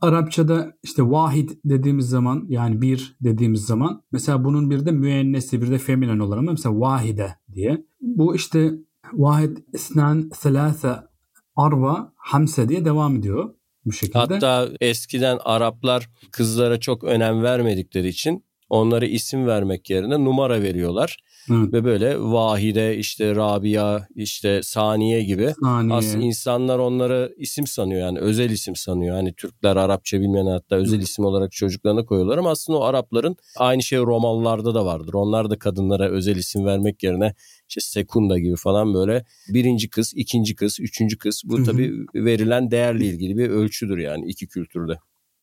Arapçada 0.00 0.72
işte 0.82 1.02
vahid 1.02 1.50
dediğimiz 1.64 2.08
zaman 2.08 2.44
yani 2.48 2.82
bir 2.82 3.16
dediğimiz 3.20 3.60
zaman 3.60 4.02
mesela 4.12 4.44
bunun 4.44 4.70
bir 4.70 4.86
de 4.86 4.92
müennesi 4.92 5.62
bir 5.62 5.70
de 5.70 5.78
feminen 5.78 6.18
olur 6.18 6.36
ama 6.36 6.52
mesela 6.52 6.80
vahide 6.80 7.34
diye. 7.54 7.84
Bu 8.00 8.36
işte 8.36 8.72
vahid, 9.12 9.56
isnan, 9.74 10.30
selasa, 10.34 11.08
arba, 11.56 12.12
hamse 12.16 12.68
diye 12.68 12.84
devam 12.84 13.16
ediyor 13.16 13.54
bu 13.84 13.92
şekilde. 13.92 14.18
Hatta 14.18 14.68
eskiden 14.80 15.38
Araplar 15.44 16.10
kızlara 16.30 16.80
çok 16.80 17.04
önem 17.04 17.42
vermedikleri 17.42 18.08
için 18.08 18.44
onlara 18.68 19.06
isim 19.06 19.46
vermek 19.46 19.90
yerine 19.90 20.24
numara 20.24 20.62
veriyorlar. 20.62 21.18
Evet. 21.50 21.72
Ve 21.72 21.84
böyle 21.84 22.20
Vahide 22.20 22.96
işte 22.96 23.34
Rabia 23.36 24.06
işte 24.14 24.60
Saniye 24.62 25.22
gibi 25.22 25.54
Saniye. 25.60 25.94
aslında 25.94 26.24
insanlar 26.24 26.78
onları 26.78 27.34
isim 27.36 27.66
sanıyor 27.66 28.00
yani 28.00 28.18
özel 28.18 28.50
isim 28.50 28.76
sanıyor. 28.76 29.16
Hani 29.16 29.32
Türkler 29.32 29.76
Arapça 29.76 30.20
bilmeyen 30.20 30.46
hatta 30.46 30.76
özel 30.76 31.00
isim 31.00 31.24
olarak 31.24 31.52
çocuklarına 31.52 32.04
koyuyorlar 32.04 32.38
ama 32.38 32.50
aslında 32.50 32.78
o 32.78 32.82
Arapların 32.82 33.36
aynı 33.56 33.82
şey 33.82 33.98
Romalılarda 33.98 34.74
da 34.74 34.86
vardır. 34.86 35.14
Onlar 35.14 35.50
da 35.50 35.58
kadınlara 35.58 36.08
özel 36.08 36.36
isim 36.36 36.64
vermek 36.64 37.02
yerine 37.02 37.34
işte 37.68 37.80
Sekunda 37.80 38.38
gibi 38.38 38.56
falan 38.56 38.94
böyle 38.94 39.24
birinci 39.48 39.90
kız, 39.90 40.12
ikinci 40.16 40.54
kız, 40.54 40.80
üçüncü 40.80 41.18
kız 41.18 41.42
bu 41.44 41.64
tabii 41.64 41.92
verilen 42.14 42.70
değerle 42.70 43.06
ilgili 43.06 43.36
bir 43.36 43.50
ölçüdür 43.50 43.98
yani 43.98 44.26
iki 44.26 44.48
kültürde. 44.48 44.98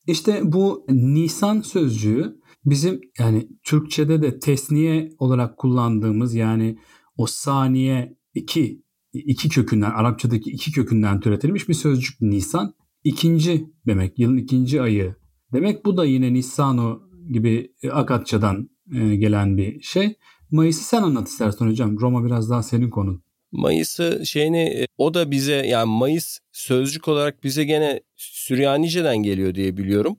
İşte 0.07 0.39
bu 0.43 0.85
Nisan 0.89 1.61
sözcüğü 1.61 2.35
bizim 2.65 3.01
yani 3.19 3.47
Türkçe'de 3.63 4.21
de 4.21 4.39
tesniye 4.39 5.09
olarak 5.19 5.57
kullandığımız 5.57 6.35
yani 6.35 6.77
o 7.17 7.25
saniye 7.25 8.17
iki 8.33 8.85
iki 9.13 9.49
kökünden 9.49 9.91
Arapçadaki 9.91 10.49
iki 10.51 10.71
kökünden 10.71 11.19
türetilmiş 11.19 11.69
bir 11.69 11.73
sözcük 11.73 12.21
Nisan. 12.21 12.73
ikinci 13.03 13.65
demek 13.87 14.19
yılın 14.19 14.37
ikinci 14.37 14.81
ayı 14.81 15.15
demek 15.53 15.85
bu 15.85 15.97
da 15.97 16.05
yine 16.05 16.33
Nisano 16.33 17.01
gibi 17.31 17.73
Akatçadan 17.91 18.69
e, 18.93 19.15
gelen 19.15 19.57
bir 19.57 19.81
şey. 19.81 20.13
Mayıs'ı 20.51 20.83
sen 20.83 21.01
anlat 21.01 21.27
istersen 21.27 21.67
hocam. 21.67 21.99
Roma 21.99 22.25
biraz 22.25 22.49
daha 22.49 22.63
senin 22.63 22.89
konun. 22.89 23.23
Mayıs'ı 23.51 24.21
şeyini 24.25 24.61
e, 24.61 24.87
o 24.97 25.13
da 25.13 25.31
bize 25.31 25.53
yani 25.53 25.89
Mayıs 25.89 26.39
sözcük 26.51 27.07
olarak 27.07 27.43
bize 27.43 27.63
gene 27.63 28.01
Süryanice'den 28.15 29.17
geliyor 29.17 29.55
diye 29.55 29.77
biliyorum. 29.77 30.17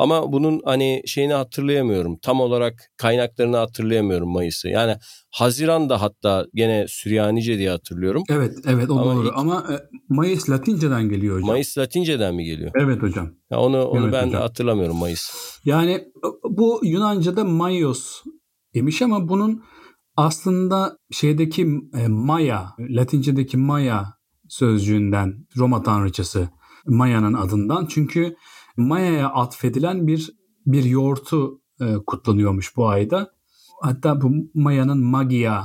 Ama 0.00 0.32
bunun 0.32 0.60
hani 0.64 1.02
şeyini 1.06 1.32
hatırlayamıyorum. 1.32 2.18
Tam 2.22 2.40
olarak 2.40 2.74
kaynaklarını 2.96 3.56
hatırlayamıyorum 3.56 4.28
Mayıs'ı. 4.32 4.68
Yani 4.68 4.96
Haziran 5.30 5.88
da 5.88 6.02
hatta 6.02 6.46
gene 6.54 6.86
Süryanice 6.88 7.58
diye 7.58 7.70
hatırlıyorum. 7.70 8.22
Evet 8.28 8.58
evet 8.66 8.90
o 8.90 8.98
Ama 8.98 9.14
doğru. 9.14 9.26
Ilk... 9.26 9.32
Ama 9.36 9.66
e, 9.70 9.74
Mayıs 10.08 10.50
Latince'den 10.50 11.08
geliyor 11.08 11.36
hocam. 11.36 11.46
Mayıs 11.46 11.78
Latince'den 11.78 12.34
mi 12.34 12.44
geliyor? 12.44 12.70
Evet 12.74 13.02
hocam. 13.02 13.30
Ya 13.50 13.60
onu 13.60 13.84
onu 13.84 14.02
evet, 14.04 14.12
ben 14.12 14.26
hocam. 14.26 14.42
hatırlamıyorum 14.42 14.96
Mayıs. 14.96 15.30
Yani 15.64 16.04
bu 16.50 16.80
Yunanca'da 16.82 17.44
Mayos 17.44 18.22
demiş 18.74 19.02
ama 19.02 19.28
bunun 19.28 19.62
aslında 20.16 20.96
şeydeki 21.12 21.62
e, 21.94 22.08
Maya, 22.08 22.66
Latince'deki 22.78 23.56
Maya 23.56 24.14
sözcüğünden 24.48 25.46
Roma 25.56 25.82
tanrıçası 25.82 26.48
Maya'nın 26.86 27.34
adından. 27.34 27.86
Çünkü 27.86 28.36
Maya'ya 28.80 29.28
atfedilen 29.28 30.06
bir 30.06 30.30
bir 30.66 30.84
yoğurtu 30.84 31.60
e, 31.80 31.94
kutlanıyormuş 32.06 32.76
bu 32.76 32.88
ayda. 32.88 33.30
Hatta 33.82 34.20
bu 34.20 34.30
Maya'nın 34.54 35.04
Magia 35.04 35.62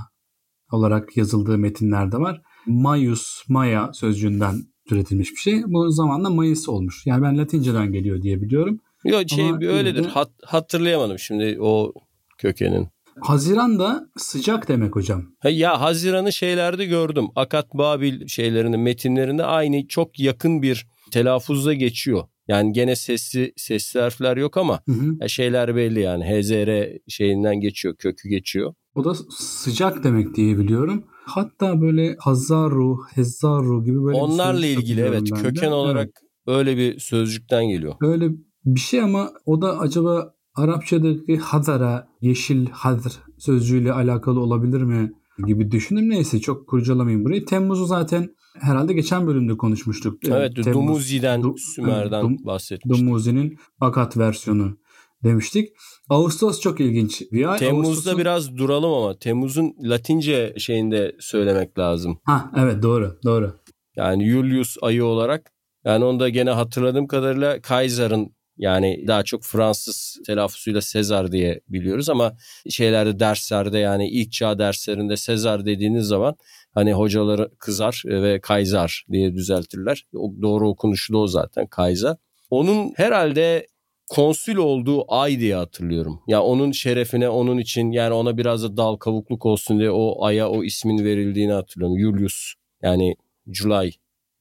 olarak 0.72 1.18
yazıldığı 1.18 1.57
metinlerde 1.57 2.18
var. 2.18 2.41
Mayus, 2.68 3.43
Maya 3.49 3.93
sözcüğünden 3.93 4.55
türetilmiş 4.89 5.32
bir 5.32 5.38
şey. 5.38 5.63
Bu 5.68 5.91
zamanla 5.91 6.30
Mayıs 6.30 6.70
olmuş. 6.70 7.05
Yani 7.05 7.24
ben 7.24 7.38
Latinceden 7.38 7.91
geliyor 7.91 8.22
diye 8.22 8.41
biliyorum. 8.41 8.80
Yok 9.05 9.30
şey 9.30 9.49
Ama 9.49 9.59
öyledir. 9.66 10.03
De... 10.03 10.07
Hat, 10.07 10.32
hatırlayamadım 10.43 11.20
şimdi 11.20 11.57
o 11.61 11.93
kökenin. 12.38 12.88
Haziran 13.22 13.80
da 13.80 14.09
sıcak 14.18 14.68
demek 14.68 14.95
hocam. 14.95 15.26
Ya 15.43 15.82
Haziran'ı 15.82 16.34
şeylerde 16.34 16.86
gördüm. 16.86 17.28
Akat 17.36 17.74
Babil 17.74 18.28
şeylerinde 18.28 18.78
metinlerinde 18.78 19.43
aynı 19.43 19.88
çok 19.88 20.20
yakın 20.20 20.61
bir 20.61 20.88
telaffuzda 21.11 21.74
geçiyor. 21.74 22.24
Yani 22.48 22.72
gene 22.72 22.96
sesli 22.96 23.54
sesli 23.58 24.00
harfler 24.00 24.38
yok 24.38 24.58
ama 24.58 24.80
hı 24.86 24.91
hı. 24.91 25.30
şeyler 25.30 25.76
belli 25.76 26.00
yani 26.00 26.24
HZR 26.24 26.98
şeyinden 27.08 27.60
geçiyor, 27.60 27.96
kökü 27.96 28.30
geçiyor. 28.30 28.74
O 28.96 29.04
da 29.04 29.14
sıcak 29.39 30.04
demek 30.04 30.36
diye 30.36 30.58
biliyorum. 30.58 31.04
Hatta 31.26 31.82
böyle 31.82 32.16
Hazaru, 32.20 32.98
Hezzaru 33.14 33.84
gibi 33.84 34.04
böyle 34.04 34.18
Onlarla 34.18 34.66
ilgili 34.66 35.02
evet 35.02 35.30
köken 35.41 35.72
de. 35.72 35.74
olarak 35.74 36.06
evet. 36.06 36.58
öyle 36.58 36.78
bir 36.78 37.00
sözcükten 37.00 37.66
geliyor. 37.66 37.96
Öyle 38.02 38.30
bir 38.66 38.80
şey 38.80 39.02
ama 39.02 39.32
o 39.46 39.62
da 39.62 39.80
acaba 39.80 40.36
Arapçadaki 40.56 41.38
Hazara, 41.38 42.08
yeşil 42.22 42.68
hazr 42.68 43.12
sözcüğüyle 43.38 43.91
alakalı 43.93 44.39
olabilir 44.39 44.82
mi 44.82 45.12
gibi 45.48 45.72
düşündüm. 45.72 46.10
Neyse 46.10 46.39
çok 46.39 46.68
kurcalamayayım 46.68 47.26
burayı. 47.26 47.46
Temmuz'u 47.46 47.86
zaten 47.86 48.36
herhalde 48.60 48.93
geçen 48.93 49.28
bölümde 49.28 49.58
konuşmuştuk. 49.58 50.20
Evet 50.28 50.56
Temmuz, 50.56 50.74
Dumuzi'den, 50.74 51.43
du, 51.43 51.56
Sümer'den 51.58 52.22
Dum, 52.22 52.38
bahsetmiştik. 52.45 53.06
Dumuzi'nin 53.08 53.58
Akat 53.82 54.18
versiyonu 54.18 54.78
demiştik. 55.24 55.70
Ağustos 56.10 56.62
çok 56.62 56.80
ilginç 56.80 57.22
bir 57.32 57.51
ay. 57.51 57.60
Temmuz'da 57.60 57.89
Ağustos'un... 57.89 58.18
biraz 58.20 58.58
duralım 58.58 58.93
ama 58.93 59.20
Temmuz'un 59.20 59.76
Latince 59.84 60.53
şeyinde 60.58 61.16
söylemek 61.20 61.80
lazım. 61.80 62.20
Ha 62.24 62.51
evet 62.58 62.84
doğru 62.84 63.20
doğru. 63.24 63.53
Yani 63.95 64.30
Julius 64.30 64.78
ayı 64.82 65.06
olarak 65.06 65.51
yani 65.86 66.06
onu 66.06 66.20
da 66.20 66.30
gene 66.30 66.49
hatırladığım 66.49 67.08
kadarıyla 67.08 67.62
Kaiser'ın 67.62 68.36
yani 68.58 69.03
daha 69.08 69.24
çok 69.24 69.43
Fransız 69.43 70.18
telaffuzuyla 70.26 70.82
Sezar 70.82 71.32
diye 71.32 71.62
biliyoruz 71.70 72.10
ama 72.10 72.34
şeylerde 72.70 73.20
derslerde 73.20 73.80
yani 73.80 74.10
ilk 74.10 74.32
çağ 74.32 74.60
derslerinde 74.60 75.18
Sezar 75.18 75.66
dediğiniz 75.66 76.06
zaman 76.06 76.36
hani 76.76 76.93
hocaları 76.93 77.51
kızar 77.59 78.03
ve 78.05 78.39
Kaiser 78.39 79.05
diye 79.11 79.34
düzeltirler. 79.34 80.05
O 80.15 80.34
doğru 80.41 80.69
okunuşu 80.69 81.13
da 81.13 81.17
o 81.17 81.28
zaten 81.28 81.67
Kaiser. 81.67 82.15
Onun 82.49 82.91
herhalde 82.95 83.67
konsül 84.09 84.55
olduğu 84.55 85.13
ay 85.13 85.39
diye 85.39 85.55
hatırlıyorum. 85.55 86.19
Ya 86.28 86.38
yani 86.38 86.43
onun 86.43 86.71
şerefine 86.71 87.30
onun 87.30 87.57
için 87.57 87.91
yani 87.91 88.13
ona 88.13 88.38
biraz 88.38 88.63
da 88.63 88.78
dal 88.78 88.95
kavukluk 88.95 89.45
olsun 89.45 89.80
diye 89.80 89.91
o 89.91 90.26
aya 90.26 90.49
o 90.49 90.63
ismin 90.63 91.05
verildiğini 91.05 91.51
hatırlıyorum. 91.51 91.99
Julius 91.99 92.53
yani 92.82 93.15
July 93.47 93.91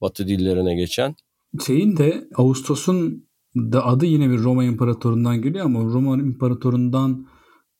Batı 0.01 0.27
dillerine 0.27 0.75
geçen. 0.75 1.15
Şeyin 1.65 1.97
de 1.97 2.27
Ağustos'un 2.35 3.27
da 3.55 3.85
adı 3.85 4.05
yine 4.05 4.29
bir 4.29 4.37
Roma 4.37 4.63
İmparatorundan 4.63 5.41
geliyor 5.41 5.65
ama 5.65 5.79
Roma 5.79 6.15
İmparatorundan 6.15 7.27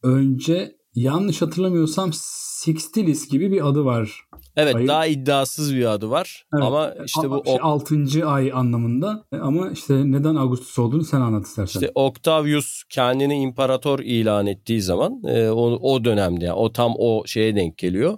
önce 0.03 0.75
yanlış 0.95 1.41
hatırlamıyorsam 1.41 2.09
Sixtilis 2.13 3.29
gibi 3.29 3.51
bir 3.51 3.67
adı 3.67 3.85
var. 3.85 4.21
Evet 4.57 4.75
Ayın. 4.75 4.87
daha 4.87 5.05
iddiasız 5.05 5.75
bir 5.75 5.85
adı 5.85 6.09
var 6.09 6.45
evet. 6.53 6.63
ama 6.63 6.93
işte 7.05 7.29
bu 7.29 7.43
şey, 7.45 7.57
6. 7.61 8.25
ay 8.25 8.51
anlamında 8.53 9.25
e, 9.33 9.37
ama 9.37 9.71
işte 9.71 10.11
neden 10.11 10.35
Ağustos 10.35 10.79
olduğunu 10.79 11.03
sen 11.03 11.21
anlat 11.21 11.45
istersen. 11.45 11.79
İşte 11.79 11.91
Octavius 11.95 12.83
kendini 12.89 13.35
imparator 13.35 13.99
ilan 13.99 14.47
ettiği 14.47 14.81
zaman 14.81 15.23
e, 15.27 15.49
o, 15.49 15.93
o 15.93 16.05
dönemde 16.05 16.45
yani 16.45 16.55
o 16.55 16.71
tam 16.71 16.93
o 16.97 17.23
şeye 17.25 17.55
denk 17.55 17.77
geliyor. 17.77 18.17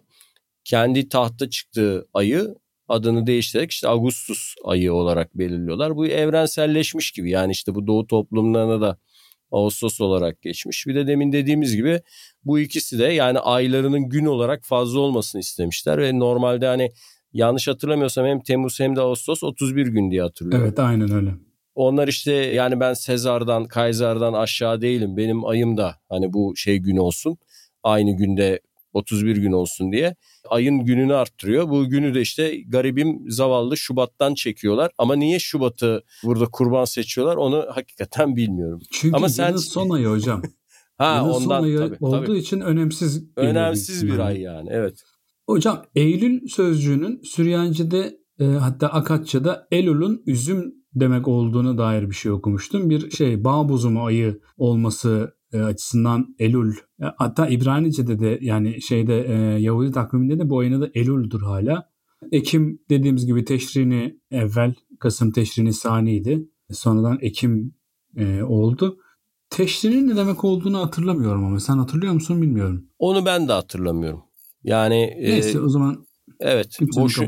Kendi 0.64 1.10
tahta 1.10 1.50
çıktığı 1.50 2.08
ayı 2.14 2.56
adını 2.88 3.28
değiştirerek 3.28 3.72
işte 3.72 3.88
Ağustos 3.88 4.56
ayı 4.66 4.94
olarak 4.94 5.38
belirliyorlar. 5.38 5.96
Bu 5.96 6.08
evrenselleşmiş 6.08 7.12
gibi 7.12 7.30
yani 7.30 7.52
işte 7.52 7.76
bu 7.76 7.88
doğu 7.88 8.08
toplumlarına 8.08 8.82
da 8.82 8.98
Ağustos 9.52 10.02
olarak 10.02 10.42
geçmiş. 10.42 10.88
Bir 10.88 10.96
de 10.96 11.08
demin 11.08 11.32
dediğimiz 11.32 11.76
gibi 11.76 12.02
bu 12.44 12.60
ikisi 12.60 13.00
de 13.00 13.06
yani 13.06 13.40
aylarının 13.40 14.10
gün 14.10 14.26
olarak 14.26 14.64
fazla 14.64 15.00
olmasını 15.00 15.42
istemişler 15.42 15.98
ve 15.98 16.20
normalde 16.20 16.68
hani 16.68 16.92
yanlış 17.34 17.68
hatırlamıyorsam 17.68 18.26
hem 18.26 18.40
Temmuz 18.40 18.80
hem 18.80 18.96
de 18.96 19.02
Ağustos 19.02 19.44
31 19.44 19.88
gün 19.88 20.12
diye 20.12 20.22
hatırlıyorum. 20.22 20.68
Evet 20.68 20.80
aynen 20.80 21.12
öyle. 21.12 21.34
Onlar 21.76 22.08
işte 22.08 22.34
yani 22.34 22.80
ben 22.80 22.94
Sezar'dan, 22.94 23.66
Kaiser'dan 23.66 24.34
aşağı 24.34 24.82
değilim. 24.82 25.18
Benim 25.18 25.46
ayım 25.46 25.78
da 25.78 25.96
hani 26.10 26.34
bu 26.34 26.54
şey 26.56 26.78
gün 26.78 26.98
olsun. 26.98 27.38
Aynı 27.84 28.12
günde 28.12 28.60
31 28.98 29.38
gün 29.38 29.52
olsun 29.52 29.92
diye 29.92 30.16
ayın 30.50 30.86
gününü 30.86 31.14
arttırıyor. 31.14 31.70
Bu 31.70 31.90
günü 31.90 32.14
de 32.14 32.22
işte 32.22 32.62
garibim 32.68 33.32
zavallı 33.32 33.78
Şubat'tan 33.78 34.34
çekiyorlar. 34.34 34.92
Ama 34.98 35.16
niye 35.16 35.40
Şubat'ı 35.40 36.04
burada 36.24 36.46
kurban 36.46 36.86
seçiyorlar 36.86 37.36
onu 37.36 37.66
hakikaten 37.70 38.36
bilmiyorum. 38.36 38.80
Çünkü 38.92 39.16
Ama 39.16 39.30
sen 39.30 39.56
son 39.56 39.90
ayı 39.90 40.08
hocam. 40.08 40.42
ha 40.98 41.16
yılın 41.18 41.30
ondan 41.30 41.60
son 41.60 41.64
ayı 41.64 41.78
tabii, 41.78 41.98
olduğu 42.00 42.26
tabii. 42.26 42.38
için 42.38 42.60
önemsiz. 42.60 43.24
Önemsiz 43.36 44.08
bir 44.08 44.20
ay 44.20 44.42
yani 44.42 44.70
evet. 44.72 45.04
Hocam 45.46 45.86
Eylül 45.96 46.48
sözcüğünün 46.48 47.22
Süryancı'da 47.24 48.06
e, 48.40 48.46
hatta 48.46 48.88
Akatça'da 48.88 49.68
Elul'un 49.72 50.24
üzüm 50.26 50.74
demek 50.96 51.28
olduğuna 51.28 51.78
dair 51.78 52.10
bir 52.10 52.16
şey 52.16 52.32
okumuştum. 52.32 52.90
Bir 52.90 53.12
şey 53.12 53.44
bağ 53.44 53.70
bozumu 53.70 54.06
ayı 54.06 54.40
olması 54.58 55.37
e, 55.54 55.60
açısından 55.60 56.36
Elul 56.40 56.72
e, 56.72 57.06
hatta 57.18 57.48
İbranice'de 57.48 58.20
de 58.20 58.40
yani 58.42 58.82
şeyde 58.82 59.26
e, 59.28 59.34
Yahudi 59.60 59.92
takviminde 59.92 60.40
de 60.40 60.50
bu 60.50 60.60
ayın 60.60 60.74
adı 60.74 60.92
Elul'dur 60.94 61.42
hala. 61.42 61.90
Ekim 62.32 62.80
dediğimiz 62.90 63.26
gibi 63.26 63.46
teşrini 63.46 64.20
evvel 64.32 64.74
Kasım 65.00 65.32
teşrini 65.32 65.74
saniydi. 65.74 66.50
Sonradan 66.72 67.18
Ekim 67.22 67.74
e, 68.16 68.44
oldu. 68.44 68.98
Teşrinin 69.50 70.08
ne 70.08 70.16
demek 70.16 70.44
olduğunu 70.44 70.80
hatırlamıyorum 70.80 71.46
ama 71.46 71.60
sen 71.60 71.78
hatırlıyor 71.78 72.14
musun 72.14 72.42
bilmiyorum. 72.42 72.90
Onu 73.00 73.26
ben 73.26 73.48
de 73.48 73.54
hatırlamıyorum. 73.54 74.24
Yani 74.64 75.18
Neyse 75.20 75.58
e, 75.58 75.62
o 75.62 75.70
zaman 75.70 76.06
evet 76.40 76.80
boş 76.96 77.20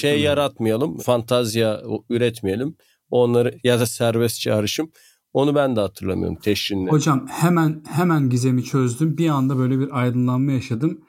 şey 0.00 0.20
yaratmayalım, 0.20 0.98
fantazya 0.98 1.82
üretmeyelim. 2.10 2.76
Onları 3.10 3.58
ya 3.64 3.80
da 3.80 3.86
serbest 3.86 4.40
çağrışım 4.40 4.90
onu 5.32 5.54
ben 5.54 5.76
de 5.76 5.80
hatırlamıyorum 5.80 6.38
teşrinle. 6.42 6.90
Hocam 6.90 7.26
hemen 7.28 7.82
hemen 7.88 8.30
gizemi 8.30 8.64
çözdüm. 8.64 9.18
Bir 9.18 9.28
anda 9.28 9.58
böyle 9.58 9.78
bir 9.78 10.00
aydınlanma 10.00 10.52
yaşadım. 10.52 11.00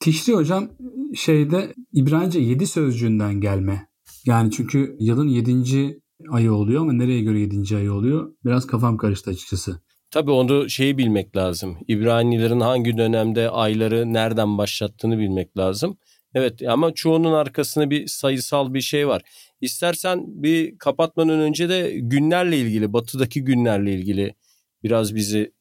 Tişri 0.00 0.34
hocam 0.34 0.68
şeyde 1.14 1.74
İbranice 1.92 2.40
7 2.40 2.66
sözcüğünden 2.66 3.40
gelme. 3.40 3.88
Yani 4.26 4.50
çünkü 4.50 4.96
yılın 5.00 5.28
7. 5.28 6.00
ayı 6.30 6.52
oluyor 6.52 6.82
ama 6.82 6.92
nereye 6.92 7.20
göre 7.20 7.38
7. 7.40 7.76
ayı 7.76 7.92
oluyor? 7.92 8.32
Biraz 8.44 8.66
kafam 8.66 8.96
karıştı 8.96 9.30
açıkçası. 9.30 9.80
Tabii 10.10 10.30
onu 10.30 10.70
şeyi 10.70 10.98
bilmek 10.98 11.36
lazım. 11.36 11.76
İbranilerin 11.88 12.60
hangi 12.60 12.96
dönemde 12.96 13.50
ayları 13.50 14.12
nereden 14.12 14.58
başlattığını 14.58 15.18
bilmek 15.18 15.58
lazım. 15.58 15.96
Evet 16.34 16.62
ama 16.68 16.94
çoğunun 16.94 17.32
arkasında 17.32 17.90
bir 17.90 18.06
sayısal 18.06 18.74
bir 18.74 18.80
şey 18.80 19.08
var. 19.08 19.22
İstersen 19.60 20.24
bir 20.26 20.78
kapatmadan 20.78 21.40
önce 21.40 21.68
de 21.68 21.98
günlerle 22.02 22.58
ilgili, 22.58 22.92
batıdaki 22.92 23.44
günlerle 23.44 23.94
ilgili 23.94 24.34
biraz 24.82 25.14
bizi 25.14 25.52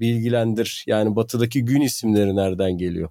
bilgilendir. 0.00 0.84
Yani 0.86 1.16
batıdaki 1.16 1.64
gün 1.64 1.80
isimleri 1.80 2.36
nereden 2.36 2.78
geliyor? 2.78 3.10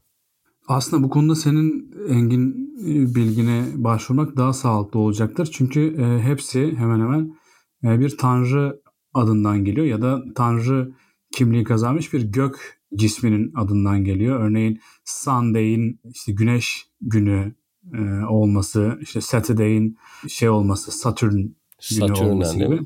Aslında 0.68 1.04
bu 1.04 1.10
konuda 1.10 1.36
senin 1.36 1.96
engin 2.10 2.52
e, 2.82 3.16
bilgine 3.16 3.64
başvurmak 3.76 4.38
daha 4.38 4.54
sağlıklı 4.54 5.00
olacaktır. 5.00 5.50
Çünkü 5.54 5.96
e, 6.02 6.24
hepsi 6.24 6.76
hemen 6.78 7.00
hemen 7.00 7.34
e, 7.84 8.00
bir 8.00 8.18
tanrı 8.18 8.82
adından 9.14 9.66
geliyor 9.66 9.86
ya 9.86 10.02
da 10.02 10.24
tanrı 10.36 10.92
kimliği 11.32 11.64
kazanmış 11.64 12.14
bir 12.14 12.22
gök 12.22 12.79
cisminin 12.96 13.52
adından 13.56 14.04
geliyor. 14.04 14.40
Örneğin 14.40 14.80
Sunday'in 15.06 16.00
işte 16.14 16.32
güneş 16.32 16.86
günü 17.02 17.56
e, 17.94 18.26
olması, 18.26 18.98
işte 19.02 19.22
Saturday'in 19.22 19.98
şey 20.28 20.50
olması, 20.50 20.92
Saturn 20.92 21.32
günü 21.32 21.54
Saturn 21.80 22.26
olması 22.26 22.58
gibi. 22.58 22.80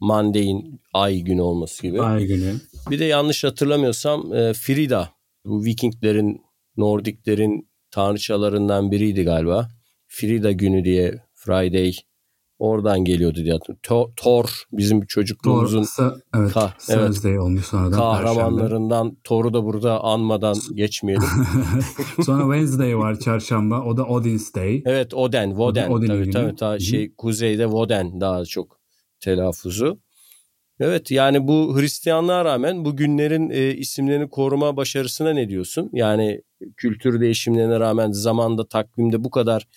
Monday'in 0.00 0.80
ay 0.94 1.20
günü 1.20 1.40
olması 1.40 1.82
gibi. 1.82 2.02
Ay 2.02 2.26
günü. 2.26 2.54
Bir 2.90 2.98
de 2.98 3.04
yanlış 3.04 3.44
hatırlamıyorsam 3.44 4.32
e, 4.32 4.52
Frida 4.52 5.10
bu 5.44 5.64
Vikinglerin, 5.64 6.40
Nordiklerin 6.76 7.68
tanrıçalarından 7.90 8.90
biriydi 8.90 9.22
galiba. 9.24 9.68
Frida 10.08 10.52
günü 10.52 10.84
diye 10.84 11.22
Friday 11.34 11.92
Oradan 12.58 13.04
geliyordu 13.04 13.36
diye 13.36 13.52
hatırlıyorum. 13.52 14.12
Thor 14.16 14.62
bizim 14.72 15.06
çocukluğumuzun 15.06 15.84
Thor, 15.96 16.12
evet, 16.36 16.52
ka- 16.52 16.70
evet, 16.88 17.40
olmuş 17.40 17.64
sonradan. 17.64 17.98
Kahramanlarından 17.98 19.02
Perşembe. 19.02 19.20
Thor'u 19.24 19.54
da 19.54 19.64
burada 19.64 20.04
anmadan 20.04 20.56
geçmeyelim. 20.74 21.28
Sonra 22.24 22.42
Wednesday 22.42 22.98
var 22.98 23.20
çarşamba. 23.20 23.82
O 23.82 23.96
da 23.96 24.04
Odin's 24.04 24.54
Day. 24.54 24.82
Evet 24.86 25.14
Oden. 25.14 25.48
Woden. 25.48 25.90
Odin 25.90 26.06
tabii, 26.06 26.30
tabii, 26.30 26.56
tabii, 26.56 26.80
şey, 26.80 27.14
kuzeyde 27.14 27.64
Woden 27.64 28.20
daha 28.20 28.44
çok 28.44 28.80
telaffuzu. 29.20 29.98
Evet 30.80 31.10
yani 31.10 31.48
bu 31.48 31.78
Hristiyanlığa 31.78 32.44
rağmen 32.44 32.84
bu 32.84 32.96
günlerin 32.96 33.50
e, 33.50 33.74
isimlerini 33.74 34.28
koruma 34.28 34.76
başarısına 34.76 35.32
ne 35.32 35.48
diyorsun? 35.48 35.90
Yani 35.92 36.42
kültür 36.76 37.20
değişimlerine 37.20 37.80
rağmen 37.80 38.10
zamanda 38.12 38.68
takvimde 38.68 39.24
bu 39.24 39.30
kadar 39.30 39.68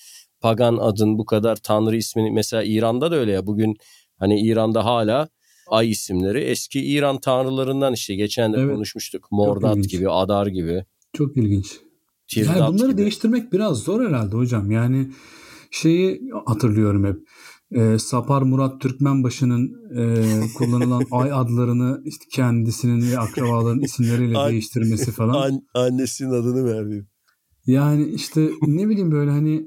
pagan 0.42 0.78
adın 0.78 1.18
bu 1.18 1.26
kadar 1.26 1.56
tanrı 1.56 1.96
ismini 1.96 2.32
mesela 2.32 2.64
İran'da 2.64 3.12
da 3.12 3.16
öyle 3.16 3.32
ya 3.32 3.48
bugün 3.48 3.78
hani 4.20 4.42
İran'da 4.42 4.86
hala 4.86 5.30
ay 5.70 5.90
isimleri 5.90 6.40
eski 6.40 6.86
İran 6.86 7.20
tanrılarından 7.20 7.94
işte 7.94 8.16
geçen 8.16 8.54
de 8.54 8.58
evet. 8.58 8.76
konuşmuştuk. 8.76 9.28
Mordat 9.32 9.90
gibi, 9.90 10.10
Adar 10.10 10.48
gibi. 10.48 10.86
Çok 11.14 11.38
ilginç. 11.38 11.80
Tirdat 12.28 12.58
yani 12.58 12.74
bunları 12.74 12.92
gibi. 12.92 13.02
değiştirmek 13.02 13.54
biraz 13.54 13.78
zor 13.78 14.08
herhalde 14.08 14.36
hocam. 14.36 14.72
Yani 14.72 15.12
şeyi 15.72 16.22
hatırlıyorum 16.46 17.06
hep. 17.06 17.18
E, 17.72 18.00
Sapar 18.00 18.42
Murat 18.42 18.82
Türkmenbaşı'nın 18.82 19.74
e, 19.98 20.24
kullanılan 20.58 21.04
ay 21.12 21.32
adlarını 21.32 22.02
işte 22.06 22.26
kendisinin 22.32 23.12
ve 23.12 23.20
akrabaların 23.20 23.82
isimleriyle 23.82 24.36
değiştirmesi 24.50 25.12
falan. 25.12 25.34
An- 25.34 25.62
annesinin 25.74 26.32
adını 26.32 26.66
verdi. 26.66 27.08
Yani 27.70 28.08
işte 28.08 28.50
ne 28.62 28.90
bileyim 28.90 29.12
böyle 29.12 29.32
hani 29.32 29.66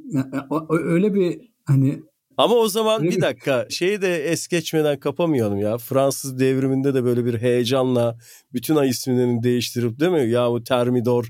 öyle 0.70 1.14
bir 1.14 1.40
hani 1.64 2.02
ama 2.36 2.54
o 2.54 2.68
zaman 2.68 3.02
bir 3.02 3.20
dakika 3.20 3.66
şeyi 3.70 4.02
de 4.02 4.24
es 4.24 4.48
geçmeden 4.48 5.00
kapamayalım 5.00 5.58
ya. 5.58 5.78
Fransız 5.78 6.38
devriminde 6.38 6.94
de 6.94 7.04
böyle 7.04 7.24
bir 7.24 7.40
heyecanla 7.40 8.16
bütün 8.52 8.76
ay 8.76 8.88
isimlerini 8.88 9.42
değiştirip 9.42 10.00
değil 10.00 10.12
mi? 10.12 10.30
Ya 10.30 10.50
bu 10.50 10.64
Termidor 10.64 11.28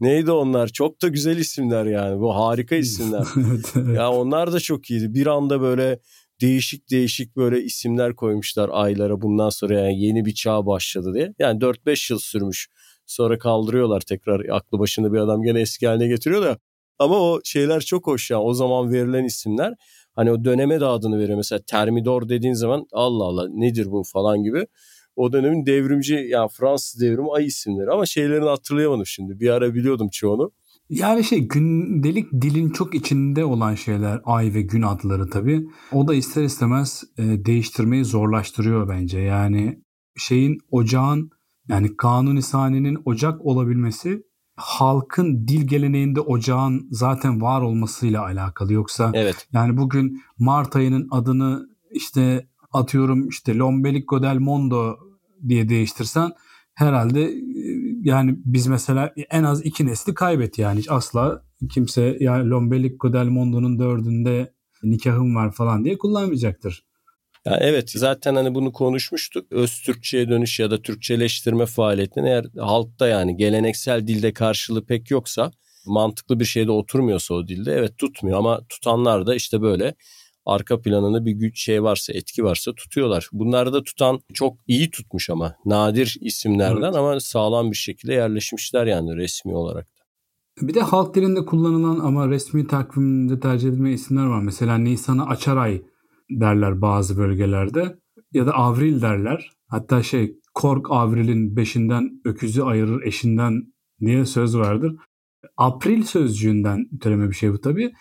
neydi 0.00 0.30
onlar? 0.30 0.68
Çok 0.68 1.02
da 1.02 1.08
güzel 1.08 1.36
isimler 1.36 1.84
yani. 1.84 2.20
Bu 2.20 2.36
harika 2.36 2.76
isimler. 2.76 3.24
evet, 3.36 3.72
evet. 3.76 3.96
Ya 3.96 4.10
onlar 4.10 4.52
da 4.52 4.60
çok 4.60 4.90
iyiydi. 4.90 5.14
Bir 5.14 5.26
anda 5.26 5.60
böyle 5.60 5.98
değişik 6.40 6.90
değişik 6.90 7.36
böyle 7.36 7.62
isimler 7.62 8.16
koymuşlar 8.16 8.70
aylara 8.72 9.22
bundan 9.22 9.50
sonra 9.50 9.80
yani 9.80 10.00
yeni 10.04 10.24
bir 10.24 10.34
çağ 10.34 10.66
başladı 10.66 11.14
diye. 11.14 11.34
Yani 11.38 11.60
4-5 11.60 12.12
yıl 12.12 12.18
sürmüş 12.18 12.68
Sonra 13.10 13.38
kaldırıyorlar 13.38 14.00
tekrar 14.00 14.48
aklı 14.48 14.78
başında 14.78 15.12
bir 15.12 15.18
adam 15.18 15.42
gene 15.42 15.60
eski 15.60 15.86
haline 15.86 16.08
getiriyor 16.08 16.42
da. 16.42 16.58
Ama 16.98 17.14
o 17.20 17.40
şeyler 17.44 17.80
çok 17.80 18.06
hoş 18.06 18.30
ya. 18.30 18.40
O 18.40 18.54
zaman 18.54 18.92
verilen 18.92 19.24
isimler 19.24 19.74
hani 20.14 20.32
o 20.32 20.44
döneme 20.44 20.80
de 20.80 20.86
adını 20.86 21.18
veriyor. 21.18 21.36
Mesela 21.36 21.60
Termidor 21.66 22.28
dediğin 22.28 22.54
zaman 22.54 22.86
Allah 22.92 23.24
Allah 23.24 23.48
nedir 23.48 23.86
bu 23.90 24.02
falan 24.12 24.42
gibi. 24.42 24.66
O 25.16 25.32
dönemin 25.32 25.66
devrimci 25.66 26.14
yani 26.14 26.48
Fransız 26.52 27.00
devrimi 27.00 27.32
ay 27.32 27.46
isimleri 27.46 27.90
ama 27.90 28.06
şeylerini 28.06 28.48
hatırlayamadım 28.48 29.06
şimdi. 29.06 29.40
Bir 29.40 29.50
ara 29.50 29.74
biliyordum 29.74 30.08
çoğunu. 30.12 30.52
Yani 30.90 31.24
şey 31.24 31.38
gündelik 31.38 32.32
dilin 32.32 32.70
çok 32.70 32.94
içinde 32.94 33.44
olan 33.44 33.74
şeyler 33.74 34.20
ay 34.24 34.54
ve 34.54 34.62
gün 34.62 34.82
adları 34.82 35.30
tabii. 35.30 35.66
O 35.92 36.08
da 36.08 36.14
ister 36.14 36.42
istemez 36.42 37.04
e, 37.18 37.22
değiştirmeyi 37.22 38.04
zorlaştırıyor 38.04 38.88
bence. 38.88 39.18
Yani 39.18 39.82
şeyin 40.16 40.58
ocağın 40.70 41.30
yani 41.70 41.96
kanuni 41.96 42.42
saniyenin 42.42 42.98
ocak 43.04 43.46
olabilmesi 43.46 44.22
halkın 44.56 45.48
dil 45.48 45.66
geleneğinde 45.66 46.20
ocağın 46.20 46.88
zaten 46.90 47.40
var 47.40 47.62
olmasıyla 47.62 48.22
alakalı. 48.22 48.72
Yoksa 48.72 49.10
evet. 49.14 49.48
yani 49.52 49.76
bugün 49.76 50.22
Mart 50.38 50.76
ayının 50.76 51.08
adını 51.10 51.68
işte 51.90 52.48
atıyorum 52.72 53.28
işte 53.28 53.56
Lombelico 53.56 54.22
del 54.22 54.38
Mondo 54.38 54.98
diye 55.48 55.68
değiştirsen 55.68 56.30
herhalde 56.74 57.22
e, 57.22 57.34
yani 58.02 58.36
biz 58.44 58.66
mesela 58.66 59.14
en 59.30 59.42
az 59.42 59.66
iki 59.66 59.86
nesli 59.86 60.14
kaybet 60.14 60.58
yani 60.58 60.78
hiç 60.78 60.90
asla 60.90 61.42
kimse 61.70 62.16
ya 62.20 62.34
Lombelico 62.34 63.12
del 63.12 63.26
Mondo'nun 63.26 63.78
dördünde 63.78 64.52
nikahım 64.82 65.34
var 65.34 65.50
falan 65.52 65.84
diye 65.84 65.98
kullanmayacaktır. 65.98 66.89
Ya 67.46 67.58
evet 67.60 67.90
zaten 67.90 68.34
hani 68.34 68.54
bunu 68.54 68.72
konuşmuştuk. 68.72 69.52
Öz 69.52 69.80
Türkçe'ye 69.80 70.28
dönüş 70.28 70.60
ya 70.60 70.70
da 70.70 70.82
Türkçeleştirme 70.82 71.66
faaliyetinin 71.66 72.26
eğer 72.26 72.46
halkta 72.58 73.08
yani 73.08 73.36
geleneksel 73.36 74.06
dilde 74.06 74.32
karşılığı 74.32 74.86
pek 74.86 75.10
yoksa 75.10 75.52
mantıklı 75.86 76.40
bir 76.40 76.44
şeyde 76.44 76.70
oturmuyorsa 76.70 77.34
o 77.34 77.48
dilde 77.48 77.72
evet 77.72 77.98
tutmuyor 77.98 78.38
ama 78.38 78.60
tutanlar 78.68 79.26
da 79.26 79.34
işte 79.34 79.62
böyle 79.62 79.94
arka 80.46 80.80
planında 80.80 81.24
bir 81.24 81.32
güç 81.32 81.62
şey 81.62 81.82
varsa 81.82 82.12
etki 82.12 82.44
varsa 82.44 82.72
tutuyorlar. 82.74 83.28
Bunları 83.32 83.72
da 83.72 83.82
tutan 83.82 84.20
çok 84.34 84.56
iyi 84.66 84.90
tutmuş 84.90 85.30
ama 85.30 85.54
nadir 85.64 86.16
isimlerden 86.20 86.82
evet. 86.82 86.96
ama 86.96 87.20
sağlam 87.20 87.70
bir 87.70 87.76
şekilde 87.76 88.14
yerleşmişler 88.14 88.86
yani 88.86 89.16
resmi 89.16 89.54
olarak 89.54 89.86
da. 89.86 90.00
Bir 90.68 90.74
de 90.74 90.80
halk 90.80 91.14
dilinde 91.14 91.44
kullanılan 91.44 91.98
ama 91.98 92.28
resmi 92.28 92.66
takvimde 92.66 93.40
tercih 93.40 93.68
edilme 93.68 93.92
isimler 93.92 94.26
var. 94.26 94.42
Mesela 94.42 94.78
Nisan'ı 94.78 95.26
açar 95.26 95.56
ay 95.56 95.82
derler 96.30 96.82
bazı 96.82 97.18
bölgelerde 97.18 97.98
ya 98.32 98.46
da 98.46 98.52
avril 98.52 99.02
derler. 99.02 99.50
Hatta 99.68 100.02
şey 100.02 100.36
kork 100.54 100.86
avrilin 100.90 101.56
beşinden 101.56 102.20
öküzü 102.24 102.62
ayırır 102.62 103.02
eşinden 103.02 103.72
diye 104.00 104.24
söz 104.24 104.56
vardır. 104.56 104.96
April 105.56 106.02
sözcüğünden 106.02 106.88
türeme 107.00 107.28
bir 107.28 107.34
şey 107.34 107.52
bu 107.52 107.60
tabi. 107.60 107.92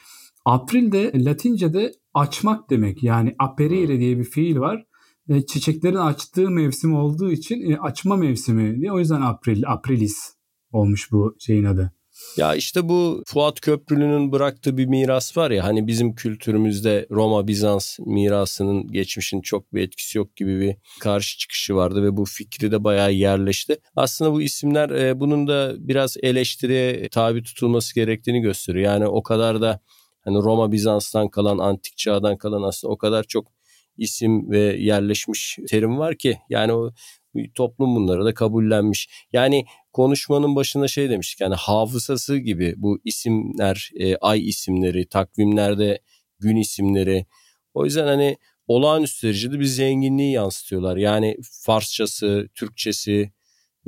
April 0.45 0.91
de 0.91 1.11
Latince'de 1.15 1.91
açmak 2.13 2.69
demek. 2.69 3.03
Yani 3.03 3.35
aperire 3.39 3.99
diye 3.99 4.17
bir 4.17 4.23
fiil 4.23 4.59
var. 4.59 4.85
E, 5.29 5.45
çiçeklerin 5.45 5.95
açtığı 5.95 6.49
mevsim 6.49 6.93
olduğu 6.93 7.31
için 7.31 7.71
e, 7.71 7.77
açma 7.77 8.15
mevsimi 8.15 8.81
diye. 8.81 8.91
O 8.91 8.99
yüzden 8.99 9.21
April, 9.21 9.63
Aprilis 9.67 10.33
olmuş 10.71 11.11
bu 11.11 11.35
şeyin 11.39 11.63
adı. 11.63 11.93
Ya 12.37 12.55
işte 12.55 12.89
bu 12.89 13.23
Fuat 13.27 13.61
Köprülü'nün 13.61 14.31
bıraktığı 14.31 14.77
bir 14.77 14.85
miras 14.85 15.37
var 15.37 15.51
ya 15.51 15.63
hani 15.63 15.87
bizim 15.87 16.15
kültürümüzde 16.15 17.07
Roma 17.11 17.47
Bizans 17.47 17.99
mirasının 17.99 18.87
geçmişin 18.91 19.41
çok 19.41 19.73
bir 19.73 19.81
etkisi 19.81 20.17
yok 20.17 20.35
gibi 20.35 20.59
bir 20.59 20.75
karşı 20.99 21.37
çıkışı 21.37 21.75
vardı 21.75 22.03
ve 22.03 22.17
bu 22.17 22.25
fikri 22.25 22.71
de 22.71 22.83
bayağı 22.83 23.13
yerleşti. 23.13 23.77
Aslında 23.95 24.33
bu 24.33 24.41
isimler 24.41 24.89
e, 24.89 25.19
bunun 25.19 25.47
da 25.47 25.75
biraz 25.77 26.17
eleştiriye 26.23 27.09
tabi 27.09 27.43
tutulması 27.43 27.95
gerektiğini 27.95 28.41
gösteriyor. 28.41 28.85
Yani 28.85 29.07
o 29.07 29.23
kadar 29.23 29.61
da 29.61 29.79
hani 30.21 30.37
Roma 30.37 30.71
Bizans'tan 30.71 31.29
kalan 31.29 31.57
antik 31.57 31.97
çağdan 31.97 32.37
kalan 32.37 32.61
aslında 32.61 32.93
o 32.93 32.97
kadar 32.97 33.23
çok 33.23 33.47
isim 33.97 34.51
ve 34.51 34.59
yerleşmiş 34.59 35.59
terim 35.69 35.97
var 35.97 36.15
ki 36.15 36.37
yani 36.49 36.73
o 36.73 36.91
toplum 37.55 37.95
bunları 37.95 38.25
da 38.25 38.33
kabullenmiş. 38.33 39.09
Yani 39.33 39.65
konuşmanın 39.93 40.55
başında 40.55 40.87
şey 40.87 41.09
demiştik 41.09 41.41
yani 41.41 41.55
hafızası 41.55 42.37
gibi 42.37 42.73
bu 42.77 42.99
isimler, 43.05 43.89
e, 43.99 44.15
ay 44.15 44.49
isimleri, 44.49 45.07
takvimlerde 45.07 46.01
gün 46.39 46.55
isimleri. 46.55 47.25
O 47.73 47.85
yüzden 47.85 48.07
hani 48.07 48.37
olağanüstü 48.67 49.27
derecede 49.27 49.59
bir 49.59 49.65
zenginliği 49.65 50.31
yansıtıyorlar. 50.31 50.97
Yani 50.97 51.37
Farsçası, 51.65 52.49
Türkçesi, 52.55 53.31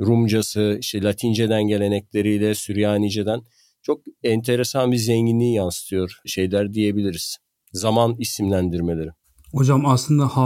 Rumcası, 0.00 0.78
işte 0.80 1.02
Latinceden 1.02 1.62
gelenekleriyle 1.62 2.54
Süryanice'den 2.54 3.42
çok 3.82 4.02
enteresan 4.22 4.92
bir 4.92 4.96
zenginliği 4.96 5.54
yansıtıyor 5.54 6.20
şeyler 6.26 6.72
diyebiliriz. 6.72 7.38
Zaman 7.72 8.16
isimlendirmeleri. 8.18 9.08
Hocam 9.52 9.86
aslında 9.86 10.36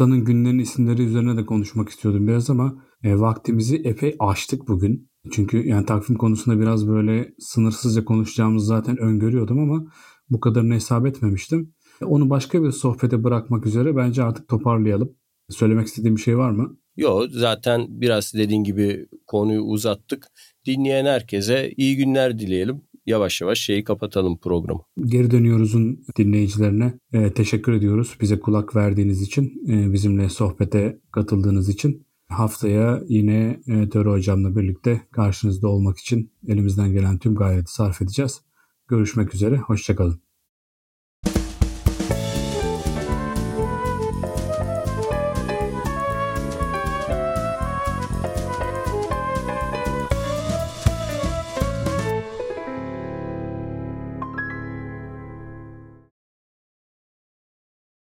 haftanın 0.00 0.24
günlerin 0.24 0.58
isimleri 0.58 1.02
üzerine 1.02 1.36
de 1.36 1.46
konuşmak 1.46 1.88
istiyordum 1.88 2.28
biraz 2.28 2.50
ama 2.50 2.84
e, 3.04 3.20
vaktimizi 3.20 3.76
epey 3.76 4.16
aştık 4.18 4.68
bugün. 4.68 5.10
Çünkü 5.32 5.68
yani 5.68 5.86
takvim 5.86 6.16
konusunda 6.16 6.60
biraz 6.60 6.88
böyle 6.88 7.34
sınırsızca 7.38 8.04
konuşacağımızı 8.04 8.66
zaten 8.66 8.96
öngörüyordum 8.96 9.58
ama 9.58 9.92
bu 10.30 10.40
kadarını 10.40 10.74
hesap 10.74 11.06
etmemiştim. 11.06 11.74
Onu 12.04 12.30
başka 12.30 12.62
bir 12.62 12.70
sohbete 12.70 13.24
bırakmak 13.24 13.66
üzere 13.66 13.96
bence 13.96 14.22
artık 14.22 14.48
toparlayalım. 14.48 15.16
Söylemek 15.50 15.86
istediğim 15.86 16.16
bir 16.16 16.20
şey 16.20 16.38
var 16.38 16.50
mı? 16.50 16.76
Yok 16.96 17.26
zaten 17.30 17.86
biraz 17.88 18.34
dediğin 18.34 18.64
gibi 18.64 19.06
konuyu 19.26 19.60
uzattık. 19.60 20.26
Dinleyen 20.66 21.04
herkese 21.04 21.72
iyi 21.76 21.96
günler 21.96 22.38
dileyelim. 22.38 22.82
Yavaş 23.10 23.40
yavaş 23.40 23.58
şeyi 23.58 23.84
kapatalım 23.84 24.38
programı. 24.38 24.80
Geri 25.04 25.30
dönüyoruz'un 25.30 26.04
dinleyicilerine 26.16 26.98
e, 27.12 27.32
teşekkür 27.32 27.72
ediyoruz. 27.72 28.16
Bize 28.20 28.40
kulak 28.40 28.76
verdiğiniz 28.76 29.22
için, 29.22 29.62
e, 29.68 29.92
bizimle 29.92 30.28
sohbete 30.28 31.00
katıldığınız 31.12 31.68
için. 31.68 32.06
Haftaya 32.28 33.02
yine 33.08 33.60
e, 33.66 33.88
Töre 33.88 34.08
Hocam'la 34.08 34.56
birlikte 34.56 35.00
karşınızda 35.10 35.68
olmak 35.68 35.98
için 35.98 36.32
elimizden 36.48 36.92
gelen 36.92 37.18
tüm 37.18 37.34
gayreti 37.34 37.72
sarf 37.72 38.02
edeceğiz. 38.02 38.40
Görüşmek 38.88 39.34
üzere, 39.34 39.56
hoşçakalın. 39.56 40.29